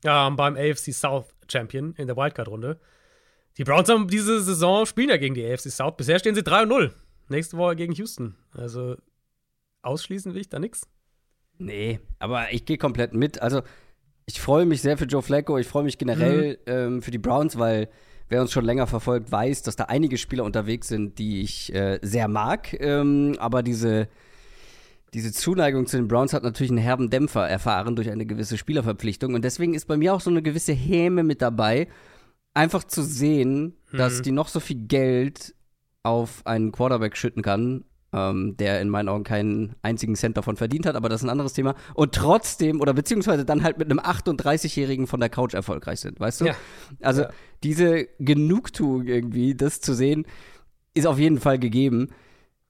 ähm, 0.06 0.36
beim 0.36 0.56
AFC 0.56 0.94
South 0.94 1.26
Champion 1.52 1.94
in 1.98 2.08
der 2.08 2.16
Wildcard-Runde. 2.16 2.80
Die 3.58 3.64
Browns 3.64 3.90
haben 3.90 4.08
diese 4.08 4.42
Saison 4.42 4.86
spielen 4.86 5.10
ja 5.10 5.18
gegen 5.18 5.36
die 5.36 5.46
AFC 5.46 5.70
South. 5.70 5.98
Bisher 5.98 6.20
stehen 6.20 6.36
sie 6.36 6.42
3-0. 6.42 6.92
Nächste 7.30 7.58
Woche 7.58 7.76
gegen 7.76 7.94
Houston. 7.94 8.36
Also 8.54 8.98
ausschließen 9.82 10.34
will 10.34 10.42
ich 10.42 10.50
da 10.50 10.60
nichts. 10.60 10.88
Nee, 11.58 12.00
aber 12.20 12.52
ich 12.52 12.66
gehe 12.66 12.78
komplett 12.78 13.14
mit. 13.14 13.42
Also 13.42 13.62
ich 14.26 14.42
freue 14.42 14.66
mich 14.66 14.82
sehr 14.82 14.98
für 14.98 15.06
Joe 15.06 15.22
Flacco. 15.22 15.58
Ich 15.58 15.68
freue 15.68 15.84
mich 15.84 15.98
generell 15.98 16.60
mhm. 16.66 16.74
ähm, 16.74 17.02
für 17.02 17.12
die 17.12 17.20
Browns, 17.20 17.60
weil 17.60 17.90
wer 18.30 18.42
uns 18.42 18.52
schon 18.52 18.66
länger 18.66 18.88
verfolgt, 18.88 19.32
weiß, 19.32 19.64
dass 19.64 19.76
da 19.76 19.86
einige 19.86 20.18
Spieler 20.18 20.44
unterwegs 20.44 20.88
sind, 20.88 21.20
die 21.20 21.42
ich 21.42 21.74
äh, 21.74 22.00
sehr 22.02 22.28
mag. 22.28 22.76
Ähm, 22.80 23.36
aber 23.40 23.64
diese, 23.64 24.08
diese 25.14 25.32
Zuneigung 25.32 25.86
zu 25.86 25.98
den 25.98 26.08
Browns 26.08 26.34
hat 26.34 26.44
natürlich 26.44 26.72
einen 26.72 26.80
herben 26.80 27.10
Dämpfer 27.10 27.48
erfahren 27.48 27.96
durch 27.96 28.10
eine 28.10 28.26
gewisse 28.26 28.58
Spielerverpflichtung. 28.58 29.34
Und 29.34 29.44
deswegen 29.44 29.74
ist 29.74 29.88
bei 29.88 29.98
mir 29.98 30.14
auch 30.14 30.22
so 30.22 30.30
eine 30.30 30.42
gewisse 30.42 30.74
Häme 30.74 31.24
mit 31.24 31.42
dabei, 31.42 31.88
einfach 32.54 32.84
zu 32.84 33.04
sehen, 33.04 33.76
mhm. 33.92 33.98
dass 33.98 34.22
die 34.22 34.32
noch 34.32 34.48
so 34.48 34.60
viel 34.60 34.88
Geld 34.88 35.56
auf 36.04 36.46
einen 36.46 36.72
Quarterback 36.72 37.16
schütten 37.16 37.42
kann, 37.42 37.86
ähm, 38.14 38.56
der 38.58 38.80
in 38.80 38.90
meinen 38.90 39.10
Augen 39.10 39.24
keinen 39.24 39.76
einzigen 39.82 40.16
Cent 40.16 40.38
davon 40.38 40.56
verdient 40.56 40.86
hat, 40.86 40.96
aber 40.96 41.10
das 41.10 41.22
ist 41.22 41.26
ein 41.26 41.32
anderes 41.32 41.54
Thema. 41.54 41.76
Und 41.96 42.14
trotzdem, 42.14 42.80
oder 42.80 42.94
beziehungsweise 42.94 43.44
dann 43.44 43.64
halt 43.64 43.80
mit 43.80 43.90
einem 43.90 44.00
38-Jährigen 44.00 45.08
von 45.08 45.20
der 45.20 45.30
Couch 45.30 45.54
erfolgreich 45.54 46.00
sind, 46.00 46.20
weißt 46.20 46.42
du? 46.42 46.46
Ja. 46.46 46.56
Also 47.02 47.24
ja. 47.24 47.30
diese 47.64 48.08
Genugtuung 48.20 49.08
irgendwie, 49.08 49.56
das 49.56 49.82
zu 49.82 49.94
sehen, 49.94 50.26
ist 50.94 51.08
auf 51.08 51.18
jeden 51.18 51.40
Fall 51.40 51.58
gegeben. 51.58 52.10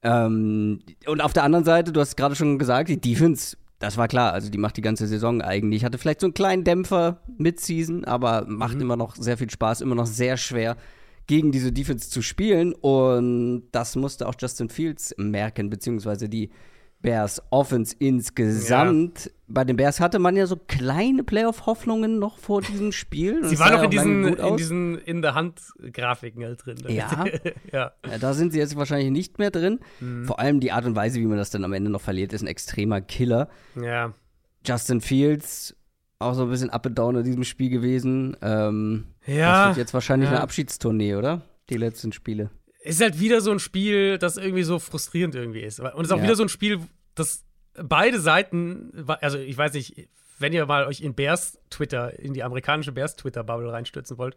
Ähm, 0.01 0.79
und 1.05 1.21
auf 1.21 1.33
der 1.33 1.43
anderen 1.43 1.65
Seite, 1.65 1.91
du 1.91 1.99
hast 1.99 2.15
gerade 2.15 2.35
schon 2.35 2.57
gesagt, 2.57 2.89
die 2.89 2.99
Defense, 2.99 3.57
das 3.79 3.97
war 3.97 4.07
klar, 4.07 4.31
also 4.31 4.49
die 4.49 4.57
macht 4.57 4.77
die 4.77 4.81
ganze 4.81 5.07
Saison 5.07 5.41
eigentlich. 5.41 5.83
Hatte 5.83 5.97
vielleicht 5.97 6.21
so 6.21 6.27
einen 6.27 6.33
kleinen 6.33 6.63
Dämpfer 6.63 7.19
mit 7.37 7.59
Season, 7.59 8.05
aber 8.05 8.45
macht 8.47 8.75
mhm. 8.75 8.81
immer 8.81 8.95
noch 8.95 9.15
sehr 9.15 9.37
viel 9.37 9.49
Spaß, 9.49 9.81
immer 9.81 9.95
noch 9.95 10.05
sehr 10.05 10.37
schwer 10.37 10.77
gegen 11.27 11.51
diese 11.51 11.71
Defense 11.71 12.09
zu 12.09 12.21
spielen. 12.21 12.73
Und 12.73 13.67
das 13.71 13.95
musste 13.95 14.27
auch 14.27 14.35
Justin 14.39 14.69
Fields 14.69 15.13
merken, 15.17 15.69
beziehungsweise 15.69 16.29
die 16.29 16.49
Bears 17.03 17.41
Offense 17.49 17.95
insgesamt. 17.99 19.25
Ja. 19.25 19.31
Bei 19.47 19.65
den 19.65 19.75
Bears 19.75 19.99
hatte 19.99 20.19
man 20.19 20.35
ja 20.35 20.47
so 20.47 20.55
kleine 20.55 21.23
Playoff-Hoffnungen 21.23 22.17
noch 22.17 22.39
vor 22.39 22.61
diesem 22.61 22.91
Spiel. 22.91 23.43
Sie 23.43 23.59
waren 23.59 23.73
noch 23.73 23.83
in 23.83 23.89
diesen, 23.91 24.23
in 24.25 24.57
diesen 24.57 24.97
in 24.99 25.21
der 25.21 25.35
Hand-Grafiken 25.35 26.43
halt 26.43 26.65
drin. 26.65 26.77
Ja. 26.87 27.25
ja. 27.71 27.91
ja. 28.09 28.17
Da 28.17 28.33
sind 28.33 28.53
sie 28.53 28.59
jetzt 28.59 28.75
wahrscheinlich 28.77 29.11
nicht 29.11 29.37
mehr 29.37 29.51
drin. 29.51 29.79
Mhm. 29.99 30.25
Vor 30.25 30.39
allem 30.39 30.61
die 30.61 30.71
Art 30.71 30.85
und 30.85 30.95
Weise, 30.95 31.19
wie 31.19 31.25
man 31.25 31.37
das 31.37 31.51
dann 31.51 31.65
am 31.65 31.73
Ende 31.73 31.91
noch 31.91 32.01
verliert, 32.01 32.31
ist 32.33 32.41
ein 32.41 32.47
extremer 32.47 33.01
Killer. 33.01 33.49
Ja. 33.75 34.13
Justin 34.65 35.01
Fields 35.01 35.75
auch 36.23 36.33
so 36.33 36.43
ein 36.43 36.49
bisschen 36.49 36.69
up 36.69 36.85
and 36.85 36.97
down 36.97 37.15
in 37.15 37.23
diesem 37.23 37.43
Spiel 37.43 37.69
gewesen. 37.69 38.35
Ähm, 38.41 39.05
ja. 39.25 39.67
Das 39.67 39.75
wird 39.75 39.85
jetzt 39.85 39.93
wahrscheinlich 39.93 40.29
ja. 40.29 40.35
eine 40.35 40.43
Abschiedstournee, 40.43 41.15
oder? 41.15 41.41
Die 41.69 41.77
letzten 41.77 42.11
Spiele. 42.11 42.49
Ist 42.81 43.01
halt 43.01 43.19
wieder 43.19 43.41
so 43.41 43.51
ein 43.51 43.59
Spiel, 43.59 44.17
das 44.17 44.37
irgendwie 44.37 44.63
so 44.63 44.79
frustrierend 44.79 45.35
irgendwie 45.35 45.61
ist. 45.61 45.79
Und 45.79 45.87
es 45.87 46.07
ist 46.07 46.11
auch 46.11 46.17
ja. 46.17 46.23
wieder 46.23 46.35
so 46.35 46.43
ein 46.43 46.49
Spiel, 46.49 46.79
das 47.15 47.45
beide 47.81 48.19
Seiten, 48.19 49.05
also 49.21 49.37
ich 49.37 49.57
weiß 49.57 49.73
nicht, 49.73 50.09
wenn 50.39 50.53
ihr 50.53 50.65
mal 50.65 50.85
euch 50.85 51.01
in 51.01 51.15
Bears 51.15 51.57
Twitter, 51.69 52.19
in 52.19 52.33
die 52.33 52.43
amerikanische 52.43 52.91
Bears 52.91 53.15
Twitter-Bubble 53.15 53.71
reinstürzen 53.71 54.17
wollt, 54.17 54.35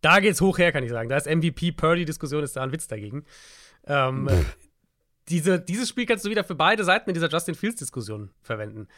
da 0.00 0.20
geht's 0.20 0.40
hoch 0.40 0.58
her, 0.58 0.72
kann 0.72 0.84
ich 0.84 0.90
sagen. 0.90 1.08
Da 1.08 1.16
ist 1.16 1.26
MVP-Purdy-Diskussion, 1.26 2.42
ist 2.42 2.56
da 2.56 2.62
ein 2.62 2.72
Witz 2.72 2.88
dagegen. 2.88 3.24
Ähm, 3.86 4.28
diese, 5.28 5.58
dieses 5.60 5.88
Spiel 5.88 6.06
kannst 6.06 6.24
du 6.24 6.30
wieder 6.30 6.44
für 6.44 6.54
beide 6.54 6.84
Seiten 6.84 7.08
in 7.08 7.14
dieser 7.14 7.30
Justin 7.30 7.54
Fields-Diskussion 7.54 8.30
verwenden. 8.42 8.88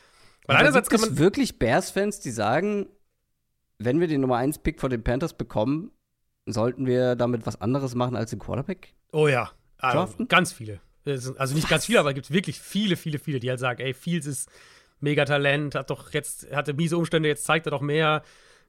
Weil 0.47 0.57
einerseits 0.57 0.89
kann 0.89 1.01
man. 1.01 1.19
wirklich 1.19 1.59
Bears-Fans, 1.59 2.21
die 2.21 2.31
sagen, 2.31 2.89
wenn 3.79 4.01
wir 4.01 4.09
den 4.09 4.21
Nummer 4.21 4.37
1-Pick 4.39 4.81
von 4.81 4.91
den 4.91 5.03
Panthers 5.03 5.35
bekommen, 5.35 5.91
sollten 6.47 6.87
wir 6.87 7.17
damit 7.17 7.47
was 7.47 7.61
anderes 7.61 7.95
machen 7.95 8.17
als 8.17 8.31
den 8.31 8.39
Quarterback? 8.39 8.95
Oh 9.13 9.29
ja, 9.29 9.51
also, 9.79 10.25
ganz 10.27 10.53
viele. 10.53 10.81
Also 11.05 11.55
nicht 11.55 11.69
ganz 11.69 11.87
viele, 11.87 12.01
aber 12.01 12.11
es 12.11 12.15
gibt 12.15 12.31
wirklich 12.33 12.61
viele, 12.61 12.97
viele, 12.97 13.19
viele, 13.19 13.39
die 13.39 13.49
halt 13.49 13.61
sagen, 13.61 13.81
ey, 13.81 13.95
Fields 13.95 14.27
ist 14.27 14.49
mega 15.01 15.25
Talent, 15.25 15.75
hat 15.75 15.91
doch 15.91 16.13
jetzt, 16.13 16.51
hatte 16.53 16.75
miese 16.75 16.97
Umstände, 16.97 17.29
jetzt 17.29 17.45
zeigt 17.45 17.67
er 17.67 17.71
doch 17.71 17.81
mehr. 17.81 18.23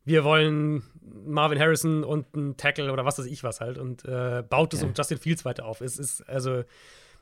Wir 0.06 0.24
wollen 0.24 0.84
Marvin 1.26 1.60
Harrison 1.60 2.04
und 2.04 2.28
einen 2.36 2.58
Tackle 2.58 2.92
oder 2.92 3.06
was 3.06 3.18
weiß 3.20 3.26
ich 3.26 3.44
was 3.44 3.60
halt 3.60 3.78
und 3.78 4.06
äh, 4.06 4.44
baut 4.48 4.74
es 4.74 4.82
ja. 4.82 4.88
um 4.88 4.94
Justin 4.96 5.18
Fields 5.18 5.46
weiter 5.46 5.66
auf. 5.66 5.82
Es 5.82 5.98
ist, 5.98 6.22
also, 6.30 6.64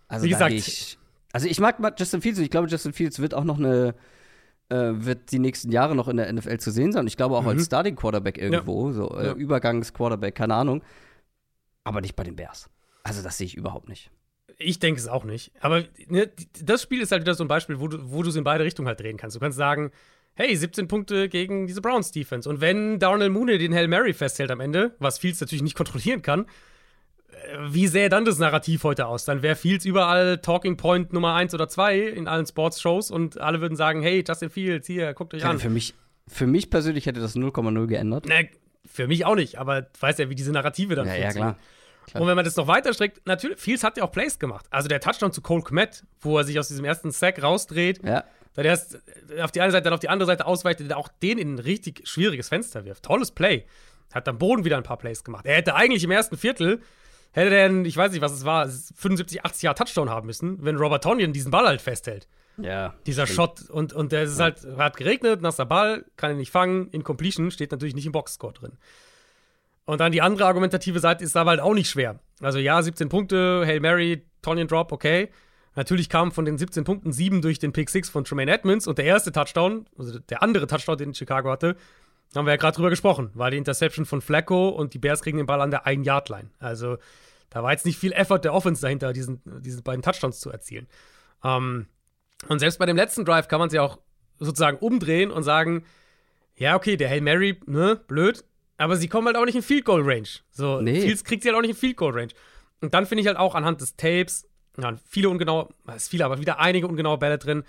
also 0.08 0.26
wie 0.26 0.30
gesagt. 0.30 0.54
Ich, 0.54 0.98
also 1.32 1.48
ich 1.48 1.60
mag 1.60 1.78
Justin 1.98 2.22
Fields 2.22 2.38
und 2.38 2.46
ich 2.46 2.52
glaube, 2.52 2.68
Justin 2.68 2.94
Fields 2.94 3.20
wird 3.20 3.34
auch 3.34 3.44
noch 3.44 3.58
eine 3.58 3.96
äh, 4.70 4.92
wird 4.94 5.32
die 5.32 5.40
nächsten 5.40 5.72
Jahre 5.72 5.96
noch 5.96 6.08
in 6.08 6.18
der 6.18 6.32
NFL 6.32 6.58
zu 6.58 6.72
sehen 6.72 6.92
sein. 6.92 7.08
Ich 7.08 7.18
glaube 7.18 7.36
auch 7.36 7.44
mhm. 7.44 7.50
als 7.50 7.66
Starting 7.66 7.96
Quarterback 7.96 8.38
irgendwo, 8.38 8.88
ja. 8.88 8.94
so 8.94 9.18
äh, 9.18 9.28
ja. 9.28 9.34
Übergangs-Quarterback, 9.34 10.36
keine 10.36 10.56
Ahnung. 10.56 10.84
Aber 11.84 12.02
nicht 12.02 12.16
bei 12.16 12.24
den 12.24 12.36
Bears. 12.36 12.70
Also 13.04 13.22
das 13.22 13.38
sehe 13.38 13.46
ich 13.46 13.56
überhaupt 13.56 13.90
nicht. 13.90 14.10
Ich 14.58 14.80
denke 14.80 15.00
es 15.00 15.08
auch 15.08 15.26
nicht. 15.26 15.52
Aber 15.60 15.84
ne, 16.08 16.32
das 16.64 16.82
Spiel 16.82 17.02
ist 17.02 17.12
halt 17.12 17.22
wieder 17.22 17.36
so 17.36 17.44
ein 17.44 17.48
Beispiel, 17.48 17.80
wo 17.80 17.88
du 17.88 18.30
es 18.30 18.36
in 18.36 18.44
beide 18.44 18.64
Richtungen 18.64 18.88
halt 18.88 19.00
drehen 19.00 19.18
kannst. 19.18 19.36
Du 19.36 19.40
kannst 19.40 19.58
sagen, 19.58 19.92
hey, 20.36 20.56
17 20.56 20.88
Punkte 20.88 21.30
gegen 21.30 21.68
diese 21.68 21.82
Browns 21.82 22.12
Defense. 22.12 22.50
Und 22.50 22.62
wenn 22.62 23.00
Darnell 23.00 23.30
Mooney 23.30 23.58
den 23.58 23.74
Hail 23.74 23.88
Mary 23.88 24.14
festhält 24.14 24.52
am 24.52 24.60
Ende, 24.60 24.96
was 25.00 25.18
Fields 25.18 25.42
natürlich 25.42 25.64
nicht 25.64 25.76
kontrollieren 25.78 26.22
kann, 26.22 26.46
wie 27.68 27.88
sähe 27.88 28.10
dann 28.10 28.26
das 28.26 28.38
Narrativ 28.40 28.84
heute 28.84 29.08
aus? 29.08 29.26
Dann 29.26 29.42
wäre 29.42 29.56
Fields 29.56 29.86
überall 29.86 30.38
Talking 30.40 30.78
Point 30.78 31.14
Nummer 31.14 31.34
1 31.36 31.54
oder 31.54 31.68
2 31.68 32.00
in 32.00 32.28
allen 32.28 32.46
Sports-Shows 32.46 33.12
und 33.12 33.40
alle 33.40 33.62
würden 33.62 33.76
sagen, 33.76 34.02
hey, 34.02 34.24
Justin 34.28 34.50
Fields, 34.50 34.88
hier, 34.88 35.14
guckt 35.14 35.34
euch 35.34 35.42
Ja, 35.44 35.50
an. 35.50 35.60
für, 35.60 35.70
mich, 35.70 35.94
für 36.28 36.48
mich 36.48 36.70
persönlich 36.70 37.06
hätte 37.06 37.20
das 37.20 37.36
0,0 37.36 37.88
geändert. 37.88 38.26
Na, 38.28 38.36
für 38.86 39.08
mich 39.08 39.26
auch 39.26 39.36
nicht, 39.36 39.58
aber 39.58 39.88
weißt 40.00 40.20
ja, 40.20 40.30
wie 40.30 40.36
diese 40.36 40.52
Narrative 40.52 40.96
dann 40.96 41.08
Ja, 41.08 41.14
ja, 41.16 41.22
funktionieren. 41.24 41.56
klar. 42.08 42.22
Und 42.22 42.28
wenn 42.28 42.36
man 42.36 42.46
das 42.46 42.56
noch 42.56 42.68
weiter 42.68 42.94
streckt, 42.94 43.26
natürlich, 43.26 43.60
Fields 43.60 43.84
hat 43.84 43.98
ja 43.98 44.04
auch 44.04 44.12
Plays 44.12 44.38
gemacht. 44.38 44.66
Also 44.70 44.88
der 44.88 45.00
Touchdown 45.02 45.32
zu 45.32 45.42
Cole 45.42 45.64
Kmet, 45.64 46.04
wo 46.22 46.38
er 46.38 46.44
sich 46.44 46.60
aus 46.60 46.68
diesem 46.68 46.86
ersten 46.86 47.10
Sack 47.12 47.42
rausdreht, 47.42 48.04
Ja. 48.04 48.24
dann 48.54 48.66
erst 48.66 49.00
auf 49.42 49.52
die 49.52 49.62
eine 49.62 49.72
Seite, 49.72 49.86
dann 49.86 49.94
auf 49.94 50.00
die 50.00 50.10
andere 50.10 50.28
Seite 50.28 50.46
ausweicht, 50.46 50.80
der 50.88 50.98
auch 50.98 51.08
den 51.24 51.40
in 51.40 51.56
ein 51.56 51.60
richtig 51.60 52.08
schwieriges 52.08 52.50
Fenster 52.50 52.86
wirft. 52.86 53.04
Tolles 53.04 53.32
Play. 53.32 53.66
Hat 54.14 54.28
am 54.30 54.38
Boden 54.38 54.64
wieder 54.66 54.78
ein 54.78 54.84
paar 54.84 54.98
Plays 54.98 55.24
gemacht. 55.24 55.46
Er 55.48 55.56
hätte 55.56 55.74
eigentlich 55.76 56.04
im 56.04 56.12
ersten 56.12 56.38
Viertel, 56.38 56.80
hätte 57.36 57.56
er, 57.56 57.86
ich 57.86 57.98
weiß 57.98 58.12
nicht, 58.12 58.22
was 58.22 58.32
es 58.32 58.46
war, 58.46 58.68
75, 58.68 59.44
80 59.44 59.64
Jahre 59.64 59.76
Touchdown 59.76 60.10
haben 60.10 60.26
müssen, 60.26 60.64
wenn 60.64 60.78
Robert 60.78 61.04
Tonyan 61.04 61.34
diesen 61.34 61.52
Ball 61.52 61.68
halt 61.68 61.82
festhält. 61.82 62.28
Ja. 62.58 62.94
Dieser 63.06 63.28
Shot 63.28 63.70
und, 63.70 63.92
und 63.92 64.14
der 64.14 64.24
ist 64.24 64.40
halt, 64.40 64.66
hat 64.78 64.96
geregnet, 64.96 65.42
nasser 65.42 65.66
Ball, 65.66 66.06
kann 66.16 66.32
ihn 66.32 66.38
nicht 66.38 66.52
fangen, 66.52 66.90
Incompletion, 66.92 67.52
steht 67.52 67.72
natürlich 67.72 67.96
nicht 67.96 68.06
im 68.06 68.14
Boxscore 68.14 68.54
drin. 68.54 68.72
Und 69.84 70.00
dann 70.00 70.14
die 70.14 70.22
andere 70.22 70.48
argumentative 70.48 71.00
Seite 71.00 71.24
ist 71.24 71.36
aber 71.36 71.52
halt 71.52 71.60
auch 71.60 71.74
nicht 71.74 71.90
schwer. 71.90 72.20
Also 72.40 72.58
ja, 72.60 72.82
17 72.82 73.10
Punkte, 73.10 73.64
Hail 73.66 73.82
Mary, 73.82 74.26
Tonyan 74.42 74.68
Drop, 74.68 74.94
okay. 74.94 75.30
Natürlich 75.76 76.08
kamen 76.08 76.32
von 76.32 76.46
den 76.46 76.58
17 76.58 76.86
Punkten 76.86 77.12
sieben 77.12 77.42
durch 77.42 77.60
den 77.60 77.74
Pick 77.74 77.90
6 77.90 78.10
von 78.10 78.24
Tremaine 78.24 78.52
Edmonds 78.54 78.88
und 78.88 78.98
der 78.98 79.06
erste 79.06 79.34
Touchdown, 79.34 79.86
also 79.98 80.18
der 80.20 80.42
andere 80.42 80.68
Touchdown, 80.68 80.98
den 80.98 81.14
Chicago 81.14 81.52
hatte, 81.52 81.76
haben 82.36 82.46
wir 82.46 82.54
ja 82.54 82.58
gerade 82.58 82.76
drüber 82.76 82.90
gesprochen, 82.90 83.32
war 83.34 83.52
die 83.52 83.58
Interception 83.58 84.06
von 84.06 84.22
Flacco 84.22 84.70
und 84.70 84.94
die 84.94 85.00
Bears 85.00 85.22
kriegen 85.22 85.38
den 85.38 85.46
Ball 85.46 85.62
an 85.62 85.72
der 85.72 85.86
1-Yard-Line. 85.86 86.50
Also 86.60 86.98
da 87.50 87.64
war 87.64 87.72
jetzt 87.72 87.86
nicht 87.86 87.98
viel 87.98 88.12
Effort 88.12 88.40
der 88.40 88.54
Offense 88.54 88.82
dahinter, 88.82 89.14
diesen, 89.14 89.42
diesen 89.62 89.84
beiden 89.84 90.02
Touchdowns 90.02 90.40
zu 90.40 90.50
erzielen. 90.52 90.88
Ähm, 91.44 91.88
und 92.50 92.60
selbst 92.60 92.80
bei 92.80 92.86
dem 92.86 92.98
letzten 92.98 93.26
Drive 93.26 93.48
kann 93.48 93.60
man 93.60 93.68
es 93.68 93.74
ja 93.74 93.82
auch 93.82 94.00
sozusagen 94.40 94.78
umdrehen 94.78 95.32
und 95.32 95.44
sagen, 95.44 95.86
ja, 96.58 96.76
okay, 96.76 96.98
der 96.98 97.10
Hail 97.10 97.22
Mary, 97.22 97.60
ne, 97.66 98.02
blöd, 98.08 98.44
aber 98.78 98.98
sie 98.98 99.08
kommen 99.08 99.28
halt 99.28 99.38
auch 99.38 99.46
nicht 99.46 99.56
in 99.56 99.62
Field 99.62 99.86
Goal 99.86 100.02
Range. 100.04 100.28
So, 100.52 100.82
Nee. 100.82 101.02
Fields 101.02 101.24
kriegt 101.24 101.44
sie 101.44 101.50
halt 101.50 101.58
auch 101.58 101.62
nicht 101.62 101.72
in 101.72 101.78
Field 101.78 101.98
Goal 101.98 102.14
Range. 102.14 102.32
Und 102.82 102.94
dann 102.94 103.06
finde 103.06 103.22
ich 103.22 103.28
halt 103.28 103.38
auch 103.38 103.56
anhand 103.56 103.82
des 103.82 103.96
Tapes, 103.96 104.48
ja, 104.78 104.98
viele 105.08 105.30
ungenaue, 105.30 105.70
es 105.88 106.04
ist 106.04 106.10
viele, 106.10 106.26
aber 106.26 106.40
wieder 106.40 106.60
einige 106.60 106.88
ungenaue 106.88 107.18
Bälle 107.18 107.38
drin. 107.38 107.64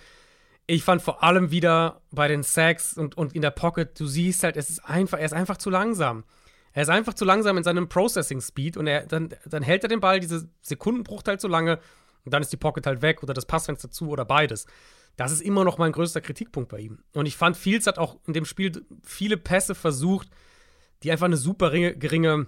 Ich 0.69 0.83
fand 0.83 1.01
vor 1.01 1.23
allem 1.23 1.51
wieder 1.51 2.03
bei 2.11 2.27
den 2.29 2.43
Sacks 2.43 2.95
und, 2.95 3.17
und 3.17 3.35
in 3.35 3.43
der 3.43 3.51
Pocket, 3.53 3.99
du 4.01 4.07
siehst 4.07 4.43
halt, 4.43 4.57
es 4.57 4.69
ist 4.69 4.85
einfach, 4.85 5.19
er 5.19 5.25
ist 5.27 5.33
einfach 5.33 5.57
zu 5.59 5.71
langsam. 5.71 6.25
Er 6.73 6.83
ist 6.83 6.89
einfach 6.89 7.15
zu 7.15 7.25
langsam 7.25 7.57
in 7.57 7.65
seinem 7.65 7.89
Processing 7.89 8.41
Speed 8.41 8.77
und 8.77 8.87
er, 8.87 9.07
dann, 9.07 9.31
dann 9.47 9.63
hält 9.63 9.83
er 9.85 9.89
den 9.89 10.01
Ball 10.01 10.21
diese 10.21 10.49
Sekundenbruchteil 10.63 11.39
zu 11.39 11.49
lange 11.49 11.79
und 12.25 12.35
dann 12.35 12.43
ist 12.43 12.53
die 12.53 12.57
Pocket 12.57 12.87
halt 12.87 13.01
weg 13.01 13.23
oder 13.23 13.33
das 13.33 13.47
Passfenster 13.47 13.91
zu 13.91 14.09
oder 14.11 14.25
beides. 14.25 14.67
Das 15.17 15.33
ist 15.33 15.41
immer 15.41 15.65
noch 15.65 15.79
mein 15.79 15.93
größter 15.93 16.21
Kritikpunkt 16.21 16.69
bei 16.69 16.81
ihm. 16.81 16.99
Und 17.15 17.27
ich 17.27 17.37
fand, 17.37 17.57
Fields 17.57 17.87
hat 17.87 17.99
auch 17.99 18.19
in 18.27 18.35
dem 18.35 18.45
Spiel 18.45 18.85
viele 19.05 19.37
Pässe 19.39 19.75
versucht, 19.75 20.29
die 21.03 21.11
einfach 21.13 21.27
eine 21.27 21.39
super 21.39 21.73
ringe, 21.73 21.97
geringe 21.97 22.47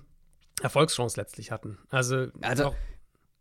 Erfolgschance 0.61 1.19
letztlich 1.19 1.51
hatten. 1.51 1.79
Also, 1.89 2.27
Also- 2.43 2.67
auch, 2.67 2.75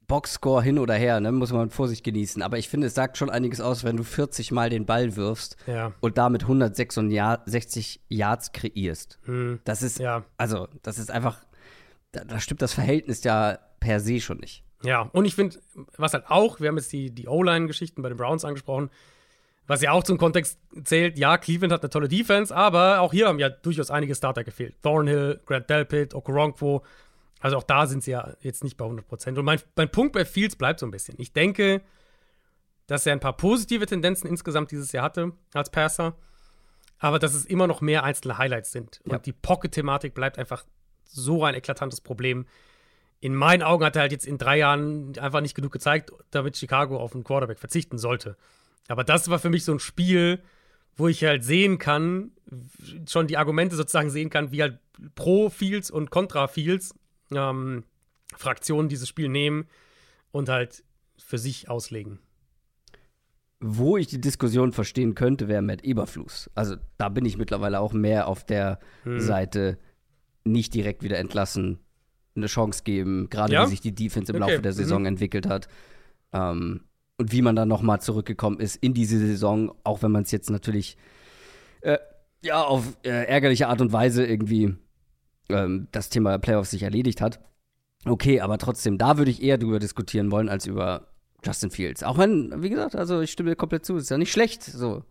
Boxscore 0.07 0.63
hin 0.63 0.79
oder 0.79 0.93
her, 0.95 1.19
ne, 1.19 1.31
muss 1.31 1.51
man 1.51 1.63
mit 1.63 1.73
Vorsicht 1.73 2.03
genießen. 2.03 2.41
Aber 2.41 2.57
ich 2.57 2.69
finde, 2.69 2.87
es 2.87 2.95
sagt 2.95 3.17
schon 3.17 3.29
einiges 3.29 3.59
aus, 3.59 3.83
wenn 3.83 3.97
du 3.97 4.03
40 4.03 4.51
Mal 4.51 4.69
den 4.69 4.85
Ball 4.85 5.15
wirfst 5.15 5.57
ja. 5.67 5.91
und 5.99 6.17
damit 6.17 6.43
166 6.43 8.01
Yards 8.07 8.51
kreierst. 8.53 9.19
Hm, 9.25 9.59
Das 9.65 9.83
ist, 9.83 9.99
ja. 9.99 10.23
also, 10.37 10.67
das 10.81 10.97
ist 10.97 11.11
einfach, 11.11 11.39
da, 12.13 12.23
da 12.23 12.39
stimmt 12.39 12.61
das 12.61 12.73
Verhältnis 12.73 13.23
ja 13.23 13.59
per 13.79 13.99
se 13.99 14.19
schon 14.21 14.37
nicht. 14.37 14.63
Ja, 14.83 15.09
und 15.11 15.25
ich 15.25 15.35
finde, 15.35 15.57
was 15.97 16.13
halt 16.13 16.25
auch, 16.29 16.59
wir 16.59 16.69
haben 16.69 16.77
jetzt 16.77 16.93
die, 16.93 17.11
die 17.11 17.27
O-Line-Geschichten 17.27 18.01
bei 18.01 18.09
den 18.09 18.17
Browns 18.17 18.45
angesprochen, 18.45 18.89
was 19.65 19.81
ja 19.81 19.91
auch 19.91 20.03
zum 20.03 20.17
Kontext 20.17 20.59
zählt, 20.85 21.17
ja, 21.17 21.37
Cleveland 21.37 21.73
hat 21.73 21.81
eine 21.83 21.89
tolle 21.89 22.07
Defense, 22.07 22.55
aber 22.55 23.01
auch 23.01 23.11
hier 23.11 23.27
haben 23.27 23.39
ja 23.39 23.49
durchaus 23.49 23.91
einige 23.91 24.15
Starter 24.15 24.45
gefehlt. 24.45 24.81
Thornhill, 24.81 25.41
Grant 25.45 25.69
Delpit, 25.69 26.13
Okoronkwo, 26.13 26.83
also 27.39 27.57
auch 27.57 27.63
da 27.63 27.85
sind 27.87 28.03
sie 28.03 28.11
ja 28.11 28.33
jetzt 28.41 28.63
nicht 28.63 28.77
bei 28.77 28.85
100%. 28.85 29.37
Und 29.37 29.45
mein, 29.45 29.59
mein 29.75 29.89
Punkt 29.91 30.13
bei 30.13 30.25
Fields 30.25 30.55
bleibt 30.55 30.79
so 30.79 30.85
ein 30.87 30.91
bisschen. 30.91 31.15
Ich 31.19 31.33
denke, 31.33 31.81
dass 32.87 33.05
er 33.05 33.13
ein 33.13 33.19
paar 33.19 33.35
positive 33.37 33.85
Tendenzen 33.85 34.27
insgesamt 34.27 34.71
dieses 34.71 34.91
Jahr 34.91 35.03
hatte 35.03 35.33
als 35.53 35.69
Passer, 35.69 36.15
aber 36.99 37.19
dass 37.19 37.33
es 37.35 37.45
immer 37.45 37.67
noch 37.67 37.81
mehr 37.81 38.03
einzelne 38.03 38.37
Highlights 38.37 38.71
sind. 38.71 39.01
Und 39.03 39.11
Ja. 39.11 39.19
die 39.19 39.33
Pocket-Thematik 39.33 40.13
bleibt 40.13 40.39
einfach 40.39 40.65
so 41.03 41.43
ein 41.43 41.53
eklatantes 41.53 42.01
Problem. 42.01 42.45
In 43.19 43.35
meinen 43.35 43.61
Augen 43.63 43.83
hat 43.83 43.95
er 43.95 44.03
halt 44.03 44.11
jetzt 44.11 44.25
in 44.27 44.37
drei 44.37 44.57
Jahren 44.57 45.17
einfach 45.19 45.41
nicht 45.41 45.55
genug 45.55 45.71
gezeigt, 45.71 46.11
damit 46.31 46.57
Chicago 46.57 46.97
auf 46.97 47.13
einen 47.13 47.23
Quarterback 47.23 47.59
verzichten 47.59 47.97
sollte. 47.97 48.35
Aber 48.87 49.03
das 49.03 49.29
war 49.29 49.39
für 49.39 49.49
mich 49.49 49.63
so 49.65 49.73
ein 49.73 49.79
Spiel, 49.79 50.41
wo 50.95 51.07
ich 51.07 51.23
halt 51.23 51.43
sehen 51.43 51.77
kann, 51.77 52.31
schon 53.07 53.27
die 53.27 53.37
Argumente 53.37 53.75
sozusagen 53.75 54.09
sehen 54.09 54.29
kann, 54.29 54.51
wie 54.51 54.61
halt 54.61 54.79
pro 55.15 55.49
Fields 55.49 55.91
und 55.91 56.09
contra 56.09 56.47
Fields 56.47 56.95
ähm, 57.31 57.83
Fraktionen 58.35 58.89
dieses 58.89 59.07
Spiel 59.07 59.29
nehmen 59.29 59.67
und 60.31 60.49
halt 60.49 60.83
für 61.17 61.37
sich 61.37 61.69
auslegen. 61.69 62.19
Wo 63.59 63.97
ich 63.97 64.07
die 64.07 64.21
Diskussion 64.21 64.71
verstehen 64.71 65.15
könnte, 65.15 65.47
wäre 65.47 65.63
Matt 65.63 65.83
Eberflus. 65.83 66.49
Also 66.53 66.75
da 66.97 67.09
bin 67.09 67.25
ich 67.25 67.37
mittlerweile 67.37 67.79
auch 67.79 67.93
mehr 67.93 68.27
auf 68.27 68.45
der 68.45 68.79
Hm. 69.03 69.19
Seite, 69.19 69.79
nicht 70.43 70.73
direkt 70.73 71.01
wieder 71.01 71.17
entlassen, 71.17 71.79
eine 72.35 72.45
Chance 72.45 72.83
geben, 72.83 73.29
gerade 73.29 73.53
Ja? 73.53 73.65
wie 73.65 73.69
sich 73.71 73.81
die 73.81 73.95
Defense 73.95 74.31
im 74.31 74.41
Okay, 74.41 74.51
Laufe 74.51 74.61
der 74.61 74.71
mhm. 74.73 74.75
Saison 74.75 75.05
entwickelt 75.07 75.47
hat. 75.47 75.67
Ähm, 76.31 76.81
und 77.17 77.31
wie 77.31 77.41
man 77.41 77.55
dann 77.55 77.67
nochmal 77.67 77.99
zurückgekommen 77.99 78.59
ist 78.59 78.75
in 78.75 78.93
diese 78.93 79.17
Saison, 79.17 79.73
auch 79.83 80.03
wenn 80.03 80.11
man 80.11 80.21
es 80.21 80.31
jetzt 80.31 80.51
natürlich 80.51 80.97
äh, 81.81 81.97
ja 82.43 82.61
auf 82.61 82.95
äh, 83.03 83.09
ärgerliche 83.25 83.67
Art 83.69 83.81
und 83.81 83.91
Weise 83.91 84.23
irgendwie 84.23 84.75
ähm, 85.49 85.87
das 85.91 86.09
Thema 86.09 86.37
Playoffs 86.37 86.71
sich 86.71 86.83
erledigt 86.83 87.21
hat. 87.21 87.39
Okay, 88.05 88.39
aber 88.41 88.57
trotzdem, 88.57 88.97
da 88.97 89.17
würde 89.17 89.31
ich 89.31 89.41
eher 89.41 89.57
drüber 89.57 89.79
diskutieren 89.79 90.31
wollen, 90.31 90.49
als 90.49 90.65
über 90.65 91.07
Justin 91.45 91.71
Fields. 91.71 92.03
Auch 92.03 92.17
wenn, 92.17 92.61
wie 92.63 92.69
gesagt, 92.69 92.95
also 92.95 93.21
ich 93.21 93.31
stimme 93.31 93.49
dir 93.51 93.55
komplett 93.55 93.85
zu, 93.85 93.97
ist 93.97 94.09
ja 94.09 94.17
nicht 94.17 94.31
schlecht. 94.31 94.63
So. 94.63 95.03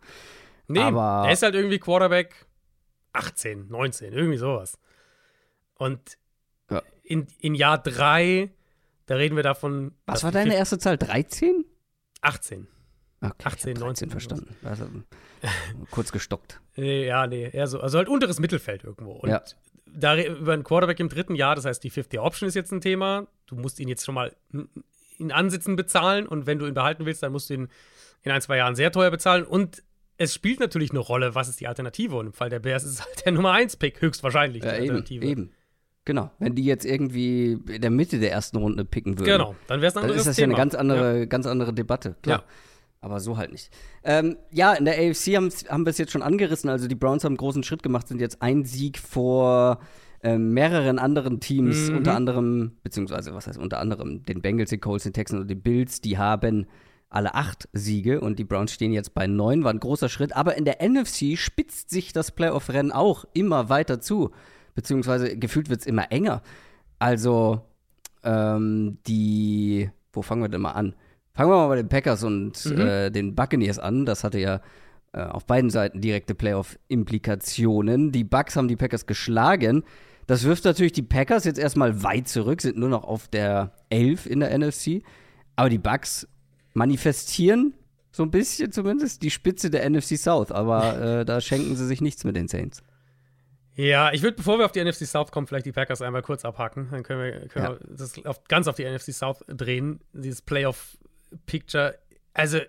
Nee, 0.68 0.80
Aber- 0.80 1.24
er 1.26 1.32
ist 1.32 1.42
halt 1.42 1.54
irgendwie 1.54 1.78
Quarterback 1.78 2.46
18, 3.12 3.68
19, 3.68 4.12
irgendwie 4.12 4.36
sowas. 4.38 4.78
Und 5.74 6.18
Ja. 6.70 6.82
in, 7.02 7.26
in 7.40 7.54
Jahr 7.54 7.78
3, 7.78 8.50
da 9.06 9.14
reden 9.16 9.36
wir 9.36 9.42
davon. 9.42 9.92
Was 10.06 10.24
war 10.24 10.32
deine 10.32 10.54
erste 10.54 10.78
Zahl? 10.78 10.96
13? 10.98 11.64
18. 12.22 12.66
Okay, 13.20 13.32
18, 13.44 13.70
ich 13.72 13.76
hab 13.78 13.86
19 13.86 14.10
verstanden. 14.10 14.56
Also, 14.64 14.86
kurz 15.90 16.12
gestockt. 16.12 16.60
Nee, 16.76 17.06
ja, 17.06 17.26
nee, 17.26 17.48
eher 17.50 17.66
so. 17.66 17.80
Also 17.80 17.98
halt 17.98 18.08
unteres 18.08 18.40
Mittelfeld 18.40 18.84
irgendwo. 18.84 19.12
Und 19.12 19.30
Ja. 19.30 19.42
Da 19.86 20.16
über 20.20 20.52
einen 20.52 20.64
Quarterback 20.64 21.00
im 21.00 21.08
dritten 21.08 21.34
Jahr, 21.34 21.54
das 21.54 21.64
heißt, 21.64 21.82
die 21.84 21.90
Fifth 21.90 22.12
Year 22.12 22.22
Option 22.24 22.48
ist 22.48 22.54
jetzt 22.54 22.72
ein 22.72 22.80
Thema. 22.80 23.26
Du 23.46 23.54
musst 23.56 23.78
ihn 23.80 23.88
jetzt 23.88 24.04
schon 24.04 24.14
mal 24.14 24.34
in- 25.18 25.32
Ansitzen 25.32 25.76
bezahlen 25.76 26.26
und 26.26 26.46
wenn 26.46 26.58
du 26.58 26.66
ihn 26.66 26.74
behalten 26.74 27.06
willst, 27.06 27.22
dann 27.22 27.32
musst 27.32 27.48
du 27.48 27.54
ihn 27.54 27.68
in 28.22 28.30
ein, 28.32 28.40
zwei 28.42 28.58
Jahren 28.58 28.74
sehr 28.74 28.92
teuer 28.92 29.10
bezahlen. 29.10 29.44
Und 29.44 29.82
es 30.18 30.34
spielt 30.34 30.60
natürlich 30.60 30.90
eine 30.90 30.98
Rolle, 30.98 31.34
was 31.34 31.48
ist 31.48 31.60
die 31.60 31.68
Alternative. 31.68 32.16
Und 32.16 32.26
im 32.26 32.32
Fall 32.34 32.50
der 32.50 32.58
Bears 32.58 32.84
ist 32.84 32.92
es 32.92 33.00
halt 33.04 33.24
der 33.24 33.32
Nummer 33.32 33.52
1-Pick, 33.54 34.00
höchstwahrscheinlich 34.02 34.60
die 34.62 34.66
Ja, 34.68 34.74
eben, 34.74 34.82
Alternative. 34.82 35.24
eben. 35.24 35.52
Genau. 36.04 36.30
Wenn 36.38 36.54
die 36.54 36.64
jetzt 36.64 36.84
irgendwie 36.84 37.52
in 37.68 37.80
der 37.80 37.90
Mitte 37.90 38.18
der 38.20 38.30
ersten 38.30 38.58
Runde 38.58 38.84
picken 38.84 39.18
würden, 39.18 39.26
Genau, 39.26 39.56
dann 39.68 39.80
wäre 39.80 39.88
es 39.88 39.94
ein 39.96 40.02
dann 40.02 40.10
anderes 40.10 40.20
ist 40.22 40.26
das 40.28 40.36
ja 40.36 40.42
Thema. 40.44 40.54
eine 40.54 40.62
ganz 40.62 40.74
andere, 40.74 41.26
ganz 41.26 41.46
andere 41.46 41.72
Debatte. 41.72 42.14
Klar. 42.22 42.40
Ja. 42.40 42.44
Aber 43.00 43.20
so 43.20 43.36
halt 43.36 43.52
nicht. 43.52 43.70
Ähm, 44.04 44.36
ja, 44.50 44.72
in 44.72 44.84
der 44.84 44.94
AFC 44.94 45.36
haben, 45.36 45.50
wir 45.84 45.90
es 45.90 45.98
jetzt 45.98 46.12
schon 46.12 46.22
angerissen. 46.22 46.68
Also 46.70 46.88
die 46.88 46.94
Browns 46.94 47.24
haben 47.24 47.32
einen 47.32 47.36
großen 47.38 47.62
Schritt 47.62 47.82
gemacht, 47.82 48.08
sind 48.08 48.20
jetzt 48.20 48.42
ein 48.42 48.64
Sieg 48.64 48.98
vor 48.98 49.78
ähm, 50.22 50.54
mehreren 50.54 50.98
anderen 50.98 51.38
Teams, 51.40 51.90
Mhm. 51.90 51.96
unter 51.98 52.14
anderem, 52.14 52.72
beziehungsweise 52.82 53.34
was 53.34 53.46
heißt 53.46 53.58
unter 53.58 53.78
anderem, 53.78 54.24
den 54.24 54.40
Bengals, 54.42 54.70
den 54.70 54.80
Colts, 54.80 55.04
den 55.04 55.12
Texans 55.12 55.42
und 55.42 55.48
den 55.48 55.60
Bills. 55.62 56.00
Die 56.00 56.18
haben 56.18 56.66
alle 57.08 57.34
acht 57.34 57.68
Siege 57.72 58.20
und 58.20 58.38
die 58.38 58.44
Browns 58.44 58.72
stehen 58.72 58.92
jetzt 58.92 59.14
bei 59.14 59.26
neun, 59.28 59.62
war 59.62 59.72
ein 59.72 59.78
großer 59.78 60.08
Schritt. 60.08 60.34
Aber 60.34 60.56
in 60.56 60.64
der 60.64 60.82
NFC 60.82 61.36
spitzt 61.38 61.90
sich 61.90 62.12
das 62.12 62.32
Playoff-Rennen 62.32 62.90
auch 62.90 63.24
immer 63.34 63.68
weiter 63.68 64.00
zu, 64.00 64.32
beziehungsweise 64.74 65.36
gefühlt 65.38 65.70
wird 65.70 65.80
es 65.80 65.86
immer 65.86 66.10
enger. 66.10 66.42
Also 66.98 67.60
ähm, 68.24 68.98
die, 69.06 69.90
wo 70.12 70.22
fangen 70.22 70.42
wir 70.42 70.48
denn 70.48 70.62
mal 70.62 70.72
an? 70.72 70.94
Fangen 71.36 71.50
wir 71.50 71.56
mal 71.56 71.68
bei 71.68 71.76
den 71.76 71.88
Packers 71.88 72.24
und 72.24 72.64
Mhm. 72.64 72.80
äh, 72.80 73.10
den 73.10 73.34
Buccaneers 73.34 73.78
an. 73.78 74.06
Das 74.06 74.24
hatte 74.24 74.38
ja 74.38 74.60
äh, 75.12 75.20
auf 75.22 75.46
beiden 75.46 75.70
Seiten 75.70 76.00
direkte 76.00 76.34
Playoff-Implikationen. 76.34 78.12
Die 78.12 78.24
Bucks 78.24 78.56
haben 78.56 78.68
die 78.68 78.76
Packers 78.76 79.06
geschlagen. 79.06 79.84
Das 80.26 80.44
wirft 80.44 80.64
natürlich 80.64 80.92
die 80.92 81.02
Packers 81.02 81.44
jetzt 81.44 81.58
erstmal 81.58 82.02
weit 82.02 82.28
zurück, 82.28 82.60
sind 82.60 82.76
nur 82.76 82.88
noch 82.88 83.04
auf 83.04 83.28
der 83.28 83.72
11 83.90 84.26
in 84.26 84.40
der 84.40 84.50
NFC. 84.58 85.02
Aber 85.54 85.68
die 85.68 85.78
Bucks 85.78 86.26
manifestieren 86.74 87.74
so 88.10 88.22
ein 88.22 88.30
bisschen 88.30 88.72
zumindest 88.72 89.22
die 89.22 89.30
Spitze 89.30 89.70
der 89.70 89.88
NFC 89.88 90.16
South. 90.18 90.50
Aber 90.50 91.00
äh, 91.20 91.24
da 91.24 91.40
schenken 91.40 91.76
sie 91.76 91.86
sich 91.86 92.00
nichts 92.00 92.24
mit 92.24 92.36
den 92.36 92.48
Saints. 92.48 92.82
Ja, 93.74 94.10
ich 94.12 94.22
würde, 94.22 94.36
bevor 94.38 94.58
wir 94.58 94.64
auf 94.64 94.72
die 94.72 94.82
NFC 94.82 95.06
South 95.06 95.30
kommen, 95.30 95.46
vielleicht 95.46 95.66
die 95.66 95.72
Packers 95.72 96.00
einmal 96.00 96.22
kurz 96.22 96.44
abhaken. 96.46 96.88
Dann 96.90 97.02
können 97.02 97.22
wir, 97.22 97.48
können 97.48 97.64
Ja. 97.66 97.70
wir 97.72 97.78
das 97.96 98.14
auf, 98.24 98.42
ganz 98.44 98.68
auf 98.68 98.76
die 98.76 98.84
NFC 98.84 99.12
South 99.12 99.44
drehen. 99.48 100.00
Dieses 100.14 100.40
Playoff-Picture. 101.30 101.98
Also, 102.34 102.60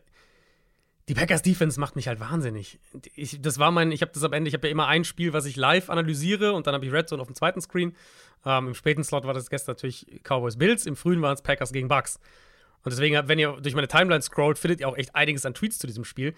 die 1.09 1.13
Packers 1.13 1.41
Defense 1.41 1.79
macht 1.79 1.95
mich 1.95 2.07
halt 2.07 2.19
wahnsinnig. 2.19 2.79
Ich, 3.15 3.41
das 3.41 3.59
war 3.59 3.71
mein, 3.71 3.91
ich 3.91 4.01
habe 4.01 4.11
das 4.13 4.23
am 4.23 4.33
Ende, 4.33 4.49
ich 4.49 4.53
habe 4.53 4.67
ja 4.67 4.71
immer 4.71 4.87
ein 4.87 5.05
Spiel, 5.05 5.31
was 5.31 5.45
ich 5.45 5.55
live 5.55 5.89
analysiere 5.89 6.51
und 6.53 6.67
dann 6.67 6.73
habe 6.73 6.85
ich 6.85 6.91
Red 6.91 7.07
Zone 7.07 7.21
auf 7.21 7.27
dem 7.27 7.35
zweiten 7.35 7.61
Screen. 7.61 7.95
Ähm, 8.45 8.67
Im 8.67 8.75
späten 8.75 9.03
Slot 9.03 9.25
war 9.25 9.33
das 9.33 9.49
gestern 9.49 9.75
natürlich 9.75 10.05
Cowboys 10.23 10.57
Bills, 10.57 10.85
im 10.85 10.95
frühen 10.95 11.21
waren 11.21 11.33
es 11.33 11.41
Packers 11.41 11.71
gegen 11.71 11.87
Bucks. 11.87 12.19
Und 12.83 12.91
deswegen, 12.91 13.27
wenn 13.27 13.39
ihr 13.39 13.53
durch 13.61 13.73
meine 13.73 13.87
Timeline 13.87 14.21
scrollt, 14.21 14.59
findet 14.59 14.81
ihr 14.81 14.87
auch 14.87 14.97
echt 14.97 15.15
einiges 15.15 15.45
an 15.45 15.53
Tweets 15.53 15.79
zu 15.79 15.87
diesem 15.87 16.03
Spiel. 16.05 16.33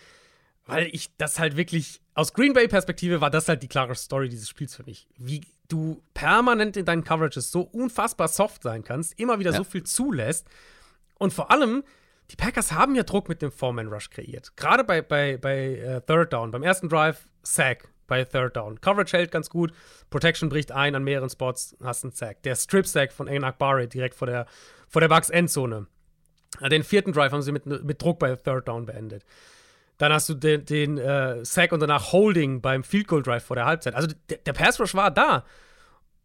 Weil 0.65 0.87
ich 0.91 1.09
das 1.17 1.39
halt 1.39 1.57
wirklich, 1.57 1.99
aus 2.13 2.33
Green 2.33 2.53
Bay-Perspektive 2.53 3.21
war 3.21 3.31
das 3.31 3.47
halt 3.47 3.63
die 3.63 3.67
klare 3.67 3.95
Story 3.95 4.29
dieses 4.29 4.49
Spiels 4.49 4.75
für 4.75 4.83
mich. 4.83 5.07
Wie 5.17 5.41
du 5.67 6.03
permanent 6.13 6.77
in 6.77 6.85
deinen 6.85 7.03
Coverages 7.03 7.51
so 7.51 7.61
unfassbar 7.61 8.27
soft 8.27 8.63
sein 8.63 8.83
kannst, 8.83 9.19
immer 9.19 9.39
wieder 9.39 9.51
Ja. 9.51 9.57
so 9.57 9.63
viel 9.63 9.83
zulässt. 9.83 10.47
Und 11.17 11.33
vor 11.33 11.49
allem, 11.51 11.83
die 12.31 12.35
Packers 12.35 12.71
haben 12.71 12.95
ja 12.95 13.03
Druck 13.03 13.29
mit 13.29 13.41
dem 13.41 13.51
Four-Man-Rush 13.51 14.09
kreiert. 14.09 14.55
Gerade 14.55 14.83
bei, 14.83 15.01
bei, 15.01 15.37
bei 15.37 15.75
äh, 15.75 16.01
Third 16.01 16.33
Down, 16.33 16.51
beim 16.51 16.63
ersten 16.63 16.89
Drive, 16.89 17.25
Sack 17.43 17.89
bei 18.07 18.23
Third 18.23 18.55
Down. 18.55 18.81
Coverage 18.81 19.17
hält 19.17 19.31
ganz 19.31 19.49
gut, 19.49 19.71
Protection 20.09 20.49
bricht 20.49 20.71
ein 20.71 20.95
an 20.95 21.03
mehreren 21.03 21.29
Spots, 21.29 21.75
hast 21.83 22.03
einen 22.03 22.13
Sack. 22.13 22.43
Der 22.43 22.55
Strip-Sack 22.55 23.11
von 23.11 23.27
Enak 23.27 23.57
Barrett 23.57 23.93
direkt 23.93 24.15
vor 24.15 24.27
der, 24.27 24.45
vor 24.87 25.01
der 25.01 25.07
Bucks-Endzone. 25.07 25.87
Äh, 26.61 26.69
Den 26.69 26.83
vierten 26.83 27.13
Drive 27.13 27.31
haben 27.31 27.41
sie 27.41 27.51
mit, 27.51 27.65
mit 27.65 28.01
Druck 28.01 28.19
bei 28.19 28.35
Third 28.35 28.67
Down 28.67 28.85
beendet. 28.85 29.23
Dann 29.97 30.13
hast 30.13 30.29
du 30.29 30.33
den, 30.33 30.65
den 30.65 30.97
äh, 30.97 31.43
Sack 31.43 31.71
und 31.71 31.81
danach 31.81 32.13
Holding 32.13 32.61
beim 32.61 32.83
Field 32.83 33.07
Goal 33.07 33.21
Drive 33.21 33.43
vor 33.43 33.55
der 33.55 33.65
Halbzeit. 33.65 33.95
Also 33.95 34.07
der, 34.29 34.37
der 34.37 34.53
Pass 34.53 34.79
Rush 34.79 34.95
war 34.95 35.11
da, 35.11 35.43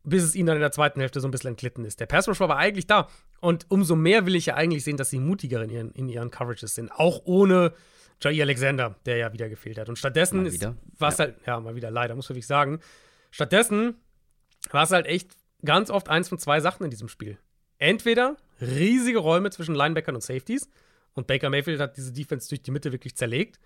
bis 0.05 0.23
es 0.23 0.35
ihnen 0.35 0.47
dann 0.47 0.57
in 0.57 0.61
der 0.61 0.73
zweiten 0.73 1.01
Hälfte 1.01 1.21
so 1.21 1.29
ein 1.29 1.31
bisschen 1.31 1.49
entglitten 1.49 1.85
ist. 1.85 1.99
Der 1.99 2.07
Pass 2.07 2.29
Rush 2.29 2.39
war 2.41 2.51
aber 2.51 2.59
eigentlich 2.59 2.87
da. 2.87 3.09
Und 3.41 3.67
umso 3.71 3.97
mehr 3.97 4.27
will 4.27 4.37
ich 4.37 4.47
ja 4.47 4.55
eigentlich 4.55 4.85
sehen, 4.85 4.97
dass 4.97 5.11
sie 5.11 5.19
mutiger 5.19 5.63
in 5.63 5.71
ihren, 5.71 5.91
in 5.93 6.09
ihren 6.09 6.31
Coverages 6.31 6.75
sind. 6.75 6.91
Auch 6.93 7.23
ohne 7.25 7.73
Jair 8.23 8.45
Alexander, 8.45 8.97
der 9.07 9.17
ja 9.17 9.33
wieder 9.33 9.49
gefehlt 9.49 9.79
hat. 9.79 9.89
Und 9.89 9.99
stattdessen 9.99 10.47
ist 10.47 10.55
wieder. 10.55 10.77
was 10.99 11.19
halt, 11.19 11.37
ja, 11.47 11.59
mal 11.61 11.75
wieder 11.75 11.91
leider, 11.91 12.15
muss 12.15 12.29
wirklich 12.29 12.47
sagen. 12.47 12.81
Stattdessen 13.31 13.97
war 14.71 14.85
es 14.85 14.91
halt 14.91 15.07
echt 15.07 15.31
ganz 15.65 15.91
oft 15.91 16.09
eins 16.09 16.29
von 16.29 16.39
zwei 16.39 16.61
Sachen 16.61 16.85
in 16.85 16.91
diesem 16.91 17.09
Spiel. 17.09 17.39
Entweder 17.79 18.37
riesige 18.61 19.19
Räume 19.19 19.51
zwischen 19.51 19.75
Linebackern 19.75 20.15
und 20.15 20.23
Safeties 20.23 20.69
und 21.15 21.27
Baker 21.27 21.51
Mayfield 21.51 21.81
hat 21.81 21.97
diese 21.97 22.13
Defense 22.13 22.49
durch 22.49 22.63
die 22.63 22.71
Mitte 22.71 22.93
wirklich 22.93 23.17
zerlegt. 23.17 23.59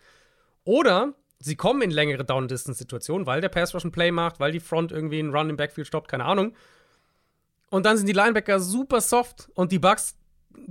Oder 0.64 1.14
sie 1.38 1.56
kommen 1.56 1.82
in 1.82 1.90
längere 1.90 2.24
Down-Distance-Situationen, 2.24 3.26
weil 3.26 3.40
der 3.40 3.48
Pass 3.48 3.74
Rush 3.74 3.84
ein 3.84 3.92
Play 3.92 4.10
macht, 4.10 4.40
weil 4.40 4.52
die 4.52 4.60
Front 4.60 4.92
irgendwie 4.92 5.18
einen 5.18 5.34
Run 5.34 5.50
im 5.50 5.56
Backfield 5.56 5.86
stoppt, 5.86 6.08
keine 6.08 6.24
Ahnung. 6.24 6.54
Und 7.70 7.84
dann 7.86 7.96
sind 7.96 8.06
die 8.06 8.12
Linebacker 8.12 8.60
super 8.60 9.00
soft 9.00 9.48
und 9.54 9.72
die 9.72 9.78
Bucks 9.78 10.16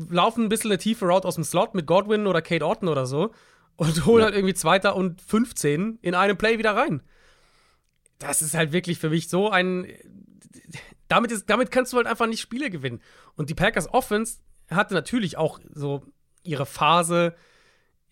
laufen 0.09 0.45
ein 0.45 0.49
bisschen 0.49 0.71
eine 0.71 0.77
tiefe 0.79 1.05
Route 1.05 1.27
aus 1.27 1.35
dem 1.35 1.43
Slot 1.43 1.73
mit 1.75 1.85
Godwin 1.85 2.27
oder 2.27 2.41
Kate 2.41 2.65
Orton 2.65 2.89
oder 2.89 3.05
so 3.05 3.31
und 3.75 4.05
holen 4.05 4.19
Ja. 4.19 4.25
halt 4.25 4.35
irgendwie 4.35 4.53
Zweiter 4.55 4.95
und 4.95 5.21
15 5.21 5.99
in 6.01 6.15
einem 6.15 6.37
Play 6.37 6.57
wieder 6.57 6.75
rein. 6.75 7.01
Das 8.19 8.41
ist 8.41 8.55
halt 8.55 8.71
wirklich 8.71 8.99
für 8.99 9.09
mich 9.09 9.29
so 9.29 9.49
ein. 9.49 9.87
Damit, 11.07 11.31
ist, 11.31 11.49
damit 11.49 11.71
kannst 11.71 11.93
du 11.93 11.97
halt 11.97 12.07
einfach 12.07 12.27
nicht 12.27 12.41
Spiele 12.41 12.69
gewinnen. 12.69 12.99
Und 13.35 13.49
die 13.49 13.53
Packers 13.53 13.93
Offense 13.93 14.39
hatte 14.69 14.93
natürlich 14.93 15.37
auch 15.37 15.59
so 15.73 16.03
ihre 16.43 16.65
Phase, 16.65 17.33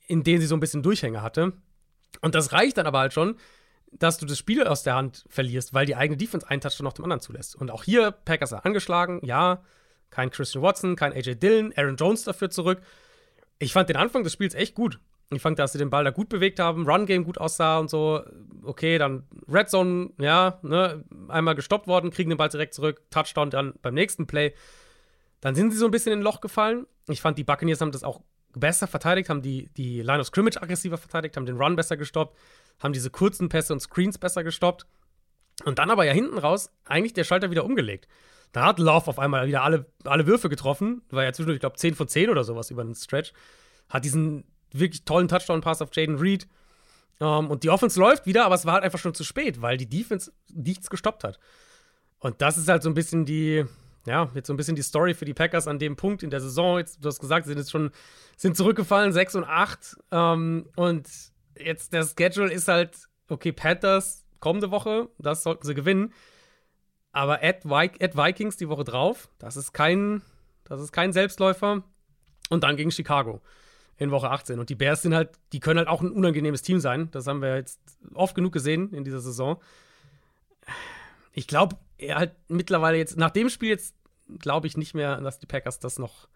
in 0.08 0.24
denen 0.24 0.40
sie 0.40 0.48
so 0.48 0.56
ein 0.56 0.60
bisschen 0.62 0.84
Durchhänger 0.84 1.22
hatte. 1.22 1.54
Und 2.22 2.36
das 2.36 2.52
reicht 2.52 2.78
dann 2.78 2.88
aber 2.88 3.00
halt 3.00 3.14
schon, 3.14 3.38
dass 3.92 4.18
du 4.18 4.26
das 4.26 4.38
Spiel 4.38 4.66
aus 4.66 4.84
der 4.84 4.96
Hand 4.96 5.26
verlierst, 5.30 5.74
weil 5.74 5.86
die 5.86 5.96
eigene 5.96 6.18
Defense 6.18 6.48
einen 6.50 6.62
Touchdown 6.62 6.86
nach 6.86 6.94
dem 6.94 7.06
anderen 7.06 7.22
zulässt. 7.22 7.56
Und 7.56 7.72
auch 7.72 7.84
hier, 7.84 8.12
Packers 8.12 8.54
angeschlagen, 8.54 9.20
ja, 9.24 9.64
kein 10.10 10.32
Christian 10.32 10.64
Watson, 10.64 10.96
kein 10.96 11.14
AJ 11.14 11.36
Dillon, 11.36 11.74
Aaron 11.76 11.96
Jones 11.96 12.24
dafür 12.24 12.50
zurück. 12.50 12.82
Ich 13.60 13.74
fand 13.74 13.90
den 13.90 13.98
Anfang 13.98 14.24
des 14.24 14.34
Spiels 14.34 14.54
echt 14.54 14.76
gut. 14.76 15.00
Ich 15.32 15.42
fand, 15.42 15.58
dass 15.58 15.72
sie 15.72 15.80
den 15.80 15.90
Ball 15.90 16.04
da 16.04 16.12
gut 16.12 16.30
bewegt 16.30 16.60
haben, 16.60 16.88
Run-Game 16.88 17.24
gut 17.24 17.40
aussah 17.40 17.80
und 17.80 17.90
so. 17.90 18.24
Okay, 18.64 18.98
dann 18.98 19.24
Red 19.48 19.70
Zone, 19.70 20.12
ja, 20.20 20.60
ne, 20.62 21.04
einmal 21.30 21.56
gestoppt 21.56 21.88
worden, 21.88 22.12
kriegen 22.12 22.30
den 22.30 22.38
Ball 22.38 22.50
direkt 22.50 22.74
zurück, 22.74 23.02
Touchdown 23.10 23.50
dann 23.50 23.74
beim 23.82 23.94
nächsten 23.94 24.28
Play. 24.28 24.54
Dann 25.42 25.56
sind 25.56 25.72
sie 25.72 25.78
so 25.78 25.86
ein 25.86 25.92
bisschen 25.92 26.14
in 26.14 26.20
ein 26.20 26.24
Loch 26.24 26.42
gefallen. 26.42 26.86
Ich 27.08 27.22
fand, 27.22 27.38
die 27.38 27.44
Buccaneers 27.44 27.82
haben 27.82 27.92
das 27.92 28.04
auch 28.04 28.22
besser 28.56 28.88
verteidigt, 28.88 29.30
haben 29.30 29.42
die, 29.42 29.70
die 29.78 30.02
Line 30.02 30.20
of 30.20 30.28
Scrimmage 30.28 30.62
aggressiver 30.62 30.98
verteidigt, 30.98 31.38
haben 31.38 31.46
den 31.46 31.58
Run 31.58 31.76
besser 31.76 31.98
gestoppt, 31.98 32.38
haben 32.80 32.94
diese 32.94 33.10
kurzen 33.10 33.50
Pässe 33.50 33.74
und 33.74 33.80
Screens 33.80 34.18
besser 34.18 34.44
gestoppt. 34.44 34.86
Und 35.64 35.80
dann 35.80 35.90
aber 35.90 36.06
ja 36.06 36.12
hinten 36.12 36.38
raus 36.38 36.70
eigentlich 36.84 37.14
der 37.14 37.24
Schalter 37.24 37.50
wieder 37.50 37.64
umgelegt. 37.64 38.08
Da 38.52 38.66
hat 38.66 38.80
Love 38.80 39.08
auf 39.08 39.20
einmal 39.20 39.48
wieder 39.48 39.64
alle, 39.64 39.86
alle 40.04 40.28
Würfe 40.28 40.50
getroffen. 40.50 41.02
War 41.10 41.24
ja 41.24 41.34
zwischendurch, 41.34 41.58
ich 41.58 41.62
glaube, 41.62 41.78
10 41.78 41.96
von 41.96 42.08
10 42.08 42.30
oder 42.30 42.44
sowas 42.44 42.72
über 42.72 42.84
den 42.84 42.96
Stretch. 42.96 43.34
Hat 43.90 44.04
diesen 44.04 44.46
wirklich 44.72 45.06
tollen 45.06 45.28
Touchdown-Pass 45.28 45.82
auf 45.82 45.90
Jaden 45.94 46.18
Reed. 46.18 46.48
Ähm, 47.20 47.50
und 47.50 47.64
die 47.64 47.70
Offense 47.70 48.00
läuft 48.00 48.26
wieder, 48.26 48.46
aber 48.46 48.56
es 48.56 48.66
war 48.66 48.74
halt 48.74 48.84
einfach 48.84 49.00
schon 49.00 49.14
zu 49.14 49.24
spät, 49.24 49.62
weil 49.62 49.78
die 49.78 49.90
Defense 49.90 50.32
nichts 50.54 50.90
gestoppt 50.90 51.24
hat. 51.24 51.40
Und 52.20 52.42
das 52.42 52.58
ist 52.58 52.68
halt 52.68 52.84
so 52.84 52.90
ein 52.90 52.94
bisschen 52.94 53.26
die, 53.26 53.66
ja, 54.06 54.30
jetzt 54.34 54.48
so 54.48 54.54
ein 54.54 54.58
bisschen 54.58 54.76
die 54.76 54.84
Story 54.84 55.14
für 55.14 55.26
die 55.26 55.34
Packers 55.34 55.68
an 55.68 55.80
dem 55.80 55.96
Punkt 55.96 56.24
in 56.24 56.30
der 56.30 56.40
Saison. 56.40 56.78
Jetzt, 56.78 57.04
du 57.04 57.08
hast 57.08 57.20
gesagt, 57.20 57.46
sie 57.46 57.50
sind 57.50 57.58
jetzt 57.58 57.72
schon, 57.72 57.92
sind 58.38 58.56
zurückgefallen, 58.56 59.12
6 59.12 59.36
und 59.36 59.44
8. 59.46 59.98
Ähm, 60.12 60.70
und 60.76 61.08
jetzt 61.58 61.94
der 61.94 62.06
Schedule 62.06 62.52
ist 62.52 62.68
halt, 62.68 63.08
okay, 63.30 63.52
Panthers 63.52 64.26
kommende 64.40 64.70
Woche, 64.72 65.10
das 65.18 65.44
sollten 65.44 65.66
sie 65.66 65.74
gewinnen. 65.74 66.14
Aber 67.12 67.42
at, 67.42 67.66
Vi 67.66 67.92
at 68.00 68.16
Vikings 68.16 68.58
die 68.58 68.70
Woche 68.70 68.84
drauf, 68.84 69.30
das 69.40 69.58
ist 69.58 69.74
kein, 69.74 70.22
das 70.66 70.82
ist 70.82 70.92
kein 70.92 71.14
Selbstläufer. 71.14 71.84
Und 72.50 72.64
dann 72.64 72.76
gegen 72.76 72.92
Chicago 72.92 73.42
in 73.98 74.12
Woche 74.12 74.30
18. 74.30 74.60
Und 74.60 74.70
die 74.70 74.76
Bears 74.76 75.02
sind 75.02 75.16
halt, 75.16 75.32
die 75.52 75.60
können 75.60 75.80
halt 75.80 75.88
auch 75.88 76.02
ein 76.02 76.12
unangenehmes 76.12 76.62
Team 76.62 76.80
sein. 76.80 77.10
Das 77.12 77.26
haben 77.26 77.42
wir 77.42 77.56
jetzt 77.56 77.80
oft 78.14 78.36
genug 78.36 78.54
gesehen 78.54 78.94
in 78.94 79.04
dieser 79.04 79.22
Saison. 79.22 79.60
Ich 81.32 81.48
glaube, 81.48 81.78
er 81.98 82.18
halt 82.18 82.32
mittlerweile 82.48 82.98
jetzt, 82.98 83.18
nach 83.18 83.32
dem 83.32 83.50
Spiel 83.50 83.70
jetzt, 83.70 83.96
glaube 84.40 84.68
ich 84.68 84.78
nicht 84.78 84.94
mehr, 84.96 85.20
dass 85.22 85.40
die 85.40 85.46
Packers 85.46 85.80
das 85.80 86.00
noch, 86.00 86.28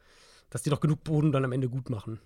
dass 0.49 0.61
die 0.63 0.69
noch 0.69 0.79
genug 0.79 1.03
Boden 1.03 1.31
dann 1.31 1.43
am 1.45 1.51
Ende 1.51 1.69
gut 1.69 1.89
machen. 1.89 2.19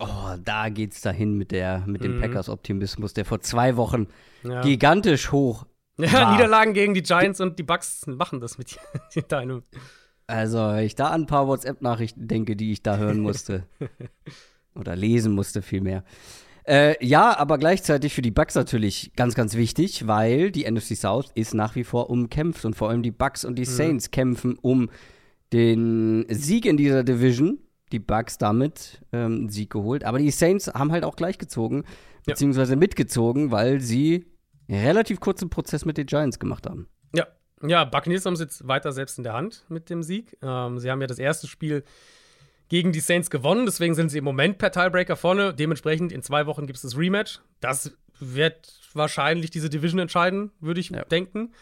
Oh, 0.00 0.34
da 0.42 0.70
geht's 0.70 1.00
dahin 1.02 1.34
mit, 1.38 1.52
der, 1.52 1.84
mit 1.86 2.02
dem 2.02 2.16
Mhm. 2.16 2.20
Packers-Optimismus, 2.20 3.14
der 3.14 3.24
vor 3.24 3.40
zwei 3.40 3.76
Wochen 3.76 4.08
Ja. 4.42 4.60
gigantisch 4.62 5.30
hoch 5.30 5.66
Ja, 5.98 6.12
war. 6.12 6.32
Niederlagen 6.32 6.74
gegen 6.74 6.94
die 6.94 7.02
Giants 7.04 7.40
und 7.40 7.58
die 7.60 7.62
Bucks 7.62 8.04
machen 8.08 8.40
das 8.40 8.58
mit 8.58 8.76
deinem. 9.28 9.62
Also, 10.26 10.58
wenn 10.58 10.84
ich 10.84 10.96
da 10.96 11.08
an 11.10 11.22
ein 11.22 11.26
paar 11.26 11.46
WhatsApp-Nachrichten 11.46 12.26
denke, 12.26 12.56
die 12.56 12.72
ich 12.72 12.82
da 12.82 12.96
hören 12.96 13.20
musste. 13.20 13.68
Oder 14.74 14.96
lesen 14.96 15.32
musste 15.32 15.62
vielmehr. 15.62 16.02
Äh, 16.66 17.04
ja, 17.04 17.36
aber 17.36 17.58
gleichzeitig 17.58 18.14
für 18.14 18.22
die 18.22 18.30
Bucks 18.30 18.54
natürlich 18.54 19.12
ganz, 19.16 19.34
ganz 19.34 19.54
wichtig, 19.54 20.06
weil 20.06 20.50
die 20.50 20.70
NFC 20.70 20.96
South 20.96 21.30
ist 21.34 21.54
nach 21.54 21.74
wie 21.74 21.84
vor 21.84 22.08
umkämpft 22.08 22.64
und 22.64 22.74
vor 22.74 22.88
allem 22.88 23.02
die 23.02 23.10
Bucks 23.10 23.44
und 23.44 23.56
die 23.56 23.66
Saints 23.66 24.10
kämpfen 24.10 24.56
um 24.60 24.88
den 25.52 26.24
Sieg 26.30 26.64
in 26.64 26.76
dieser 26.76 27.04
Division. 27.04 27.58
Die 27.92 27.98
Bucks 27.98 28.38
damit 28.38 29.02
ähm, 29.12 29.34
einen 29.34 29.48
Sieg 29.50 29.70
geholt. 29.70 30.04
Aber 30.04 30.18
die 30.18 30.30
Saints 30.30 30.68
haben 30.68 30.90
halt 30.90 31.04
auch 31.04 31.16
gleich 31.16 31.38
gezogen, 31.38 31.84
beziehungsweise 32.24 32.76
mitgezogen, 32.76 33.50
weil 33.50 33.80
sie 33.80 34.26
einen 34.66 34.84
relativ 34.84 35.20
kurzen 35.20 35.50
Prozess 35.50 35.84
mit 35.84 35.98
den 35.98 36.06
Giants 36.06 36.38
gemacht 36.38 36.66
haben. 36.66 36.88
Ja, 37.14 37.26
ja, 37.62 37.84
Buccaneers 37.84 38.24
haben 38.24 38.34
es 38.34 38.40
jetzt 38.40 38.66
weiter 38.66 38.92
selbst 38.92 39.18
in 39.18 39.24
der 39.24 39.34
Hand 39.34 39.64
mit 39.68 39.90
dem 39.90 40.02
Sieg. 40.02 40.36
Ähm, 40.42 40.78
sie 40.78 40.90
haben 40.90 41.02
ja 41.02 41.06
das 41.06 41.18
erste 41.18 41.46
Spiel 41.46 41.84
gegen 42.74 42.90
die 42.90 42.98
Saints 42.98 43.30
gewonnen, 43.30 43.66
deswegen 43.66 43.94
sind 43.94 44.08
sie 44.08 44.18
im 44.18 44.24
Moment 44.24 44.58
per 44.58 44.72
Tiebreaker 44.72 45.14
vorne. 45.14 45.54
Dementsprechend 45.54 46.10
in 46.10 46.22
zwei 46.22 46.46
Wochen 46.46 46.66
gibt 46.66 46.74
es 46.78 46.82
das 46.82 46.98
Rematch. 46.98 47.38
Das 47.60 47.92
wird 48.18 48.72
wahrscheinlich 48.94 49.52
diese 49.52 49.70
Division 49.70 50.00
entscheiden, 50.00 50.50
würde 50.58 50.80
ich 50.80 50.90
Ja. 50.90 51.04
denken. 51.04 51.52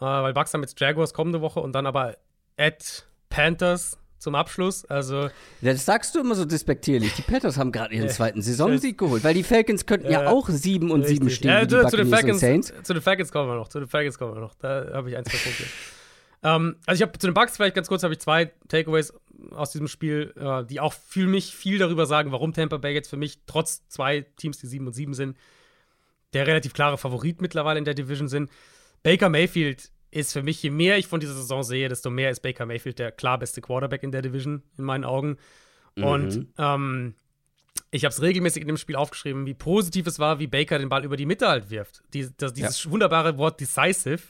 Äh, 0.00 0.04
weil 0.04 0.32
Bucks 0.32 0.54
haben 0.54 0.60
jetzt 0.62 0.78
Jaguars 0.78 1.12
kommende 1.12 1.40
Woche 1.40 1.58
und 1.58 1.72
dann 1.72 1.86
aber 1.86 2.16
at 2.56 3.04
Panthers 3.30 3.98
zum 4.18 4.36
Abschluss. 4.36 4.84
Also 4.84 5.28
Das 5.60 5.84
sagst 5.84 6.14
du 6.14 6.20
immer 6.20 6.36
so 6.36 6.44
despektierlich. 6.44 7.14
Die 7.14 7.22
Panthers 7.22 7.56
haben 7.58 7.72
gerade 7.72 7.92
ihren 7.92 8.08
zweiten 8.20 8.40
Saisonsieg 8.40 8.96
geholt, 8.96 9.24
weil 9.24 9.34
die 9.34 9.42
Falcons 9.42 9.86
könnten 9.86 10.08
ja, 10.12 10.22
Ja, 10.22 10.28
auch 10.30 10.48
7 10.48 10.92
und 10.92 11.04
7 11.04 11.24
Richtig. 11.26 11.34
stehen, 11.38 11.50
Ja, 11.50 11.88
zu, 11.88 11.96
den 11.96 12.06
Falcons, 12.08 12.38
Saints. 12.38 12.72
zu 12.84 12.92
den 12.92 13.02
Falcons 13.02 13.32
kommen 13.32 13.48
wir 13.50 13.56
noch. 13.56 13.66
Zu 13.66 13.80
den 13.80 13.88
Falcons 13.88 14.16
kommen 14.18 14.34
wir 14.36 14.40
noch. 14.40 14.54
Da 14.54 14.86
habe 14.92 15.10
ich 15.10 15.16
ein, 15.16 15.24
zwei 15.24 15.36
Punkte. 15.38 15.64
Ähm, 16.42 16.76
also 16.86 17.02
ich 17.02 17.08
habe 17.08 17.18
zu 17.18 17.26
den 17.26 17.34
Bucks 17.34 17.56
vielleicht 17.56 17.74
ganz 17.74 17.88
kurz 17.88 18.02
habe 18.02 18.14
ich 18.14 18.20
zwei 18.20 18.46
Takeaways 18.68 19.12
aus 19.50 19.72
diesem 19.72 19.88
Spiel, 19.88 20.34
äh, 20.36 20.64
die 20.64 20.80
auch 20.80 20.92
für 20.92 21.26
mich 21.26 21.54
viel 21.54 21.78
darüber 21.78 22.06
sagen, 22.06 22.32
warum 22.32 22.52
Tampa 22.52 22.76
Bay 22.76 22.94
jetzt 22.94 23.08
für 23.08 23.16
mich 23.16 23.40
trotz 23.46 23.86
zwei 23.88 24.22
Teams, 24.36 24.58
die 24.58 24.66
7 24.66 24.86
und 24.86 24.92
7 24.92 25.14
sind, 25.14 25.36
der 26.32 26.46
relativ 26.46 26.72
klare 26.72 26.98
Favorit 26.98 27.40
mittlerweile 27.40 27.78
in 27.78 27.84
der 27.84 27.94
Division 27.94 28.28
sind. 28.28 28.50
Baker 29.02 29.28
Mayfield 29.28 29.90
ist 30.10 30.32
für 30.32 30.42
mich, 30.42 30.62
je 30.62 30.70
mehr 30.70 30.98
ich 30.98 31.06
von 31.06 31.20
dieser 31.20 31.34
Saison 31.34 31.62
sehe, 31.62 31.88
desto 31.88 32.10
mehr 32.10 32.30
ist 32.30 32.40
Baker 32.40 32.66
Mayfield 32.66 32.98
der 32.98 33.12
klar 33.12 33.38
beste 33.38 33.60
Quarterback 33.60 34.02
in 34.02 34.12
der 34.12 34.22
Division, 34.22 34.62
in 34.76 34.84
meinen 34.84 35.04
Augen. 35.04 35.38
Und 35.96 36.46
ähm, 36.58 37.14
ich 37.90 38.04
habe 38.04 38.12
es 38.12 38.22
regelmäßig 38.22 38.62
in 38.62 38.68
dem 38.68 38.76
Spiel 38.76 38.96
aufgeschrieben, 38.96 39.46
wie 39.46 39.54
positiv 39.54 40.06
es 40.06 40.18
war, 40.18 40.38
wie 40.38 40.46
Baker 40.46 40.78
den 40.78 40.88
Ball 40.88 41.04
über 41.04 41.16
die 41.16 41.26
Mitte 41.26 41.48
halt 41.48 41.70
wirft. 41.70 42.02
Die, 42.14 42.28
das, 42.36 42.54
dieses 42.54 42.90
wunderbare 42.90 43.38
Wort 43.38 43.60
decisive 43.60 44.22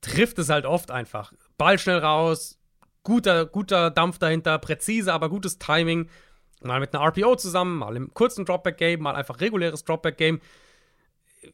trifft 0.00 0.38
es 0.38 0.48
halt 0.48 0.66
oft 0.66 0.90
einfach. 0.90 1.32
Ball 1.56 1.78
schnell 1.78 1.98
raus, 1.98 2.58
guter, 3.02 3.46
guter 3.46 3.90
Dampf 3.90 4.18
dahinter, 4.18 4.58
präzise, 4.58 5.12
aber 5.12 5.28
gutes 5.28 5.58
Timing. 5.58 6.08
Mal 6.62 6.80
mit 6.80 6.94
einer 6.94 7.04
RPO 7.04 7.36
zusammen, 7.36 7.78
mal 7.78 7.96
im 7.96 8.12
kurzen 8.14 8.44
Dropback-Game, 8.44 9.00
mal 9.00 9.14
einfach 9.14 9.40
reguläres 9.40 9.84
Dropback-Game. 9.84 10.40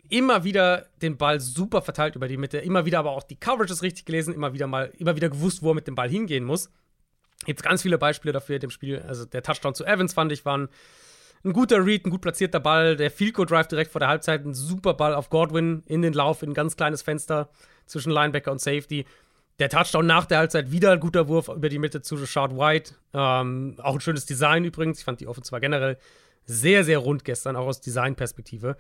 Immer 0.09 0.45
wieder 0.45 0.86
den 1.03 1.18
Ball 1.18 1.40
super 1.40 1.82
verteilt 1.82 2.16
über 2.16 2.26
die 2.26 2.38
Mitte, 2.38 2.59
immer 2.59 2.86
wieder 2.86 3.01
aber 3.01 3.11
auch 3.11 3.22
die 3.22 3.38
Coverages 3.38 3.82
richtig 3.82 4.07
gelesen, 4.07 4.34
immer 4.34 4.55
wieder 4.55 4.66
mal, 4.66 4.92
immer 4.99 5.14
wieder 5.14 5.28
gewusst, 5.28 5.62
wo 5.62 5.70
er 5.70 5.74
mit 5.74 5.86
dem 5.86 5.95
Ball 5.95 6.09
hingehen 6.09 6.45
muss. 6.45 6.70
Gibt 7.45 7.62
ganz 7.62 7.82
viele 7.82 7.99
Beispiele 7.99 8.32
dafür 8.32 8.57
in 8.57 8.61
dem 8.62 8.70
Spiel. 8.70 9.05
Also 9.07 9.26
der 9.26 9.42
Touchdown 9.42 9.74
zu 9.74 9.84
Evans 9.84 10.14
fand 10.14 10.32
ich 10.32 10.47
war 10.47 10.57
ein, 10.57 10.68
ein 11.45 11.53
guter 11.53 11.84
Read, 11.84 12.07
ein 12.07 12.11
gut 12.11 12.22
platzierter 12.22 12.61
Ball. 12.61 12.97
Der 12.97 13.11
Field 13.11 13.34
Goal 13.34 13.47
Drive 13.47 13.68
direkt 13.68 13.92
vor 13.92 13.99
der 13.99 14.09
Halbzeit, 14.09 14.47
ein 14.47 14.55
super 14.55 14.95
Ball 14.95 15.14
auf 15.14 15.28
Godwin 15.28 15.82
in 15.86 16.01
den 16.01 16.14
Lauf, 16.14 16.42
in 16.42 16.51
ein 16.51 16.55
ganz 16.55 16.76
kleines 16.76 17.03
Fenster 17.03 17.51
zwischen 17.87 18.11
Linebacker 18.11 18.53
und 18.53 18.61
Safety. 18.61 19.05
Der 19.59 19.68
Touchdown 19.68 20.07
nach 20.07 20.26
der 20.26 20.39
Halbzeit 20.39 20.72
wieder 20.72 20.93
ein 20.93 21.01
guter 21.01 21.28
Wurf 21.28 21.49
über 21.49 21.68
die 21.68 21.78
Mitte 21.78 22.03
zu 22.03 22.16
Rashad 22.16 22.57
White. 22.57 22.95
Ähm, 23.12 23.76
auch 23.78 23.95
ein 23.95 24.01
schönes 24.01 24.26
Design 24.26 24.64
übrigens. 24.64 24.99
Ich 24.99 25.05
fand 25.05 25.20
die 25.20 25.28
Offense 25.28 25.53
war 25.53 25.61
generell 25.61 25.99
sehr, 26.45 26.85
sehr 26.85 26.99
rund 26.99 27.24
gestern, 27.24 27.57
auch 27.57 27.66
aus 27.66 27.80
Designperspektive. 27.80 28.76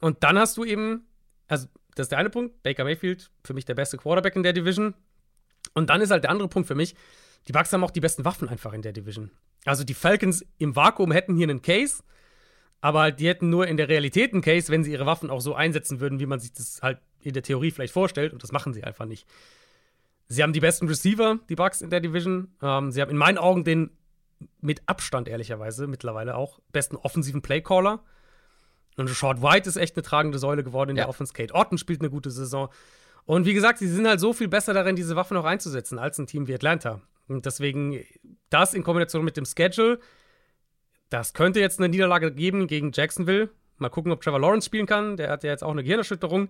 Und 0.00 0.22
dann 0.22 0.38
hast 0.38 0.56
du 0.56 0.64
eben, 0.64 1.06
also 1.48 1.68
das 1.94 2.04
ist 2.04 2.12
der 2.12 2.18
eine 2.18 2.30
Punkt, 2.30 2.62
Baker 2.62 2.84
Mayfield, 2.84 3.30
für 3.44 3.54
mich 3.54 3.64
der 3.64 3.74
beste 3.74 3.96
Quarterback 3.96 4.36
in 4.36 4.42
der 4.42 4.52
Division. 4.52 4.94
Und 5.74 5.90
dann 5.90 6.00
ist 6.00 6.10
halt 6.10 6.24
der 6.24 6.30
andere 6.30 6.48
Punkt 6.48 6.68
für 6.68 6.74
mich, 6.74 6.94
die 7.48 7.52
Bucks 7.52 7.72
haben 7.72 7.84
auch 7.84 7.90
die 7.90 8.00
besten 8.00 8.24
Waffen 8.24 8.48
einfach 8.48 8.72
in 8.72 8.82
der 8.82 8.92
Division. 8.92 9.30
Also 9.64 9.84
die 9.84 9.94
Falcons 9.94 10.44
im 10.58 10.74
Vakuum 10.76 11.12
hätten 11.12 11.36
hier 11.36 11.48
einen 11.48 11.62
Case, 11.62 12.02
aber 12.80 13.00
halt 13.00 13.20
die 13.20 13.28
hätten 13.28 13.50
nur 13.50 13.66
in 13.66 13.76
der 13.76 13.88
Realität 13.88 14.32
einen 14.32 14.42
Case, 14.42 14.70
wenn 14.70 14.84
sie 14.84 14.92
ihre 14.92 15.06
Waffen 15.06 15.30
auch 15.30 15.40
so 15.40 15.54
einsetzen 15.54 16.00
würden, 16.00 16.20
wie 16.20 16.26
man 16.26 16.40
sich 16.40 16.52
das 16.52 16.80
halt 16.82 16.98
in 17.26 17.34
der 17.34 17.42
Theorie 17.42 17.70
vielleicht 17.70 17.92
vorstellt. 17.92 18.32
Und 18.32 18.42
das 18.42 18.52
machen 18.52 18.72
sie 18.72 18.84
einfach 18.84 19.04
nicht. 19.04 19.26
Sie 20.28 20.42
haben 20.42 20.52
die 20.52 20.60
besten 20.60 20.88
Receiver, 20.88 21.38
die 21.48 21.54
Bucks 21.54 21.80
in 21.80 21.90
der 21.90 22.00
Division. 22.00 22.48
Ähm, 22.62 22.90
sie 22.90 23.00
haben 23.00 23.10
in 23.10 23.16
meinen 23.16 23.38
Augen 23.38 23.64
den 23.64 23.90
mit 24.60 24.82
Abstand, 24.86 25.28
ehrlicherweise, 25.28 25.86
mittlerweile 25.86 26.36
auch 26.36 26.60
besten 26.72 26.96
offensiven 26.96 27.42
Playcaller. 27.42 28.02
Und 28.96 29.08
Short 29.10 29.42
White 29.42 29.68
ist 29.68 29.76
echt 29.76 29.96
eine 29.96 30.02
tragende 30.02 30.38
Säule 30.38 30.64
geworden 30.64 30.90
in 30.90 30.96
ja. 30.96 31.04
der 31.04 31.08
Offense. 31.08 31.32
Kate 31.32 31.54
Orton 31.54 31.78
spielt 31.78 32.00
eine 32.00 32.10
gute 32.10 32.30
Saison. 32.30 32.68
Und 33.24 33.44
wie 33.44 33.54
gesagt, 33.54 33.78
sie 33.78 33.88
sind 33.88 34.06
halt 34.06 34.20
so 34.20 34.32
viel 34.32 34.48
besser 34.48 34.72
darin, 34.72 34.96
diese 34.96 35.16
Waffen 35.16 35.36
auch 35.36 35.44
einzusetzen, 35.44 35.98
als 35.98 36.18
ein 36.18 36.26
Team 36.26 36.46
wie 36.46 36.54
Atlanta. 36.54 37.02
Und 37.28 37.44
deswegen, 37.44 38.00
das 38.50 38.72
in 38.72 38.84
Kombination 38.84 39.24
mit 39.24 39.36
dem 39.36 39.44
Schedule, 39.44 39.98
das 41.10 41.34
könnte 41.34 41.60
jetzt 41.60 41.78
eine 41.78 41.88
Niederlage 41.88 42.32
geben 42.32 42.66
gegen 42.66 42.92
Jacksonville. 42.92 43.50
Mal 43.78 43.90
gucken, 43.90 44.12
ob 44.12 44.22
Trevor 44.22 44.40
Lawrence 44.40 44.66
spielen 44.66 44.86
kann. 44.86 45.16
Der 45.16 45.30
hat 45.30 45.44
ja 45.44 45.50
jetzt 45.50 45.62
auch 45.62 45.70
eine 45.70 45.82
Gehirnerschütterung. 45.82 46.48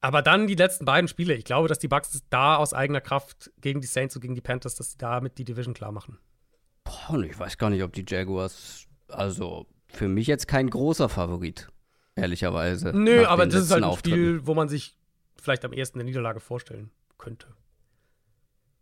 Aber 0.00 0.22
dann 0.22 0.46
die 0.46 0.54
letzten 0.54 0.84
beiden 0.84 1.08
Spiele. 1.08 1.34
Ich 1.34 1.44
glaube, 1.44 1.68
dass 1.68 1.78
die 1.78 1.88
Bucks 1.88 2.22
da 2.30 2.56
aus 2.56 2.74
eigener 2.74 3.00
Kraft 3.00 3.50
gegen 3.60 3.80
die 3.80 3.86
Saints 3.86 4.14
und 4.14 4.22
gegen 4.22 4.34
die 4.34 4.40
Panthers, 4.40 4.74
dass 4.74 4.92
sie 4.92 4.98
damit 4.98 5.38
die 5.38 5.44
Division 5.44 5.74
klar 5.74 5.92
machen. 5.92 6.18
Boah, 6.84 7.14
und 7.14 7.24
ich 7.24 7.38
weiß 7.38 7.58
gar 7.58 7.70
nicht, 7.70 7.82
ob 7.82 7.92
die 7.92 8.04
Jaguars, 8.06 8.86
also 9.08 9.66
für 9.88 10.08
mich 10.08 10.26
jetzt 10.26 10.46
kein 10.46 10.70
großer 10.70 11.08
Favorit, 11.08 11.68
ehrlicherweise. 12.14 12.92
Nö, 12.94 13.26
aber 13.26 13.46
das 13.46 13.64
ist 13.64 13.70
halt 13.72 13.84
ein 13.84 13.96
Spiel, 13.96 14.46
wo 14.46 14.54
man 14.54 14.68
sich 14.68 14.96
vielleicht 15.36 15.64
am 15.64 15.72
ehesten 15.72 15.98
eine 15.98 16.08
Niederlage 16.08 16.40
vorstellen 16.40 16.90
könnte. 17.18 17.48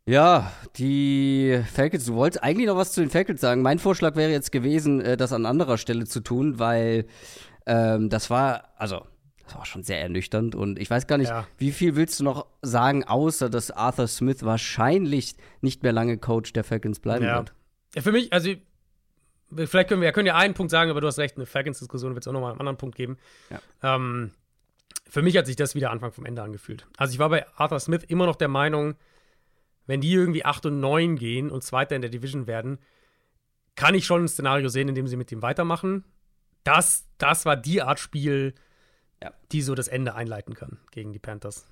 Ja, 0.06 0.52
die 0.76 1.62
Falcons, 1.72 2.04
du 2.04 2.14
wolltest 2.14 2.42
eigentlich 2.42 2.66
noch 2.66 2.76
was 2.76 2.92
zu 2.92 3.00
den 3.00 3.08
Falcons 3.08 3.40
sagen. 3.40 3.62
Mein 3.62 3.78
Vorschlag 3.78 4.16
wäre 4.16 4.30
jetzt 4.30 4.52
gewesen, 4.52 5.00
äh, 5.00 5.16
das 5.16 5.32
an 5.32 5.46
anderer 5.46 5.78
Stelle 5.78 6.04
zu 6.04 6.20
tun, 6.20 6.58
weil 6.58 7.06
ähm, 7.64 8.10
das 8.10 8.28
war, 8.28 8.74
also, 8.76 9.06
das 9.44 9.56
war 9.56 9.66
schon 9.66 9.82
sehr 9.82 10.00
ernüchternd 10.00 10.54
und 10.54 10.78
ich 10.78 10.90
weiß 10.90 11.06
gar 11.06 11.18
nicht, 11.18 11.28
ja. 11.28 11.46
wie 11.58 11.72
viel 11.72 11.96
willst 11.96 12.20
du 12.20 12.24
noch 12.24 12.46
sagen, 12.62 13.04
außer 13.04 13.50
dass 13.50 13.70
Arthur 13.70 14.06
Smith 14.06 14.42
wahrscheinlich 14.42 15.36
nicht 15.60 15.82
mehr 15.82 15.92
lange 15.92 16.18
Coach 16.18 16.52
der 16.52 16.64
Falcons 16.64 17.00
bleiben 17.00 17.24
ja. 17.24 17.36
wird. 17.36 17.54
Ja, 17.94 18.02
für 18.02 18.12
mich, 18.12 18.32
also 18.32 18.50
vielleicht 19.54 19.88
können 19.88 20.00
wir, 20.00 20.12
können 20.12 20.26
ja 20.26 20.36
einen 20.36 20.54
Punkt 20.54 20.70
sagen, 20.70 20.90
aber 20.90 21.00
du 21.00 21.06
hast 21.06 21.18
recht, 21.18 21.36
eine 21.36 21.46
Falcons-Diskussion 21.46 22.14
wird 22.14 22.24
es 22.24 22.28
auch 22.28 22.32
nochmal 22.32 22.52
einen 22.52 22.60
anderen 22.60 22.78
Punkt 22.78 22.96
geben. 22.96 23.18
Ja. 23.50 23.60
Ähm, 23.96 24.32
für 25.08 25.22
mich 25.22 25.36
hat 25.36 25.46
sich 25.46 25.56
das 25.56 25.74
wieder 25.74 25.90
Anfang 25.90 26.12
vom 26.12 26.24
Ende 26.24 26.42
angefühlt. 26.42 26.86
Also 26.96 27.12
ich 27.12 27.18
war 27.18 27.28
bei 27.28 27.46
Arthur 27.56 27.80
Smith 27.80 28.04
immer 28.04 28.26
noch 28.26 28.36
der 28.36 28.48
Meinung, 28.48 28.94
wenn 29.86 30.00
die 30.00 30.12
irgendwie 30.12 30.44
8 30.44 30.66
und 30.66 30.80
9 30.80 31.16
gehen 31.16 31.50
und 31.50 31.62
Zweiter 31.62 31.94
in 31.94 32.02
der 32.02 32.10
Division 32.10 32.46
werden, 32.46 32.78
kann 33.76 33.94
ich 33.94 34.06
schon 34.06 34.24
ein 34.24 34.28
Szenario 34.28 34.68
sehen, 34.68 34.88
in 34.88 34.94
dem 34.94 35.06
sie 35.06 35.16
mit 35.16 35.30
ihm 35.30 35.42
weitermachen. 35.42 36.04
Das, 36.62 37.06
das 37.18 37.44
war 37.44 37.56
die 37.56 37.82
Art 37.82 37.98
Spiel, 37.98 38.54
ja. 39.24 39.32
die 39.52 39.62
so 39.62 39.74
das 39.74 39.88
Ende 39.88 40.14
einleiten 40.14 40.54
kann 40.54 40.78
gegen 40.90 41.12
die 41.12 41.18
Panthers. 41.18 41.66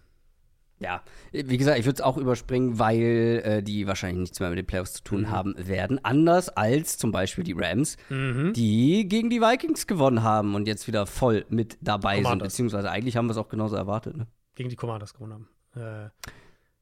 Ja, 0.79 1.03
wie 1.31 1.59
gesagt, 1.59 1.79
ich 1.79 1.85
würde 1.85 1.97
es 1.97 2.01
auch 2.01 2.17
überspringen, 2.17 2.81
weil 2.81 3.41
äh, 3.45 3.63
die 3.63 3.87
wahrscheinlich 3.87 4.19
nichts 4.19 4.41
mehr 4.41 4.49
mit 4.49 4.59
den 4.59 4.67
Playoffs 4.67 4.95
zu 4.95 5.05
tun 5.05 5.21
mhm. 5.23 5.31
haben 5.31 5.55
werden. 5.57 6.05
Anders 6.05 6.49
als 6.49 6.99
zum 6.99 7.13
Beispiel 7.13 7.45
die 7.45 7.53
Rams, 7.53 7.97
mhm. 8.09 8.53
die 8.53 9.07
gegen 9.09 9.31
die 9.31 9.41
Vikings 9.41 9.87
gewonnen 9.87 10.25
haben 10.25 10.57
und 10.57 10.67
jetzt 10.67 10.89
wieder 10.89 11.07
voll 11.07 11.47
mit 11.51 11.79
dabei 11.83 12.17
Commanders. 12.17 12.57
sind. 12.57 12.67
Beziehungsweise 12.67 12.91
eigentlich 12.91 13.17
haben 13.17 13.27
wir 13.27 13.33
es 13.33 13.37
auch 13.37 13.49
genauso 13.49 13.77
erwartet. 13.77 14.17
Ne? 14.17 14.27
Gegen 14.57 14.71
die 14.71 14.77
Commanders 14.77 15.15
gewonnen 15.15 15.47
haben. 15.75 16.11
Äh, 16.11 16.11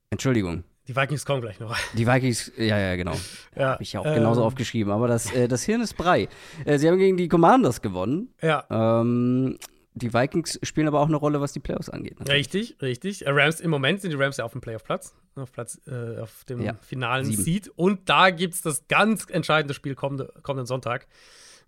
Entschuldigung. 0.09 0.64
Die 0.89 0.97
Vikings 0.97 1.27
kommen 1.27 1.43
gleich 1.43 1.61
noch. 1.61 1.77
Die 1.93 2.07
Vikings, 2.07 2.51
ja, 2.57 2.79
ja, 2.79 2.97
genau. 2.97 3.14
ja, 3.57 3.73
Habe 3.73 3.83
ich 3.83 3.93
ja 3.93 4.01
auch 4.01 4.07
ähm, 4.07 4.14
genauso 4.14 4.43
aufgeschrieben. 4.43 4.93
Aber 4.93 5.09
das, 5.09 5.31
äh, 5.33 5.47
das 5.47 5.62
Hirn 5.62 5.83
ist 5.83 5.97
Brei. 5.97 6.29
Äh, 6.64 6.79
sie 6.79 6.89
haben 6.89 6.99
gegen 6.99 7.16
die 7.16 7.29
Commanders 7.29 7.83
gewonnen. 7.83 8.33
Ja. 8.41 8.64
Ähm, 8.71 9.59
die 9.95 10.14
Vikings 10.14 10.59
spielen 10.62 10.86
aber 10.86 11.01
auch 11.01 11.09
eine 11.09 11.16
Rolle, 11.16 11.41
was 11.41 11.53
die 11.53 11.61
Playoffs 11.61 11.88
angeht. 11.88 12.20
Natürlich. 12.20 12.55
Richtig, 12.55 12.82
richtig. 12.82 13.26
Äh, 13.26 13.30
Rams, 13.30 13.61
im 13.61 13.70
Moment 13.70 14.01
sind 14.01 14.11
die 14.11 14.16
Rams 14.16 14.36
ja 14.36 14.45
auf 14.45 14.53
dem 14.53 14.61
Playoff-Platz. 14.61 15.14
Auf 15.34 15.53
Platz, 15.53 15.80
äh, 15.86 16.18
auf 16.20 16.45
dem 16.45 16.61
ja, 16.61 16.74
finalen 16.74 17.24
sieben. 17.24 17.43
Seed. 17.43 17.68
Und 17.74 18.09
da 18.09 18.30
gibt 18.30 18.55
es 18.55 18.62
das 18.62 18.86
ganz 18.88 19.26
entscheidende 19.28 19.74
Spiel 19.74 19.95
kommende, 19.95 20.32
kommenden 20.43 20.66
Sonntag. 20.66 21.07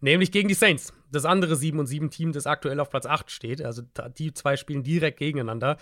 Nämlich 0.01 0.33
gegen 0.33 0.49
die 0.49 0.55
Saints. 0.55 0.93
Das 1.11 1.25
andere 1.25 1.57
7 1.57 1.79
und 1.79 1.87
7 1.87 2.11
Team, 2.11 2.33
das 2.33 2.47
aktuell 2.47 2.81
auf 2.81 2.91
Platz 2.91 3.07
8 3.07 3.31
steht. 3.31 3.63
Also 3.63 3.83
die 4.19 4.33
zwei 4.33 4.57
spielen 4.57 4.83
direkt 4.83 5.19
gegeneinander. 5.19 5.77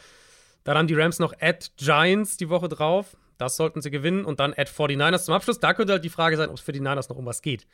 Dann 0.64 0.76
haben 0.76 0.86
die 0.86 0.94
Rams 0.94 1.18
noch 1.18 1.34
at 1.40 1.72
Giants 1.76 2.36
die 2.36 2.48
Woche 2.48 2.68
drauf. 2.68 3.16
Das 3.38 3.56
sollten 3.56 3.80
sie 3.80 3.90
gewinnen. 3.90 4.24
Und 4.24 4.40
dann 4.40 4.52
at 4.54 4.68
49ers 4.68 5.24
zum 5.24 5.34
Abschluss. 5.34 5.58
Da 5.58 5.72
könnte 5.74 5.94
halt 5.94 6.04
die 6.04 6.10
Frage 6.10 6.36
sein, 6.36 6.48
ob 6.48 6.56
es 6.56 6.60
für 6.60 6.72
die 6.72 6.80
Niners 6.80 7.08
noch 7.08 7.16
um 7.16 7.26
was 7.26 7.42
geht. 7.42 7.66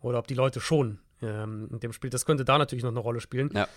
Oder 0.00 0.18
ob 0.18 0.26
die 0.26 0.34
Leute 0.34 0.60
schon 0.60 0.98
ähm, 1.22 1.68
in 1.72 1.80
dem 1.80 1.92
Spiel. 1.92 2.10
Das 2.10 2.26
könnte 2.26 2.44
da 2.44 2.58
natürlich 2.58 2.84
noch 2.84 2.90
eine 2.90 3.00
Rolle 3.00 3.20
spielen. 3.20 3.50
Ja. 3.54 3.68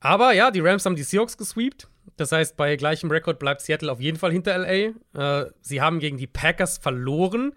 Aber 0.00 0.32
ja, 0.32 0.50
die 0.50 0.60
Rams 0.60 0.84
haben 0.84 0.96
die 0.96 1.02
Seahawks 1.02 1.36
gesweept. 1.36 1.88
Das 2.16 2.32
heißt, 2.32 2.56
bei 2.56 2.76
gleichem 2.76 3.10
Rekord 3.10 3.38
bleibt 3.38 3.60
Seattle 3.60 3.92
auf 3.92 4.00
jeden 4.00 4.18
Fall 4.18 4.32
hinter 4.32 4.56
LA. 4.56 4.92
Äh, 5.14 5.50
sie 5.60 5.80
haben 5.80 6.00
gegen 6.00 6.16
die 6.16 6.26
Packers 6.26 6.78
verloren. 6.78 7.52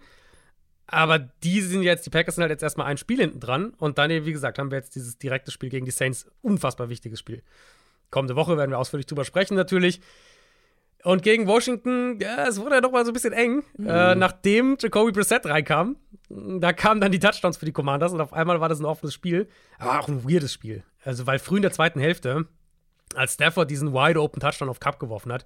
Aber 0.86 1.18
die 1.18 1.60
sind 1.62 1.82
jetzt, 1.82 2.04
die 2.04 2.10
Packers 2.10 2.34
sind 2.34 2.42
halt 2.42 2.50
jetzt 2.50 2.62
erstmal 2.62 2.86
ein 2.86 2.98
Spiel 2.98 3.18
hinten 3.18 3.40
dran. 3.40 3.74
Und 3.78 3.98
dann, 3.98 4.10
wie 4.10 4.32
gesagt, 4.32 4.58
haben 4.58 4.70
wir 4.70 4.78
jetzt 4.78 4.94
dieses 4.94 5.18
direkte 5.18 5.50
Spiel 5.50 5.70
gegen 5.70 5.84
die 5.84 5.90
Saints. 5.90 6.26
Unfassbar 6.42 6.88
wichtiges 6.88 7.18
Spiel. 7.18 7.42
Kommende 8.10 8.36
Woche 8.36 8.58
werden 8.58 8.70
wir 8.70 8.78
ausführlich 8.78 9.06
drüber 9.06 9.24
sprechen, 9.24 9.54
natürlich. 9.54 10.00
Und 11.04 11.22
gegen 11.22 11.46
Washington, 11.48 12.18
ja, 12.20 12.46
es 12.46 12.60
wurde 12.60 12.76
ja 12.76 12.80
doch 12.80 12.92
mal 12.92 13.04
so 13.04 13.10
ein 13.10 13.14
bisschen 13.14 13.32
eng. 13.32 13.64
Mhm. 13.76 13.88
Äh, 13.88 14.14
nachdem 14.14 14.76
Jacoby 14.80 15.12
Brissett 15.12 15.44
reinkam, 15.46 15.96
da 16.28 16.72
kamen 16.72 17.00
dann 17.00 17.10
die 17.10 17.18
Touchdowns 17.18 17.56
für 17.56 17.66
die 17.66 17.72
Commanders 17.72 18.12
und 18.12 18.20
auf 18.20 18.32
einmal 18.32 18.60
war 18.60 18.68
das 18.68 18.78
ein 18.78 18.84
offenes 18.84 19.12
Spiel. 19.12 19.48
Aber 19.78 19.98
auch 19.98 20.08
ein 20.08 20.28
weirdes 20.28 20.52
Spiel. 20.52 20.84
Also, 21.04 21.26
weil 21.26 21.38
früh 21.38 21.56
in 21.56 21.62
der 21.62 21.72
zweiten 21.72 21.98
Hälfte, 21.98 22.46
als 23.14 23.34
Stafford 23.34 23.70
diesen 23.70 23.92
wide 23.92 24.20
open 24.20 24.40
Touchdown 24.40 24.68
auf 24.68 24.80
Cup 24.80 25.00
geworfen 25.00 25.32
hat, 25.32 25.44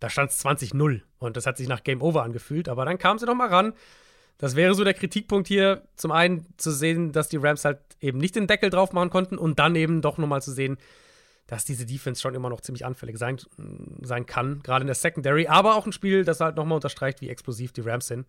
da 0.00 0.08
stand 0.08 0.30
es 0.30 0.44
20-0 0.44 1.02
und 1.18 1.36
das 1.36 1.46
hat 1.46 1.56
sich 1.56 1.68
nach 1.68 1.82
Game 1.82 2.02
Over 2.02 2.22
angefühlt. 2.22 2.68
Aber 2.68 2.84
dann 2.84 2.98
kam 2.98 3.18
sie 3.18 3.26
noch 3.26 3.34
mal 3.34 3.48
ran. 3.48 3.72
Das 4.38 4.56
wäre 4.56 4.74
so 4.74 4.84
der 4.84 4.94
Kritikpunkt 4.94 5.48
hier. 5.48 5.82
Zum 5.96 6.12
einen 6.12 6.46
zu 6.56 6.70
sehen, 6.70 7.12
dass 7.12 7.28
die 7.28 7.36
Rams 7.36 7.64
halt 7.64 7.78
eben 8.00 8.18
nicht 8.18 8.36
den 8.36 8.46
Deckel 8.46 8.70
drauf 8.70 8.92
machen 8.92 9.10
konnten 9.10 9.36
und 9.36 9.58
dann 9.58 9.76
eben 9.76 10.00
doch 10.00 10.16
nochmal 10.16 10.40
zu 10.40 10.52
sehen, 10.52 10.78
dass 11.50 11.64
diese 11.64 11.84
Defense 11.84 12.20
schon 12.20 12.36
immer 12.36 12.48
noch 12.48 12.60
ziemlich 12.60 12.86
anfällig 12.86 13.18
sein, 13.18 13.40
sein 14.02 14.24
kann, 14.24 14.62
gerade 14.62 14.84
in 14.84 14.86
der 14.86 14.94
Secondary, 14.94 15.48
aber 15.48 15.74
auch 15.74 15.84
ein 15.84 15.90
Spiel, 15.90 16.24
das 16.24 16.38
halt 16.38 16.54
nochmal 16.54 16.76
unterstreicht, 16.76 17.20
wie 17.20 17.28
explosiv 17.28 17.72
die 17.72 17.80
Rams 17.80 18.06
sind, 18.06 18.28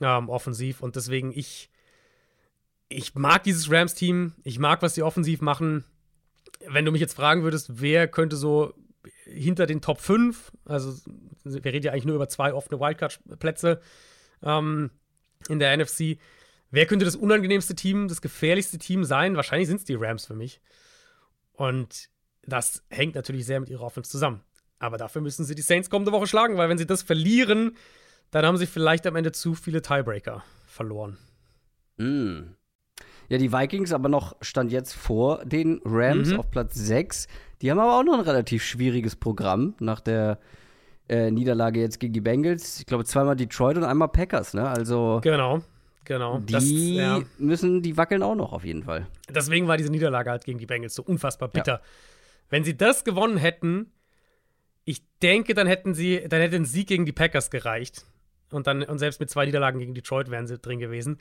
ähm, 0.00 0.30
offensiv. 0.30 0.80
Und 0.80 0.96
deswegen, 0.96 1.36
ich, 1.36 1.68
ich 2.88 3.14
mag 3.14 3.42
dieses 3.42 3.70
Rams-Team, 3.70 4.32
ich 4.42 4.58
mag, 4.58 4.80
was 4.80 4.94
sie 4.94 5.02
offensiv 5.02 5.42
machen. 5.42 5.84
Wenn 6.66 6.86
du 6.86 6.92
mich 6.92 7.02
jetzt 7.02 7.12
fragen 7.12 7.42
würdest, 7.42 7.82
wer 7.82 8.08
könnte 8.08 8.36
so 8.36 8.72
hinter 9.26 9.66
den 9.66 9.82
Top 9.82 10.00
5, 10.00 10.50
also 10.64 10.98
wir 11.44 11.62
reden 11.62 11.84
ja 11.84 11.92
eigentlich 11.92 12.06
nur 12.06 12.16
über 12.16 12.30
zwei 12.30 12.54
offene 12.54 12.80
Wildcard-Plätze 12.80 13.82
ähm, 14.42 14.90
in 15.50 15.58
der 15.58 15.76
NFC, 15.76 16.16
wer 16.70 16.86
könnte 16.86 17.04
das 17.04 17.16
unangenehmste 17.16 17.74
Team, 17.74 18.08
das 18.08 18.22
gefährlichste 18.22 18.78
Team 18.78 19.04
sein? 19.04 19.36
Wahrscheinlich 19.36 19.68
sind 19.68 19.80
es 19.80 19.84
die 19.84 19.94
Rams 19.94 20.24
für 20.24 20.34
mich. 20.34 20.62
Und 21.52 22.08
das 22.52 22.82
hängt 22.90 23.14
natürlich 23.14 23.46
sehr 23.46 23.60
mit 23.60 23.68
ihrer 23.70 23.82
Offense 23.84 24.10
zusammen. 24.10 24.40
Aber 24.78 24.96
dafür 24.96 25.20
müssen 25.22 25.44
sie 25.44 25.54
die 25.54 25.62
Saints 25.62 25.90
kommende 25.90 26.12
Woche 26.12 26.26
schlagen, 26.26 26.56
weil 26.56 26.68
wenn 26.68 26.78
sie 26.78 26.86
das 26.86 27.02
verlieren, 27.02 27.76
dann 28.30 28.46
haben 28.46 28.56
sie 28.56 28.66
vielleicht 28.66 29.06
am 29.06 29.16
Ende 29.16 29.32
zu 29.32 29.54
viele 29.54 29.82
Tiebreaker 29.82 30.42
verloren. 30.66 31.18
Mm. 31.98 32.54
Ja, 33.28 33.38
die 33.38 33.52
Vikings 33.52 33.92
aber 33.92 34.08
noch 34.08 34.36
stand 34.40 34.72
jetzt 34.72 34.92
vor 34.94 35.44
den 35.44 35.80
Rams 35.84 36.30
Mhm. 36.30 36.40
auf 36.40 36.50
Platz 36.50 36.74
6. 36.74 37.28
Die 37.62 37.70
haben 37.70 37.78
aber 37.78 37.98
auch 37.98 38.02
noch 38.02 38.14
ein 38.14 38.20
relativ 38.20 38.64
schwieriges 38.64 39.16
Programm 39.16 39.74
nach 39.80 40.00
der 40.00 40.38
äh, 41.08 41.30
Niederlage 41.30 41.80
jetzt 41.80 42.00
gegen 42.00 42.12
die 42.12 42.20
Bengals. 42.20 42.80
Ich 42.80 42.86
glaube, 42.86 43.04
zweimal 43.04 43.36
Detroit 43.36 43.76
und 43.76 43.84
einmal 43.84 44.08
Packers, 44.08 44.54
ne? 44.54 44.68
Also 44.68 45.20
Genau, 45.22 45.60
genau. 46.04 46.38
die 46.38 46.52
Das, 46.52 46.64
ja. 46.68 47.20
müssen, 47.38 47.82
die 47.82 47.96
wackeln 47.96 48.22
auch 48.22 48.34
noch 48.36 48.52
auf 48.52 48.64
jeden 48.64 48.82
Fall. 48.84 49.06
Deswegen 49.28 49.66
war 49.68 49.76
diese 49.76 49.90
Niederlage 49.90 50.30
halt 50.30 50.44
gegen 50.44 50.58
die 50.58 50.66
Bengals 50.66 50.94
so 50.94 51.02
unfassbar 51.02 51.48
bitter. 51.48 51.80
Wenn 52.50 52.64
sie 52.64 52.76
das 52.76 53.04
gewonnen 53.04 53.38
hätten, 53.38 53.92
ich 54.84 55.02
denke, 55.22 55.54
dann 55.54 55.66
hätten 55.66 55.94
sie, 55.94 56.26
dann 56.28 56.40
hätte 56.40 56.56
ein 56.56 56.64
Sieg 56.64 56.88
gegen 56.88 57.06
die 57.06 57.12
Packers 57.12 57.50
gereicht. 57.50 58.04
Und 58.50 58.66
dann, 58.66 58.82
und 58.82 58.98
selbst 58.98 59.20
mit 59.20 59.30
zwei 59.30 59.46
Niederlagen 59.46 59.78
gegen 59.78 59.94
Detroit 59.94 60.30
wären 60.30 60.46
sie 60.46 60.58
drin 60.58 60.80
gewesen. 60.80 61.18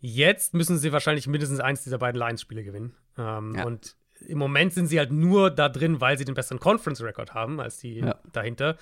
Jetzt 0.00 0.52
müssen 0.54 0.76
sie 0.78 0.92
wahrscheinlich 0.92 1.26
mindestens 1.26 1.60
eins 1.60 1.84
dieser 1.84 1.98
beiden 1.98 2.18
Lions-Spiele 2.20 2.64
gewinnen. 2.64 2.94
Ähm, 3.16 3.54
Ja. 3.54 3.64
Und 3.64 3.96
im 4.26 4.38
Moment 4.38 4.72
sind 4.72 4.86
sie 4.88 4.98
halt 4.98 5.12
nur 5.12 5.50
da 5.50 5.68
drin, 5.68 6.00
weil 6.00 6.18
sie 6.18 6.24
den 6.24 6.34
besseren 6.34 6.58
Conference-Record 6.58 7.34
haben 7.34 7.60
als 7.60 7.78
die 7.78 8.00
Ja. 8.00 8.18
dahinter. 8.32 8.76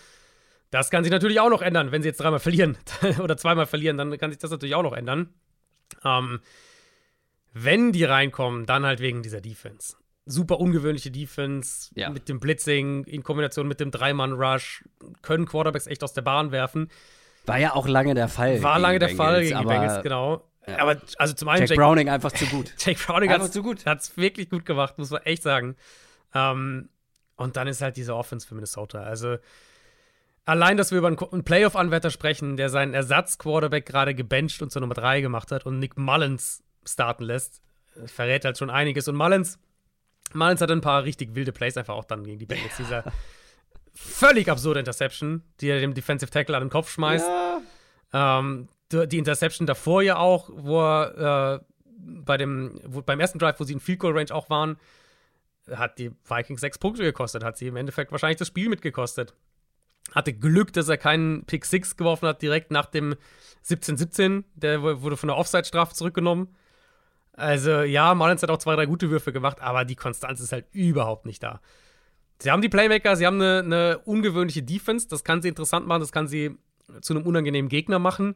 Das 0.70 0.91
kann 0.91 1.05
sich 1.05 1.12
natürlich 1.12 1.39
auch 1.41 1.51
noch 1.51 1.62
ändern, 1.62 1.93
wenn 1.93 2.03
sie 2.03 2.09
jetzt 2.09 2.20
dreimal 2.20 2.41
verlieren 2.41 2.76
oder 3.22 3.37
zweimal 3.37 3.66
verlieren, 3.66 3.97
dann 3.99 4.16
kann 4.18 4.30
sich 4.30 4.39
das 4.39 4.51
natürlich 4.51 4.74
auch 4.74 4.82
noch 4.82 4.93
ändern. 4.95 5.28
Ähm, 6.05 6.41
wenn 7.53 7.93
die 7.93 8.05
reinkommen, 8.05 8.66
dann 8.66 8.85
halt 8.85 9.01
wegen 9.01 9.22
dieser 9.22 9.41
Defense. 9.41 9.97
Super 10.27 10.59
ungewöhnliche 10.59 11.11
Defense 11.11 11.91
Ja. 11.95 12.09
mit 12.11 12.29
dem 12.29 12.41
Blitzing 12.41 13.05
in 13.05 13.22
Kombination 13.22 13.68
mit 13.68 13.81
dem 13.81 13.91
Dreimann-Rush, 13.91 14.85
können 15.22 15.47
Quarterbacks 15.47 15.87
echt 15.87 16.03
aus 16.03 16.12
der 16.14 16.22
Bahn 16.22 16.51
werfen. 16.51 16.89
War 17.47 17.59
ja 17.59 17.75
auch 17.75 17.87
lange 17.87 18.14
der 18.14 18.29
Fall. 18.29 18.62
War 18.62 18.79
lange 18.79 18.99
der 18.99 19.09
Bengals, 19.09 19.18
Fall 19.18 19.41
gegen 19.43 19.49
die 19.51 19.55
aber 19.55 19.68
Bengals, 19.68 20.03
genau. 20.03 20.49
Aber 20.79 20.97
also 21.18 21.35
zum 21.35 21.49
einen 21.49 21.61
Jack 21.61 21.70
Jake, 21.70 21.81
Browning 21.81 22.09
einfach 22.09 22.33
zu 22.33 22.47
gut. 22.47 22.72
Jake 22.79 22.99
Browning 23.05 23.31
Einfach 23.31 23.51
zu 23.51 23.62
gut. 23.62 23.85
hat's 23.85 24.16
wirklich 24.16 24.49
gut 24.49 24.64
gemacht, 24.64 24.97
muss 24.97 25.11
man 25.11 25.20
echt 25.22 25.43
sagen. 25.43 25.77
Ähm, 26.35 26.89
und 27.37 27.57
dann 27.59 27.68
ist 27.68 27.83
halt 27.83 27.99
diese 27.99 28.16
Offense 28.16 28.47
für 28.49 28.55
Minnesota. 28.55 29.03
Also 29.03 29.37
allein, 30.47 30.79
dass 30.79 30.91
wir 30.91 30.99
über 30.99 31.09
einen, 31.09 31.18
einen 31.18 31.45
Playoff-Anwärter 31.45 32.11
sprechen, 32.11 32.57
der 32.57 32.70
seinen 32.70 32.95
Ersatz-Quarterback 32.95 33.85
gerade 33.85 34.14
gebencht 34.14 34.62
und 34.62 34.70
zur 34.70 34.81
Nummer 34.81 34.95
3 34.95 35.20
gemacht 35.20 35.53
hat 35.53 35.66
und 35.66 35.79
Nick 35.81 35.99
Mullins 35.99 36.62
starten 36.87 37.25
lässt, 37.25 37.61
verrät 38.07 38.47
halt 38.47 38.57
schon 38.57 38.70
einiges. 38.70 39.07
Und 39.07 39.16
Mullins, 39.16 39.59
Mullins 40.33 40.61
hat 40.61 40.70
ein 40.70 40.81
paar 40.81 41.05
richtig 41.05 41.35
wilde 41.35 41.53
Plays 41.53 41.77
einfach 41.77 41.95
auch 41.95 42.05
dann 42.05 42.25
gegen 42.25 42.39
die 42.39 42.47
Bengals. 42.47 42.77
Dieser 42.77 43.05
völlig 43.95 44.49
absurde 44.51 44.81
Interception, 44.81 45.43
die 45.61 45.68
er 45.68 45.81
dem 45.81 45.95
Defensive 45.95 46.31
Tackle 46.31 46.57
an 46.57 46.64
den 46.64 46.70
Kopf 46.70 46.91
schmeißt. 46.91 47.27
Ähm, 48.12 48.68
die 48.93 49.18
Interception 49.18 49.66
davor 49.66 50.03
ja 50.03 50.16
auch, 50.16 50.51
wo 50.53 50.81
er 50.83 51.61
äh, 51.61 51.64
bei 51.97 52.37
dem, 52.37 52.81
wo, 52.85 53.03
beim 53.03 53.20
ersten 53.20 53.39
Drive, 53.39 53.59
wo 53.61 53.64
sie 53.64 53.72
in 53.72 53.81
Field 53.81 53.99
Goal 54.01 54.16
Range 54.16 54.33
auch 54.35 54.51
waren, 54.51 54.77
hat 55.70 55.99
die 55.99 56.11
Vikings 56.29 56.61
sechs 56.61 56.79
Punkte 56.79 57.03
gekostet, 57.03 57.43
hat 57.43 57.57
sie 57.57 57.68
im 57.68 57.77
Endeffekt 57.77 58.12
wahrscheinlich 58.12 58.39
das 58.39 58.49
Spiel 58.49 58.68
mitgekostet. 58.68 59.35
Hatte 60.14 60.35
Glück, 60.35 60.72
dass 60.75 60.89
er 60.89 60.99
keinen 60.99 61.45
Pick 61.47 61.64
6 61.64 61.97
geworfen 61.97 62.29
hat, 62.29 62.43
direkt 62.43 62.70
nach 62.70 62.85
dem 62.87 63.14
17-17. 63.64 64.45
Der 64.55 64.83
wu- 64.83 65.01
wurde 65.01 65.16
von 65.16 65.29
der 65.29 65.37
Offside-Strafe 65.39 65.95
zurückgenommen. 65.95 66.55
Also, 67.37 67.82
ja, 67.82 68.14
Mullins 68.14 68.43
hat 68.43 68.51
auch 68.51 68.59
zwei, 68.59 68.76
drei 68.76 68.87
gute 68.87 69.11
Würfe 69.11 69.32
gemacht, 69.32 69.61
aber 69.61 69.85
die 69.85 69.97
Konstanz 69.97 70.41
ist 70.41 70.53
halt 70.53 70.66
überhaupt 70.72 71.26
nicht 71.26 71.43
da. 71.43 71.61
Sie 72.39 72.51
haben 72.51 72.62
die 72.62 72.68
Playmaker, 72.68 73.16
sie 73.16 73.26
haben 73.26 73.41
eine, 73.41 73.59
eine 73.61 73.99
ungewöhnliche 74.05 74.62
Defense, 74.62 75.09
das 75.09 75.24
kann 75.24 75.43
sie 75.43 75.49
interessant 75.49 75.87
machen, 75.87 76.01
das 76.01 76.12
kann 76.12 76.28
sie 76.28 76.57
zu 77.01 77.14
einem 77.14 77.26
unangenehmen 77.26 77.68
Gegner 77.68 77.99
machen. 77.99 78.35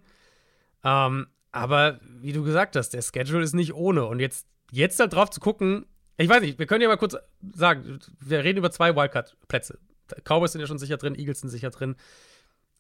Ähm, 0.85 1.29
aber 1.53 2.01
wie 2.03 2.33
du 2.33 2.43
gesagt 2.43 2.77
hast, 2.77 2.91
der 2.91 3.03
Schedule 3.03 3.43
ist 3.43 3.55
nicht 3.55 3.75
ohne. 3.75 4.05
Und 4.07 4.21
jetzt, 4.21 4.47
jetzt 4.71 5.01
halt 5.01 5.13
drauf 5.13 5.31
zu 5.31 5.41
gucken, 5.41 5.87
ich 6.17 6.29
weiß 6.29 6.41
nicht, 6.41 6.59
wir 6.59 6.67
können 6.67 6.83
ja 6.83 6.89
mal 6.89 6.97
kurz 6.97 7.17
sagen, 7.55 8.01
wir 8.21 8.43
reden 8.43 8.59
über 8.59 8.71
zwei 8.71 8.95
Wildcard-Plätze. 8.95 9.79
Cowboys 10.25 10.53
sind 10.53 10.61
ja 10.61 10.67
schon 10.67 10.79
sicher 10.79 10.97
drin, 10.97 11.15
Eagles 11.15 11.41
sind 11.41 11.51
sicher 11.51 11.71
drin. 11.71 11.97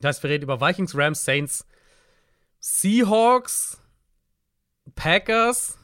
Das 0.00 0.16
heißt, 0.16 0.22
wir 0.22 0.30
reden 0.30 0.44
über 0.44 0.60
Vikings, 0.60 0.96
Rams, 0.96 1.24
Saints, 1.24 1.66
Seahawks, 2.58 3.80
Packers. 4.94 5.78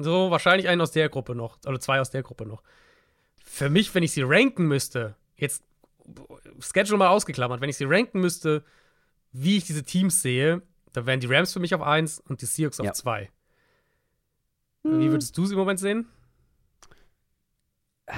So, 0.00 0.30
wahrscheinlich 0.30 0.68
einen 0.68 0.80
aus 0.80 0.92
der 0.92 1.08
Gruppe 1.08 1.34
noch, 1.34 1.58
oder 1.66 1.80
zwei 1.80 2.00
aus 2.00 2.10
der 2.10 2.22
Gruppe 2.22 2.46
noch. 2.46 2.62
Für 3.44 3.68
mich, 3.68 3.92
wenn 3.94 4.02
ich 4.02 4.12
sie 4.12 4.22
ranken 4.22 4.66
müsste, 4.66 5.16
jetzt 5.36 5.64
Schedule 6.60 6.98
mal 6.98 7.08
ausgeklammert, 7.08 7.60
wenn 7.60 7.68
ich 7.68 7.76
sie 7.76 7.84
ranken 7.84 8.20
müsste, 8.20 8.64
wie 9.32 9.56
ich 9.56 9.64
diese 9.64 9.82
Teams 9.82 10.22
sehe, 10.22 10.62
da 10.92 11.04
wären 11.04 11.20
die 11.20 11.26
Rams 11.26 11.52
für 11.52 11.60
mich 11.60 11.74
auf 11.74 11.82
1 11.82 12.20
und 12.20 12.40
die 12.42 12.46
Seahawks 12.46 12.78
Ja. 12.78 12.90
auf 12.90 12.92
2. 12.96 13.30
Wie 14.84 15.10
würdest 15.10 15.36
du 15.36 15.44
sie 15.44 15.52
im 15.54 15.58
Moment 15.58 15.80
sehen? 15.80 16.08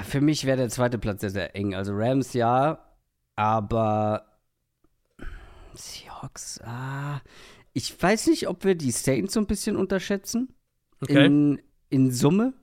Für 0.04 0.20
mich 0.20 0.44
wäre 0.44 0.56
der 0.58 0.68
zweite 0.68 0.98
Platz 0.98 1.20
sehr, 1.22 1.30
sehr 1.30 1.56
eng. 1.56 1.74
Also 1.74 1.92
Rams 1.94 2.32
ja, 2.32 2.86
aber 3.34 4.26
Seahawks, 5.74 6.60
ah. 6.62 7.20
Ich 7.72 8.00
weiß 8.00 8.26
nicht, 8.28 8.48
ob 8.48 8.64
wir 8.64 8.74
die 8.74 8.90
Saints 8.90 9.34
so 9.34 9.40
ein 9.40 9.46
bisschen 9.46 9.76
unterschätzen. 9.76 10.54
Okay. 11.00 11.26
In, 11.26 11.62
in 11.90 12.10
Summe. 12.10 12.54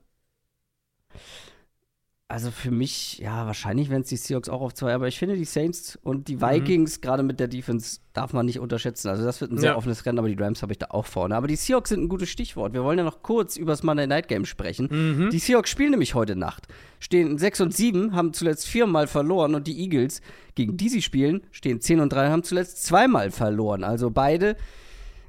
Also 2.30 2.50
für 2.50 2.70
mich, 2.70 3.16
ja, 3.20 3.46
wahrscheinlich 3.46 3.88
wären 3.88 4.02
es 4.02 4.08
die 4.10 4.18
Seahawks 4.18 4.50
auch 4.50 4.60
auf 4.60 4.74
zwei, 4.74 4.92
aber 4.92 5.08
ich 5.08 5.18
finde 5.18 5.34
die 5.34 5.46
Saints 5.46 5.98
und 6.02 6.18
Mhm. 6.18 6.24
die 6.24 6.40
Vikings, 6.42 7.00
gerade 7.00 7.22
mit 7.22 7.40
der 7.40 7.48
Defense, 7.48 8.00
darf 8.12 8.34
man 8.34 8.44
nicht 8.44 8.58
unterschätzen. 8.58 9.08
Also 9.08 9.24
das 9.24 9.40
wird 9.40 9.50
ein 9.50 9.56
sehr 9.56 9.70
Ja. 9.70 9.76
offenes 9.78 10.04
Rennen, 10.04 10.18
aber 10.18 10.28
die 10.28 10.34
Rams 10.34 10.60
habe 10.60 10.72
ich 10.72 10.78
da 10.78 10.88
auch 10.90 11.06
vorne. 11.06 11.34
Aber 11.36 11.46
die 11.46 11.56
Seahawks 11.56 11.88
sind 11.88 12.02
ein 12.02 12.08
gutes 12.10 12.28
Stichwort. 12.28 12.74
Wir 12.74 12.84
wollen 12.84 12.98
ja 12.98 13.04
noch 13.04 13.22
kurz 13.22 13.56
über 13.56 13.72
das 13.72 13.82
Monday 13.82 14.06
Night 14.06 14.28
Game 14.28 14.44
sprechen. 14.44 14.88
Mhm. 14.90 15.30
Die 15.30 15.38
Seahawks 15.38 15.70
spielen 15.70 15.92
nämlich 15.92 16.14
heute 16.14 16.36
Nacht. 16.36 16.68
Stehen 17.00 17.38
6 17.38 17.62
und 17.62 17.74
7, 17.74 18.14
haben 18.14 18.34
zuletzt 18.34 18.66
viermal 18.66 19.06
verloren 19.06 19.54
und 19.54 19.66
die 19.66 19.80
Eagles, 19.80 20.20
gegen 20.54 20.76
die 20.76 20.90
sie 20.90 21.00
spielen, 21.00 21.40
stehen 21.50 21.80
10 21.80 21.98
und 21.98 22.12
3, 22.12 22.28
haben 22.28 22.42
zuletzt 22.42 22.84
zweimal 22.84 23.30
verloren. 23.30 23.84
Also 23.84 24.10
beide, 24.10 24.58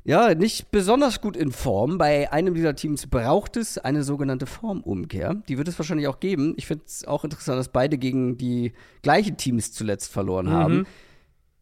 ja, 0.03 0.33
nicht 0.33 0.71
besonders 0.71 1.21
gut 1.21 1.35
in 1.37 1.51
Form. 1.51 1.97
Bei 1.97 2.31
einem 2.31 2.53
dieser 2.55 2.75
Teams 2.75 3.07
braucht 3.07 3.57
es 3.57 3.77
eine 3.77 4.03
sogenannte 4.03 4.45
Formumkehr. 4.45 5.35
Die 5.47 5.57
wird 5.57 5.67
es 5.67 5.77
wahrscheinlich 5.77 6.07
auch 6.07 6.19
geben. 6.19 6.53
Ich 6.57 6.65
finde 6.67 6.85
es 6.87 7.05
auch 7.05 7.23
interessant, 7.23 7.59
dass 7.59 7.69
beide 7.69 7.97
gegen 7.97 8.37
die 8.37 8.73
gleichen 9.03 9.37
Teams 9.37 9.71
zuletzt 9.73 10.11
verloren 10.11 10.49
haben. 10.49 10.85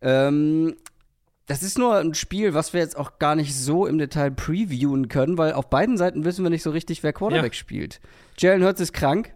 Ähm, 0.01 0.75
das 1.47 1.63
ist 1.63 1.77
nur 1.77 1.95
ein 1.97 2.13
Spiel, 2.13 2.53
was 2.53 2.73
wir 2.73 2.81
jetzt 2.81 2.97
auch 2.97 3.19
gar 3.19 3.35
nicht 3.35 3.55
so 3.55 3.85
im 3.85 3.97
Detail 3.97 4.31
previewen 4.31 5.07
können, 5.07 5.37
weil 5.37 5.53
auf 5.53 5.69
beiden 5.69 5.97
Seiten 5.97 6.25
wissen 6.25 6.43
wir 6.43 6.49
nicht 6.49 6.63
so 6.63 6.71
richtig, 6.71 7.03
wer 7.03 7.13
Quarterback 7.13 7.53
Ja. 7.53 7.57
spielt. 7.57 7.99
Jalen 8.37 8.63
Hurts 8.63 8.81
ist 8.81 8.93
krank, 8.93 9.33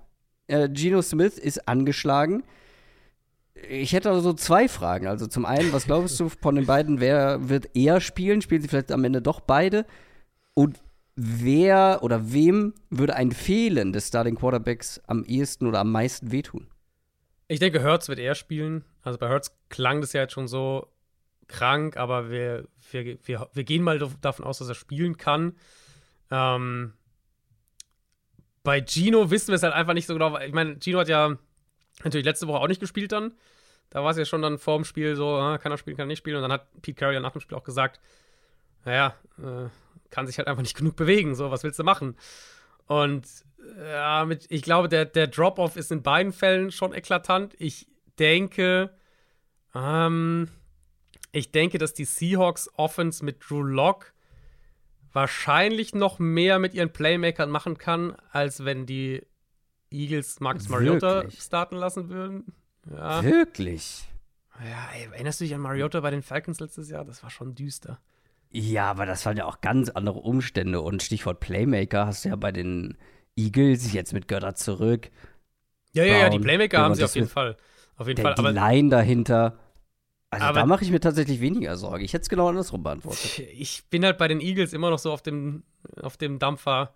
äh, 0.47 0.68
Geno 0.70 1.02
Smith 1.02 1.38
ist 1.38 1.68
angeschlagen. 1.68 2.43
Ich 3.70 3.93
hätte 3.93 4.09
also 4.09 4.22
so 4.22 4.34
zwei 4.34 4.68
Fragen. 4.68 5.07
Also 5.07 5.28
zum 5.28 5.45
einen, 5.45 5.72
was 5.74 5.86
glaubst 5.86 6.20
du 6.20 6.30
von 6.30 6.55
den 6.55 6.66
beiden, 6.66 6.99
wer 6.99 7.49
wird 7.49 7.76
eher 7.76 8.01
spielen? 8.01 8.41
Spielen 8.41 8.62
sie 8.62 8.68
vielleicht 8.68 8.91
am 8.91 9.03
Ende 9.03 9.22
doch 9.22 9.39
beide? 9.41 9.86
Und 10.53 10.80
wer 11.16 11.99
oder 12.01 12.32
wem 12.34 12.74
würde 12.89 13.16
ein 13.16 13.32
Fehlen 13.32 13.93
des 13.93 14.07
Starting 14.07 14.36
Quarterbacks 14.36 14.99
am 15.07 15.24
ehesten 15.24 15.68
oder 15.68 15.80
am 15.80 15.91
meisten 15.91 16.32
wehtun? 16.32 16.68
Ich 17.47 17.59
denke, 17.59 17.82
Hertz 17.82 18.07
wird 18.07 18.20
eher 18.20 18.36
spielen. 18.36 18.86
Also 19.01 19.20
bei 19.20 19.28
Hertz 19.28 19.57
klang 19.70 20.01
das 20.01 20.14
ja 20.14 20.22
jetzt 20.22 20.34
schon 20.34 20.47
so 20.47 20.88
krank, 21.47 21.97
aber 21.97 22.30
wir, 22.30 22.68
wir, 22.91 23.18
wir, 23.24 23.49
wir 23.53 23.64
gehen 23.64 23.84
mal 23.84 23.97
dav- 23.97 24.18
davon 24.22 24.45
aus, 24.45 24.59
dass 24.59 24.70
er 24.70 24.76
spielen 24.76 25.18
kann. 25.18 25.57
Ähm, 26.30 26.93
bei 28.64 28.82
Gino 28.86 29.32
wissen 29.32 29.49
wir 29.49 29.55
es 29.55 29.64
halt 29.64 29.74
einfach 29.74 29.93
nicht 29.93 30.07
so 30.07 30.14
genau. 30.14 30.38
Ich 30.39 30.53
meine, 30.53 30.80
Gino 30.80 30.99
hat 30.99 31.09
ja 31.09 31.38
natürlich 32.06 32.26
letzte 32.26 32.47
Woche 32.47 32.60
auch 32.60 32.68
nicht 32.68 32.82
gespielt 32.82 33.12
dann. 33.12 33.34
Da 33.89 34.04
war 34.04 34.12
es 34.12 34.18
ja 34.18 34.26
schon 34.26 34.41
dann 34.41 34.58
vor 34.58 34.78
dem 34.78 34.86
Spiel 34.86 35.16
so, 35.16 35.36
ah, 35.36 35.58
kann 35.58 35.72
er 35.72 35.78
spielen, 35.78 35.97
kann 35.97 36.06
er 36.06 36.08
nicht 36.08 36.20
spielen. 36.20 36.38
Und 36.38 36.43
dann 36.43 36.52
hat 36.54 36.68
Pete 36.82 36.97
Carroll 36.97 37.20
nach 37.20 37.34
dem 37.34 37.41
Spiel 37.41 37.58
auch 37.58 37.64
gesagt, 37.64 37.99
naja, 38.86 39.16
äh, 39.38 39.70
kann 40.10 40.28
sich 40.28 40.38
halt 40.38 40.47
einfach 40.47 40.62
nicht 40.62 40.78
genug 40.78 40.95
bewegen. 40.95 41.36
So, 41.36 41.52
was 41.52 41.64
willst 41.64 41.80
du 41.80 41.84
machen? 41.84 42.16
Und 42.88 43.28
ja, 43.80 44.26
mit, 44.26 44.45
ich 44.49 44.62
glaube, 44.62 44.89
der, 44.89 45.06
der 45.06 45.28
Drop-Off 45.28 45.76
ist 45.76 45.91
in 45.91 46.04
beiden 46.04 46.34
Fällen 46.34 46.72
schon 46.72 46.93
eklatant. 46.93 47.54
Ich 47.60 47.88
denke, 48.18 48.91
ähm, 49.76 50.49
ich 51.32 51.52
denke, 51.52 51.78
dass 51.78 51.93
die 51.93 52.06
Seahawks 52.06 52.70
Offense 52.76 53.24
mit 53.24 53.49
Drew 53.49 53.64
Lock 53.64 54.14
wahrscheinlich 55.14 55.93
noch 55.93 56.20
mehr 56.20 56.60
mit 56.60 56.74
ihren 56.74 56.93
Playmakern 56.93 57.49
machen 57.49 57.78
kann, 57.78 58.16
als 58.32 58.66
wenn 58.66 58.86
die 58.86 59.26
Eagles 59.92 60.39
Marcus 60.39 60.70
Mariota 60.70 61.30
starten 61.32 61.76
lassen 61.76 62.10
würden. 62.10 62.46
Ja. 62.89 63.24
Wirklich? 63.24 64.08
ja, 64.64 64.89
ey, 64.96 65.08
erinnerst 65.14 65.39
du 65.42 65.46
dich 65.46 65.54
an 65.56 65.62
Mariota 65.62 66.00
bei 66.00 66.12
den 66.12 66.22
Falcons 66.22 66.60
letztes 66.60 66.89
Jahr? 66.89 67.06
Das 67.06 67.24
war 67.24 67.30
schon 67.30 67.56
düster. 67.56 68.00
Ja, 68.52 68.89
aber 68.89 69.06
das 69.06 69.26
waren 69.26 69.38
ja 69.38 69.46
auch 69.46 69.62
ganz 69.62 69.89
andere 69.89 70.20
Umstände. 70.20 70.82
Und 70.82 71.04
Stichwort 71.04 71.39
Playmaker 71.39 72.06
hast 72.08 72.26
du 72.26 72.30
ja 72.30 72.36
bei 72.36 72.52
den 72.52 72.98
Eagles 73.38 73.94
jetzt 73.94 74.14
mit 74.14 74.28
Götter 74.28 74.56
zurück. 74.56 75.10
Ja, 75.94 76.04
ja, 76.04 76.18
ja, 76.18 76.30
die 76.30 76.39
Playmaker 76.39 76.80
haben 76.80 76.96
sie 76.96 77.04
auf 77.04 77.16
jeden. 77.16 77.28
Fall. 77.28 77.56
Auf 77.96 78.08
jeden 78.08 78.18
Der, 78.18 78.26
Fall. 78.26 78.36
die 78.36 78.39
Aber 78.39 78.52
Line 78.52 78.89
dahinter. 78.89 79.58
Also 80.30 80.46
Aber- 80.46 80.60
da 80.62 80.66
mache 80.66 80.84
ich 80.84 80.92
mir 80.92 81.00
tatsächlich 81.00 81.39
weniger 81.42 81.76
Sorge. 81.78 82.04
Ich 82.04 82.14
hätte 82.14 82.24
es 82.24 82.30
genau 82.30 82.48
andersrum 82.50 82.84
beantwortet. 82.84 83.39
ich 83.54 83.84
bin 83.89 84.04
halt 84.06 84.18
bei 84.18 84.28
den 84.28 84.39
Eagles 84.42 84.74
immer 84.74 84.89
noch 84.89 85.00
so 85.00 85.12
auf 85.12 85.22
dem, 85.22 85.64
auf 86.02 86.18
dem 86.18 86.39
Dampfer. 86.39 86.94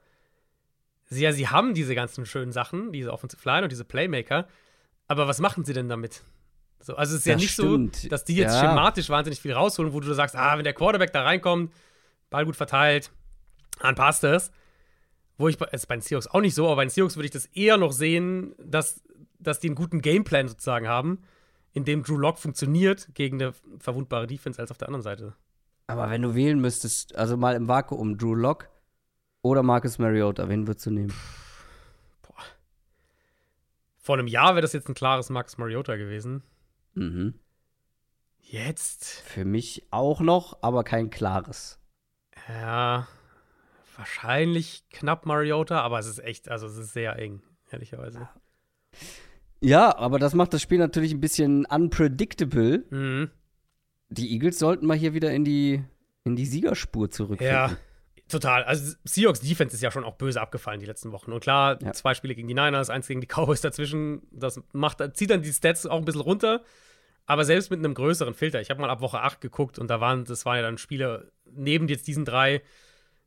Sie, 1.05 1.23
ja, 1.23 1.31
sie 1.31 1.47
haben 1.47 1.73
diese 1.73 1.95
ganzen 1.95 2.25
schönen 2.25 2.51
Sachen, 2.51 2.91
diese 2.91 3.11
Offensive 3.13 3.41
Line 3.47 3.63
und 3.63 3.71
diese 3.71 3.85
Playmaker, 3.85 4.47
aber 5.07 5.27
was 5.27 5.39
machen 5.39 5.63
sie 5.65 5.73
denn 5.73 5.89
damit? 5.89 6.23
So, 6.79 6.95
also 6.95 7.13
es 7.15 7.21
ist 7.21 7.25
ja 7.25 7.33
Das 7.33 7.41
nicht 7.41 7.53
stimmt. 7.53 7.95
so, 7.95 8.09
dass 8.09 8.23
die 8.25 8.35
jetzt 8.35 8.53
Ja. 8.55 8.61
schematisch 8.61 9.09
wahnsinnig 9.09 9.39
viel 9.39 9.53
rausholen, 9.53 9.93
wo 9.93 9.99
du 9.99 10.13
sagst, 10.13 10.35
ah, 10.35 10.57
wenn 10.57 10.63
der 10.63 10.73
Quarterback 10.73 11.11
da 11.13 11.23
reinkommt, 11.23 11.73
Ball 12.29 12.45
gut 12.45 12.55
verteilt, 12.55 13.11
dann 13.81 13.95
passt 13.95 14.23
das. 14.23 14.51
Wo 15.37 15.47
ich 15.49 15.57
bei, 15.57 15.65
ist 15.67 15.87
bei 15.87 15.95
den 15.97 16.01
Seahawks 16.01 16.27
auch 16.27 16.39
nicht 16.41 16.55
so, 16.55 16.65
aber 16.67 16.77
bei 16.77 16.85
den 16.85 16.89
Seahawks 16.89 17.17
würde 17.17 17.25
ich 17.25 17.31
das 17.31 17.45
eher 17.47 17.77
noch 17.77 17.91
sehen, 17.91 18.55
dass, 18.57 19.01
dass 19.39 19.59
die 19.59 19.67
einen 19.67 19.75
guten 19.75 20.01
Gameplan 20.01 20.47
sozusagen 20.47 20.87
haben, 20.87 21.23
in 21.73 21.83
dem 21.83 22.03
Drew 22.03 22.17
Lock 22.17 22.37
funktioniert 22.37 23.09
gegen 23.15 23.41
eine 23.41 23.53
verwundbare 23.79 24.27
Defense 24.27 24.61
als 24.61 24.71
auf 24.71 24.77
der 24.77 24.87
anderen 24.87 25.01
Seite. 25.03 25.33
Aber 25.87 26.09
wenn 26.09 26.21
du 26.21 26.35
wählen 26.35 26.59
müsstest, 26.59 27.15
also 27.15 27.35
mal 27.35 27.55
im 27.55 27.67
Vakuum, 27.67 28.17
Drew 28.17 28.33
Lock 28.33 28.69
oder 29.45 29.61
Marcus 29.61 29.99
Mariota, 29.99 30.49
wen 30.49 30.65
würdest 30.67 30.85
du 30.87 30.91
nehmen? 30.91 31.13
Vor 33.97 34.17
einem 34.17 34.27
Jahr 34.27 34.49
wäre 34.53 34.61
das 34.61 34.73
jetzt 34.73 34.87
ein 34.89 34.93
klares 34.93 35.29
Max 35.29 35.57
Mariota 35.57 35.95
gewesen. 35.95 36.43
Mhm. 36.93 37.35
Jetzt, 38.39 39.05
Für 39.25 39.45
mich 39.45 39.87
auch 39.89 40.19
noch, 40.21 40.59
aber 40.61 40.83
kein 40.83 41.09
klares. 41.09 41.79
ja, 42.47 43.07
wahrscheinlich 43.95 44.83
knapp 44.91 45.25
Mariota, 45.25 45.81
aber 45.81 45.97
es 45.99 46.05
ist 46.07 46.19
echt, 46.19 46.49
also 46.49 46.67
es 46.67 46.77
ist 46.77 46.93
sehr 46.93 47.17
eng, 47.17 47.41
ehrlicherweise. 47.71 48.29
Ja, 49.59 49.95
aber 49.97 50.19
das 50.19 50.35
macht 50.35 50.53
das 50.53 50.61
Spiel 50.61 50.77
natürlich 50.77 51.11
ein 51.11 51.21
bisschen 51.21 51.65
unpredictable. 51.65 52.85
Mhm. 52.91 53.31
Die 54.09 54.33
Eagles 54.33 54.59
sollten 54.59 54.85
mal 54.85 54.97
hier 54.97 55.13
wieder 55.15 55.31
in 55.33 55.43
die, 55.43 55.83
in 56.23 56.35
die 56.35 56.45
Siegerspur 56.45 57.09
zurückfinden. 57.09 57.55
Ja, 57.55 57.77
total. 58.29 58.63
Also 58.63 58.95
Seahawks 59.03 59.39
Defense 59.41 59.75
ist 59.75 59.81
ja 59.81 59.91
schon 59.91 60.03
auch 60.03 60.15
böse 60.15 60.41
abgefallen 60.41 60.79
die 60.79 60.85
letzten 60.85 61.11
Wochen. 61.11 61.31
Und 61.31 61.39
klar, 61.41 61.81
Ja. 61.81 61.93
zwei 61.93 62.13
Spiele 62.13 62.35
gegen 62.35 62.47
die 62.47 62.53
Niners, 62.53 62.89
eins 62.89 63.07
gegen 63.07 63.21
die 63.21 63.27
Cowboys 63.27 63.61
dazwischen, 63.61 64.21
das 64.31 64.61
macht, 64.73 65.01
zieht 65.15 65.29
dann 65.29 65.41
die 65.41 65.53
Stats 65.53 65.85
auch 65.85 65.97
ein 65.99 66.05
bisschen 66.05 66.21
runter. 66.21 66.63
Aber 67.27 67.43
selbst 67.43 67.71
mit 67.71 67.79
einem 67.79 67.95
größeren 67.95 68.35
Filter, 68.35 68.61
ich 68.61 68.69
habe 68.69 68.79
mal 68.81 68.89
ab 68.89 69.01
Woche 69.01 69.19
8 69.19 69.41
geguckt 69.41 69.79
und 69.79 69.87
da 69.89 69.99
waren, 69.99 70.25
das 70.25 70.45
waren 70.45 70.57
ja 70.57 70.61
dann 70.61 70.77
Spiele 70.77 71.31
neben 71.51 71.87
jetzt 71.87 72.07
diesen 72.07 72.23
drei 72.25 72.61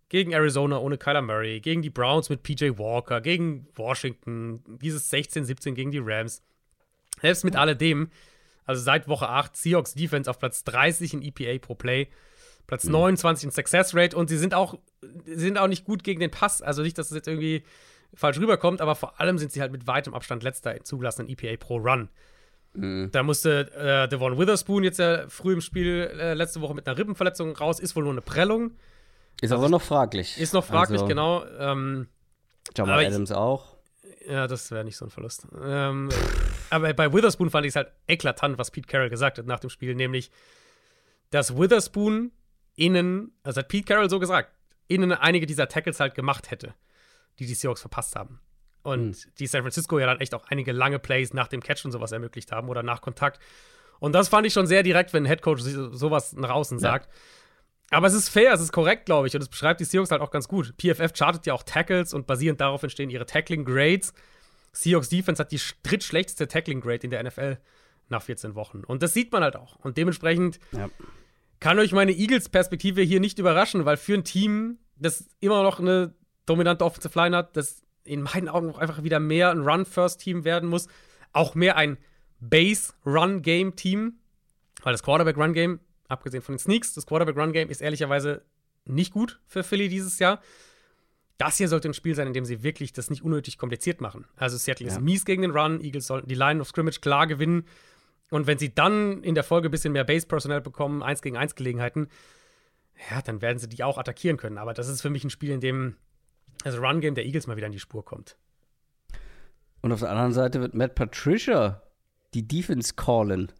gegen 0.09 0.33
Arizona 0.33 0.79
ohne 0.79 0.99
Kyler 0.99 1.21
Murray, 1.21 1.61
gegen 1.61 1.83
die 1.83 1.91
Browns 1.91 2.29
mit 2.31 2.43
PJ 2.43 2.79
Walker, 2.79 3.21
gegen 3.21 3.67
Washington, 3.75 4.63
dieses 4.81 5.13
16-17 5.13 5.73
gegen 5.73 5.91
die 5.91 5.99
Rams. 6.03 6.43
Selbst 7.21 7.45
mit 7.45 7.57
alledem, 7.57 8.11
also 8.65 8.81
seit 8.81 9.09
Woche 9.09 9.29
8, 9.29 9.57
Seahawks 9.57 9.95
Defense 9.95 10.31
auf 10.31 10.39
Platz 10.39 10.63
30 10.65 11.15
in 11.15 11.23
EPA 11.23 11.59
pro 11.59 11.75
Play, 11.75 12.09
Platz 12.69 12.85
29 12.85 13.47
in 13.47 13.51
Success 13.51 13.95
Rate 13.97 14.16
und 14.16 14.29
sie 14.29 14.37
sind 14.39 14.55
auch, 14.55 14.79
sind 15.27 15.59
auch 15.59 15.66
nicht 15.66 15.85
gut 15.85 16.05
gegen 16.05 16.21
den 16.21 16.31
Pass. 16.31 16.62
Also 16.62 16.83
nicht, 16.83 16.97
dass 16.99 17.11
es 17.11 17.16
jetzt 17.16 17.27
irgendwie 17.27 17.64
falsch 18.14 18.39
rüberkommt, 18.39 18.81
aber 18.81 18.95
vor 18.95 19.19
allem 19.21 19.39
sind 19.39 19.51
sie 19.53 19.61
halt 19.61 19.73
mit 19.73 19.87
weitem 19.89 20.14
Abstand 20.14 20.43
letzter 20.45 20.77
in 20.77 20.85
zugelassenen 20.85 21.29
EPA 21.31 21.57
pro 21.59 21.79
Run. 21.79 22.09
Da 22.75 23.23
musste 23.25 23.73
äh, 23.75 24.07
Devon 24.09 24.39
Witherspoon 24.39 24.85
jetzt 24.85 24.99
ja 24.99 25.27
früh 25.29 25.55
im 25.55 25.61
Spiel 25.62 26.11
äh, 26.16 26.35
letzte 26.35 26.61
Woche 26.61 26.75
mit 26.75 26.87
einer 26.87 26.97
Rippenverletzung 26.97 27.57
raus, 27.57 27.81
ist 27.81 27.97
wohl 27.97 28.05
nur 28.05 28.12
eine 28.12 28.21
Prellung. 28.21 28.73
Ist 29.41 29.51
aber 29.53 29.69
noch 29.69 29.83
fraglich. 29.83 30.39
Ist 30.39 30.53
noch 30.53 30.64
fraglich, 30.64 31.01
also, 31.01 31.07
genau. 31.09 31.45
Ähm, 31.59 32.07
Jamal 32.77 32.93
Aber 32.95 33.03
ich- 33.03 33.09
Adams 33.09 33.33
auch. 33.33 33.79
ja, 34.29 34.47
das 34.47 34.71
wäre 34.71 34.85
nicht 34.85 34.97
so 34.99 35.07
ein 35.07 35.11
Verlust. 35.11 35.49
Ähm, 35.64 36.11
aber 36.71 36.93
bei 36.93 37.12
Witherspoon 37.12 37.49
fand 37.51 37.64
ich 37.66 37.71
es 37.71 37.77
halt 37.77 37.89
eklatant, 38.07 38.59
was 38.59 38.71
Pete 38.71 38.87
Carroll 38.87 39.09
gesagt 39.09 39.39
hat 39.39 39.47
nach 39.47 39.59
dem 39.61 39.71
Spiel, 39.71 39.95
nämlich, 39.95 40.31
dass 41.31 41.57
Witherspoon 41.57 42.31
innen, 42.79 43.33
also 43.43 43.59
hat 43.61 43.68
Pete 43.68 43.85
Carroll 43.85 44.09
so 44.09 44.18
gesagt, 44.18 44.53
innen 44.87 45.12
einige 45.12 45.47
dieser 45.47 45.68
Tackles 45.68 46.01
halt 46.01 46.14
gemacht 46.14 46.51
hätte, 46.51 46.74
die 47.39 47.47
die 47.47 47.55
Seahawks 47.55 47.81
verpasst 47.81 48.16
haben. 48.16 48.41
Und 48.83 49.29
die 49.39 49.47
San 49.47 49.62
Francisco 49.62 49.99
ja 49.99 50.07
dann 50.07 50.20
echt 50.20 50.35
auch 50.35 50.47
einige 50.49 50.72
lange 50.72 50.99
Plays 50.99 51.35
nach 51.35 51.49
dem 51.49 51.61
Catch 51.62 51.85
und 51.85 51.93
sowas 51.93 52.12
ermöglicht 52.12 52.53
haben 52.53 52.68
oder 52.68 52.83
nach 52.83 53.01
Kontakt. 53.03 53.41
Und 54.01 54.12
das 54.14 54.29
fand 54.29 54.47
ich 54.47 54.53
schon 54.53 54.66
sehr 54.66 54.83
direkt, 54.83 55.12
wenn 55.12 55.24
ein 55.24 55.26
Headcoach 55.26 55.59
so- 55.61 55.93
sowas 55.93 56.33
nach 56.35 56.51
außen 56.51 56.79
sagt. 56.79 57.11
Aber 57.91 58.07
es 58.07 58.14
ist 58.14 58.29
fair, 58.29 58.53
es 58.53 58.61
ist 58.61 58.72
korrekt, 58.72 59.07
glaube 59.07 59.26
ich. 59.26 59.35
Und 59.35 59.43
es 59.43 59.49
beschreibt 59.49 59.81
die 59.81 59.85
Seahawks 59.85 60.11
halt 60.11 60.22
auch 60.22 60.31
ganz 60.31 60.47
gut. 60.47 60.74
PFF 60.79 61.12
chartet 61.12 61.47
ja 61.47 61.55
auch 61.55 61.62
Tackles 61.64 62.14
und 62.14 62.26
basierend 62.26 62.61
darauf 62.61 62.83
entstehen 62.83 63.11
ihre 63.11 63.26
Tackling-Grades. 63.26 64.12
Seahawks 64.72 65.09
Defense 65.09 65.41
hat 65.43 65.51
die 65.51 65.59
sch- 65.59 65.74
drittschlechteste 65.83 66.47
Tackling-Grade 66.49 67.01
in 67.05 67.11
der 67.11 67.22
NFL 67.24 67.59
nach 68.11 68.22
14 68.22 68.55
Wochen. 68.55 68.85
Und 68.85 69.03
das 69.03 69.12
sieht 69.14 69.33
man 69.33 69.43
halt 69.43 69.57
auch. 69.57 69.76
Und 69.76 69.97
dementsprechend 69.97 70.61
Ja. 70.72 70.89
Kann 71.61 71.79
euch 71.79 71.93
meine 71.93 72.13
Eagles-Perspektive 72.13 73.03
hier 73.03 73.21
nicht 73.21 73.39
überraschen, 73.39 73.85
weil 73.85 73.97
für 73.97 74.15
ein 74.15 74.25
Team, 74.25 74.79
das 74.97 75.29
immer 75.41 75.63
noch 75.63 75.81
eine 75.81 76.15
dominante 76.47 76.85
Offensive 76.85 77.19
Line 77.19 77.37
hat, 77.37 77.57
das 77.57 77.83
in 78.05 78.23
meinen 78.23 78.49
Augen 78.49 78.71
auch 78.71 78.79
einfach 78.79 79.03
wieder 79.03 79.21
mehr 79.21 79.51
ein 79.51 79.61
Run-First-Team 79.61 80.45
werden 80.45 80.69
muss, 80.69 80.89
auch 81.33 81.55
mehr 81.55 81.77
ein 81.77 81.99
Base-Run-Game-Team, 82.41 84.15
weil 84.83 84.93
das 84.93 85.03
Quarterback-Run-Game, 85.03 85.81
abgesehen 86.09 86.43
von 86.43 86.55
den 86.55 86.59
Sneaks, 86.59 86.95
das 86.95 87.07
Quarterback-Run-Game 87.07 87.69
ist 87.69 87.83
ehrlicherweise 87.83 88.43
nicht 88.85 89.13
gut 89.13 89.41
für 89.47 89.63
Philly 89.63 89.89
dieses 89.89 90.19
Jahr. 90.19 90.41
Das 91.37 91.57
hier 91.57 91.69
sollte 91.69 91.89
ein 91.89 91.95
Spiel 91.95 92.15
sein, 92.15 92.27
in 92.27 92.33
dem 92.33 92.45
sie 92.45 92.63
wirklich 92.63 92.93
das 92.93 93.11
nicht 93.11 93.23
unnötig 93.23 93.59
kompliziert 93.59 94.01
machen. 94.01 94.25
Also 94.37 94.57
Seattle 94.57 94.87
ist 94.89 94.95
Ja. 94.95 95.01
mies 95.01 95.25
gegen 95.25 95.43
den 95.43 95.53
Run, 95.53 95.81
Eagles 95.81 96.07
sollten 96.07 96.29
die 96.29 96.35
Line 96.35 96.61
of 96.61 96.69
Scrimmage 96.69 97.01
klar 97.01 97.27
gewinnen. 97.27 97.65
Und 98.31 98.47
wenn 98.47 98.59
sie 98.59 98.74
dann 98.74 99.22
in 99.22 99.35
der 99.35 99.45
Folge 99.45 99.68
ein 99.68 99.70
bisschen 99.70 99.93
mehr 99.93 100.05
Base-Personal 100.05 100.61
bekommen, 100.61 101.03
1 101.03 101.22
gegen 101.22 101.37
1 101.37 101.55
Gelegenheiten, 101.55 102.09
ja, 103.11 103.22
dann 103.22 103.41
werden 103.41 103.59
sie 103.59 103.68
die 103.68 103.83
auch 103.85 103.97
attackieren 103.99 104.37
können. 104.37 104.59
Aber 104.59 104.74
das 104.74 104.89
ist 104.89 105.01
für 105.01 105.11
mich 105.11 105.24
ein 105.24 105.31
Spiel, 105.31 105.51
in 105.51 105.61
dem 105.61 105.97
das 106.64 106.76
Run-Game 106.79 107.14
der 107.14 107.24
Eagles 107.24 107.47
mal 107.47 107.57
wieder 107.57 107.66
in 107.66 107.72
die 107.72 107.79
Spur 107.79 108.05
kommt. 108.05 108.37
Und 109.81 109.93
auf 109.93 110.01
der 110.01 110.11
anderen 110.11 110.33
Seite 110.33 110.61
wird 110.61 110.74
Matt 110.74 110.95
Patricia 110.95 111.83
die 112.35 112.47
Defense 112.47 112.95
callen 112.95 113.53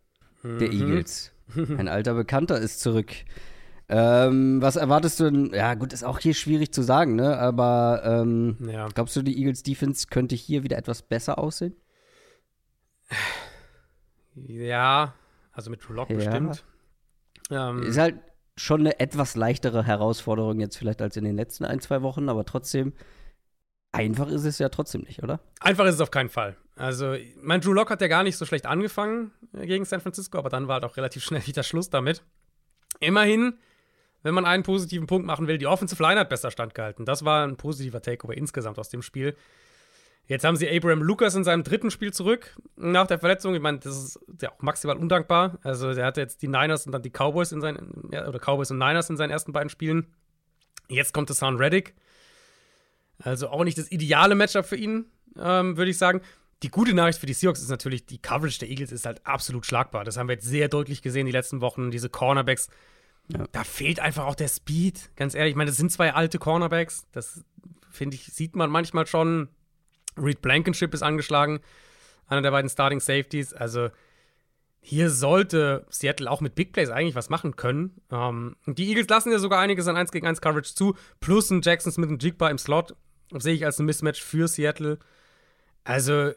der 0.43 0.69
Mhm. 0.69 0.81
Eagles. 0.81 1.33
Ein 1.57 1.89
alter 1.89 2.15
Bekannter 2.15 2.59
ist 2.61 2.81
zurück. 2.81 3.13
Ähm, 3.89 4.61
was 4.61 4.77
erwartest 4.77 5.19
du 5.21 5.31
denn? 5.31 5.55
Ja, 5.55 5.75
gut, 5.75 5.95
ist 5.95 6.05
auch 6.05 6.19
hier 6.19 6.35
schwierig 6.35 6.73
zu 6.75 6.83
sagen, 6.83 7.15
ne? 7.17 7.39
Aber 7.39 8.03
ähm, 8.05 8.59
Ja. 8.69 8.89
glaubst 8.89 9.17
du, 9.17 9.23
die 9.23 9.39
Eagles 9.39 9.63
Defense 9.63 10.09
könnte 10.11 10.35
hier 10.35 10.63
wieder 10.63 10.77
etwas 10.77 11.01
besser 11.03 11.39
aussehen? 11.39 11.75
Ja, 14.47 15.15
also 15.53 15.71
mit 15.71 15.87
Drew 15.87 15.93
Lock 15.93 16.11
Ja. 16.11 16.17
bestimmt. 16.17 16.65
Ähm, 17.51 17.83
Ist 17.83 17.99
halt 17.99 18.17
schon 18.57 18.81
eine 18.81 19.01
etwas 19.01 19.37
leichtere 19.37 19.85
Herausforderung 19.85 20.61
jetzt 20.61 20.77
vielleicht 20.77 21.01
als 21.01 21.17
in 21.17 21.25
den 21.25 21.37
letzten 21.37 21.65
ein, 21.65 21.81
zwei 21.81 22.03
Wochen, 22.03 22.29
aber 22.29 22.45
trotzdem, 22.45 22.93
einfach 23.93 24.29
ist 24.29 24.45
es 24.45 24.59
ja 24.59 24.69
trotzdem 24.69 25.03
nicht, 25.03 25.23
oder? 25.23 25.41
Einfach 25.61 25.87
ist 25.87 25.95
es 25.95 26.01
auf 26.01 26.11
keinen 26.11 26.29
Fall. 26.29 26.57
Also, 26.77 27.17
mein 27.41 27.61
Drew 27.61 27.73
Lock 27.73 27.91
hat 27.91 28.01
ja 28.01 28.09
gar 28.09 28.23
nicht 28.23 28.37
so 28.37 28.45
schlecht 28.47 28.67
angefangen 28.67 29.33
äh, 29.53 29.67
gegen 29.67 29.85
San 29.85 30.01
Francisco, 30.01 30.39
aber 30.39 30.49
dann 30.49 30.69
war 30.69 30.75
halt 30.75 30.85
auch 30.85 30.97
relativ 30.97 31.25
schnell 31.25 31.47
wieder 31.47 31.63
Schluss 31.63 31.91
damit. 31.91 32.23
Immerhin, 33.01 33.55
wenn 34.23 34.35
man 34.35 34.45
einen 34.45 34.63
positiven 34.63 35.07
Punkt 35.07 35.27
machen 35.27 35.47
will, 35.47 35.59
die 35.59 35.67
Offensive 35.67 36.03
Line 36.03 36.21
hat 36.21 36.29
besser 36.29 36.51
standgehalten. 36.51 37.05
Das 37.05 37.25
war 37.25 37.47
ein 37.47 37.57
positiver 37.57 38.03
Takeaway 38.03 38.37
insgesamt 38.37 38.79
aus 38.79 38.89
dem 38.89 39.03
Spiel. 39.03 39.37
Jetzt 40.29 40.45
haben 40.45 40.57
sie 40.57 40.69
Abraham 40.69 41.03
Lucas 41.03 41.35
in 41.35 41.43
seinem 41.43 41.65
dritten 41.65 41.91
Spiel 41.91 42.13
zurück 42.13 42.55
nach 42.77 43.07
der 43.07 43.19
Verletzung. 43.19 43.55
Ich 43.55 43.63
meine, 43.63 43.79
das 43.79 43.97
ist 43.97 44.21
ja 44.43 44.51
auch 44.53 44.61
maximal 44.61 44.97
undankbar. 44.97 45.59
Also, 45.63 45.89
er 45.89 46.05
hatte 46.05 46.21
jetzt 46.21 46.43
die 46.43 46.49
Niners 46.49 46.85
und 46.87 46.93
dann 46.93 47.03
die 47.03 47.11
Cowboys 47.11 47.51
in 47.51 47.61
seinen, 47.63 48.09
ja, 48.13 48.29
oder 48.29 48.39
Cowboys 48.39 48.71
und 48.71 48.79
Niners 48.79 49.09
in 49.09 49.17
seinen 49.17 49.31
ersten 49.31 49.53
beiden 49.53 49.71
Spielen. 49.71 50.07
Jetzt 50.89 51.13
kommt 51.15 51.31
Hassan 51.31 51.57
Reddick. 51.57 51.95
Also 53.19 53.49
auch 53.49 53.65
nicht 53.65 53.79
das 53.79 53.91
ideale 53.91 54.35
Matchup 54.35 54.65
für 54.67 54.77
ihn, 54.77 55.07
ähm, 55.37 55.77
würde 55.77 55.91
ich 55.91 55.99
sagen. 55.99 56.21
Die 56.63 56.71
gute 56.71 56.93
Nachricht 56.95 57.19
für 57.21 57.27
die 57.27 57.33
Seahawks 57.35 57.61
ist 57.61 57.69
natürlich, 57.71 58.05
die 58.07 58.19
Coverage 58.19 58.59
der 58.61 58.69
Eagles 58.69 58.93
ist 58.93 59.07
halt 59.07 59.25
absolut 59.27 59.65
schlagbar. 59.67 60.05
Das 60.05 60.17
haben 60.17 60.29
wir 60.29 60.35
jetzt 60.35 60.47
sehr 60.47 60.69
deutlich 60.69 61.03
gesehen 61.03 61.27
die 61.27 61.33
letzten 61.33 61.61
Wochen. 61.61 61.91
Diese 61.91 62.09
Cornerbacks, 62.11 62.69
Ja. 63.29 63.45
da 63.53 63.65
fehlt 63.65 64.01
einfach 64.01 64.27
auch 64.27 64.35
der 64.35 64.49
Speed. 64.49 65.11
Ganz 65.17 65.35
ehrlich, 65.35 65.53
ich 65.53 65.57
meine, 65.57 65.71
das 65.71 65.79
sind 65.79 65.91
zwei 65.93 66.15
alte 66.15 66.39
Cornerbacks. 66.39 67.07
Das, 67.13 67.45
finde 67.91 68.17
ich, 68.17 68.25
sieht 68.27 68.57
man 68.57 68.71
manchmal 68.71 69.07
schon. 69.07 69.49
Reed 70.19 70.43
Blankenship 70.43 70.95
ist 70.95 71.03
angeschlagen, 71.03 71.61
einer 72.27 72.43
der 72.43 72.51
beiden 72.51 72.69
Starting 72.69 73.01
Safeties. 73.01 73.55
Also 73.55 73.91
hier 74.81 75.11
sollte 75.11 75.87
Seattle 75.91 76.31
auch 76.31 76.41
mit 76.41 76.55
Big 76.55 76.73
Plays 76.73 76.91
eigentlich 76.91 77.15
was 77.15 77.31
machen 77.31 77.57
können. 77.57 78.01
Ähm, 78.11 78.57
die 78.67 78.89
Eagles 78.89 79.09
lassen 79.09 79.33
ja 79.33 79.39
sogar 79.39 79.61
einiges 79.61 79.87
an 79.89 79.97
1 79.97 80.13
gegen 80.13 80.27
1 80.27 80.41
Coverage 80.41 80.75
zu, 80.75 80.95
plus 81.21 81.51
ein 81.51 81.63
Jackson 81.63 81.93
Smith 81.93 82.09
und 82.09 82.23
Jigba 82.23 82.49
im 82.49 82.59
Slot. 82.59 82.95
Sehe 83.37 83.55
ich 83.55 83.65
als 83.65 83.79
ein 83.79 83.87
Mismatch 83.87 84.23
für 84.23 84.49
Seattle. 84.49 84.99
Also, 85.85 86.33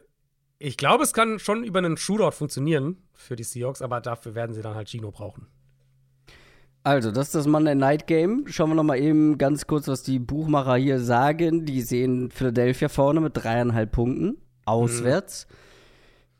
ich 0.58 0.76
glaube, 0.76 1.04
es 1.04 1.12
kann 1.12 1.38
schon 1.38 1.64
über 1.64 1.78
einen 1.78 1.96
Shootout 1.96 2.32
funktionieren 2.32 3.02
für 3.14 3.36
die 3.36 3.44
Seahawks, 3.44 3.80
aber 3.80 4.00
dafür 4.00 4.34
werden 4.34 4.54
sie 4.54 4.62
dann 4.62 4.74
halt 4.74 4.88
Gino 4.88 5.10
brauchen. 5.10 5.46
Also, 6.84 7.12
das 7.12 7.28
ist 7.28 7.34
das 7.36 7.46
Monday 7.46 7.74
Night 7.76 8.06
Game. 8.08 8.44
Schauen 8.48 8.70
wir 8.70 8.74
noch 8.74 8.82
mal 8.82 8.98
eben 8.98 9.38
ganz 9.38 9.66
kurz, 9.66 9.86
was 9.86 10.02
die 10.02 10.18
Buchmacher 10.18 10.74
hier 10.76 10.98
sagen. 10.98 11.64
Die 11.64 11.80
sehen 11.80 12.30
Philadelphia 12.30 12.88
vorne 12.88 13.20
mit 13.20 13.36
dreieinhalb 13.36 13.92
Punkten, 13.92 14.38
auswärts. 14.64 15.46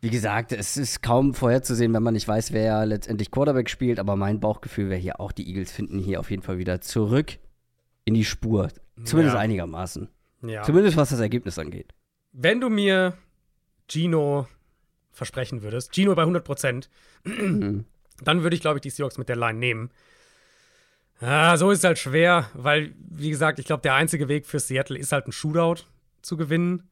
Wie 0.00 0.10
gesagt, 0.10 0.50
es 0.50 0.76
ist 0.76 1.00
kaum 1.00 1.32
vorherzusehen, 1.32 1.94
wenn 1.94 2.02
man 2.02 2.14
nicht 2.14 2.26
weiß, 2.26 2.52
wer 2.52 2.84
letztendlich 2.86 3.30
Quarterback 3.30 3.70
spielt. 3.70 4.00
Aber 4.00 4.16
mein 4.16 4.40
Bauchgefühl 4.40 4.90
wäre 4.90 4.98
hier 4.98 5.20
auch, 5.20 5.30
die 5.30 5.46
Eagles 5.46 5.70
finden 5.70 6.00
hier 6.00 6.18
auf 6.18 6.28
jeden 6.30 6.42
Fall 6.42 6.58
wieder 6.58 6.80
zurück 6.80 7.38
in 8.04 8.14
die 8.14 8.24
Spur. 8.24 8.68
Zumindest 9.04 9.34
Ja. 9.34 9.40
einigermaßen. 9.40 10.08
Ja. 10.42 10.62
Zumindest 10.64 10.96
was 10.96 11.10
das 11.10 11.20
Ergebnis 11.20 11.56
angeht. 11.56 11.94
Wenn 12.32 12.60
du 12.60 12.68
mir 12.68 13.14
Gino 13.88 14.48
versprechen 15.12 15.62
würdest, 15.62 15.94
Gino 15.94 16.16
bei 16.16 16.24
100 16.24 16.42
Prozent, 16.44 16.90
Mhm. 17.22 17.84
dann 18.24 18.42
würde 18.42 18.56
ich, 18.56 18.62
glaube 18.62 18.78
ich, 18.78 18.82
die 18.82 18.90
Seahawks 18.90 19.18
mit 19.18 19.28
der 19.28 19.36
Line 19.36 19.58
nehmen. 19.60 19.90
Ah, 21.22 21.56
so 21.56 21.70
ist 21.70 21.78
es 21.78 21.84
halt 21.84 21.98
schwer, 21.98 22.50
weil, 22.52 22.94
wie 22.98 23.30
gesagt, 23.30 23.60
ich 23.60 23.66
glaube, 23.66 23.82
der 23.82 23.94
einzige 23.94 24.26
Weg 24.26 24.44
für 24.44 24.58
Seattle 24.58 24.98
ist 24.98 25.12
halt 25.12 25.28
ein 25.28 25.32
Shootout 25.32 25.84
zu 26.20 26.36
gewinnen. 26.36 26.90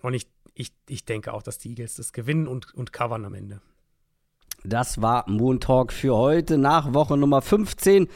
Und 0.00 0.14
ich, 0.14 0.28
ich, 0.54 0.72
ich 0.88 1.04
denke 1.04 1.34
auch, 1.34 1.42
dass 1.42 1.58
die 1.58 1.68
Eagles 1.68 1.96
das 1.96 2.14
gewinnen 2.14 2.48
und, 2.48 2.72
und 2.74 2.94
covern 2.94 3.26
am 3.26 3.34
Ende. 3.34 3.60
Das 4.64 5.02
war 5.02 5.28
Moon 5.28 5.60
Talk 5.60 5.92
für 5.92 6.16
heute 6.16 6.56
nach 6.56 6.94
Woche 6.94 7.18
Nummer 7.18 7.42
15. 7.42 8.08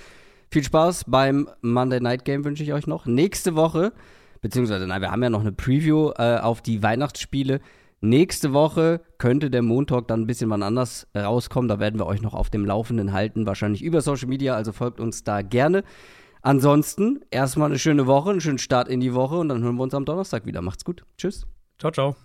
Viel 0.51 0.65
Spaß 0.65 1.05
beim 1.07 1.51
Monday 1.61 2.01
Night 2.01 2.25
Game 2.25 2.43
wünsche 2.47 2.63
ich 2.63 2.73
euch 2.73 2.87
noch. 2.87 3.05
Nächste 3.05 3.55
Woche, 3.55 3.93
beziehungsweise, 4.41 4.87
nein, 4.87 5.03
wir 5.03 5.11
haben 5.11 5.23
ja 5.23 5.29
noch 5.29 5.43
eine 5.43 5.53
Preview 5.53 6.13
äh, 6.17 6.39
auf 6.39 6.63
die 6.63 6.83
Weihnachtsspiele. 6.83 7.61
Nächste 8.01 8.53
Woche 8.53 9.01
könnte 9.19 9.51
der 9.51 9.63
Montalk 9.63 10.07
dann 10.07 10.23
ein 10.23 10.27
bisschen 10.27 10.51
wann 10.51 10.63
anders 10.63 11.09
rauskommen. 11.17 11.69
Da 11.69 11.81
werden 11.81 11.99
wir 11.99 12.07
euch 12.07 12.23
noch 12.23 12.35
auf 12.35 12.49
dem 12.51 12.65
Laufenden 12.65 13.13
halten, 13.13 13.47
wahrscheinlich 13.47 13.83
über 13.83 14.01
Social 14.01 14.29
Media, 14.29 14.55
also 14.55 14.73
folgt 14.73 15.01
uns 15.01 15.25
da 15.25 15.43
gerne. 15.43 15.83
Ansonsten 16.43 17.21
erstmal 17.31 17.71
eine 17.71 17.79
schöne 17.79 18.07
Woche, 18.07 18.31
einen 18.31 18.41
schönen 18.41 18.59
Start 18.59 18.89
in 18.89 19.01
die 19.01 19.15
Woche 19.15 19.37
und 19.37 19.49
dann 19.49 19.63
hören 19.63 19.77
wir 19.77 19.83
uns 19.83 19.95
am 19.95 20.05
Donnerstag 20.05 20.47
wieder. 20.47 20.63
Macht's 20.63 20.85
gut. 20.85 21.05
Tschüss. 21.17 21.47
Ciao, 21.79 21.91
ciao. 21.91 22.19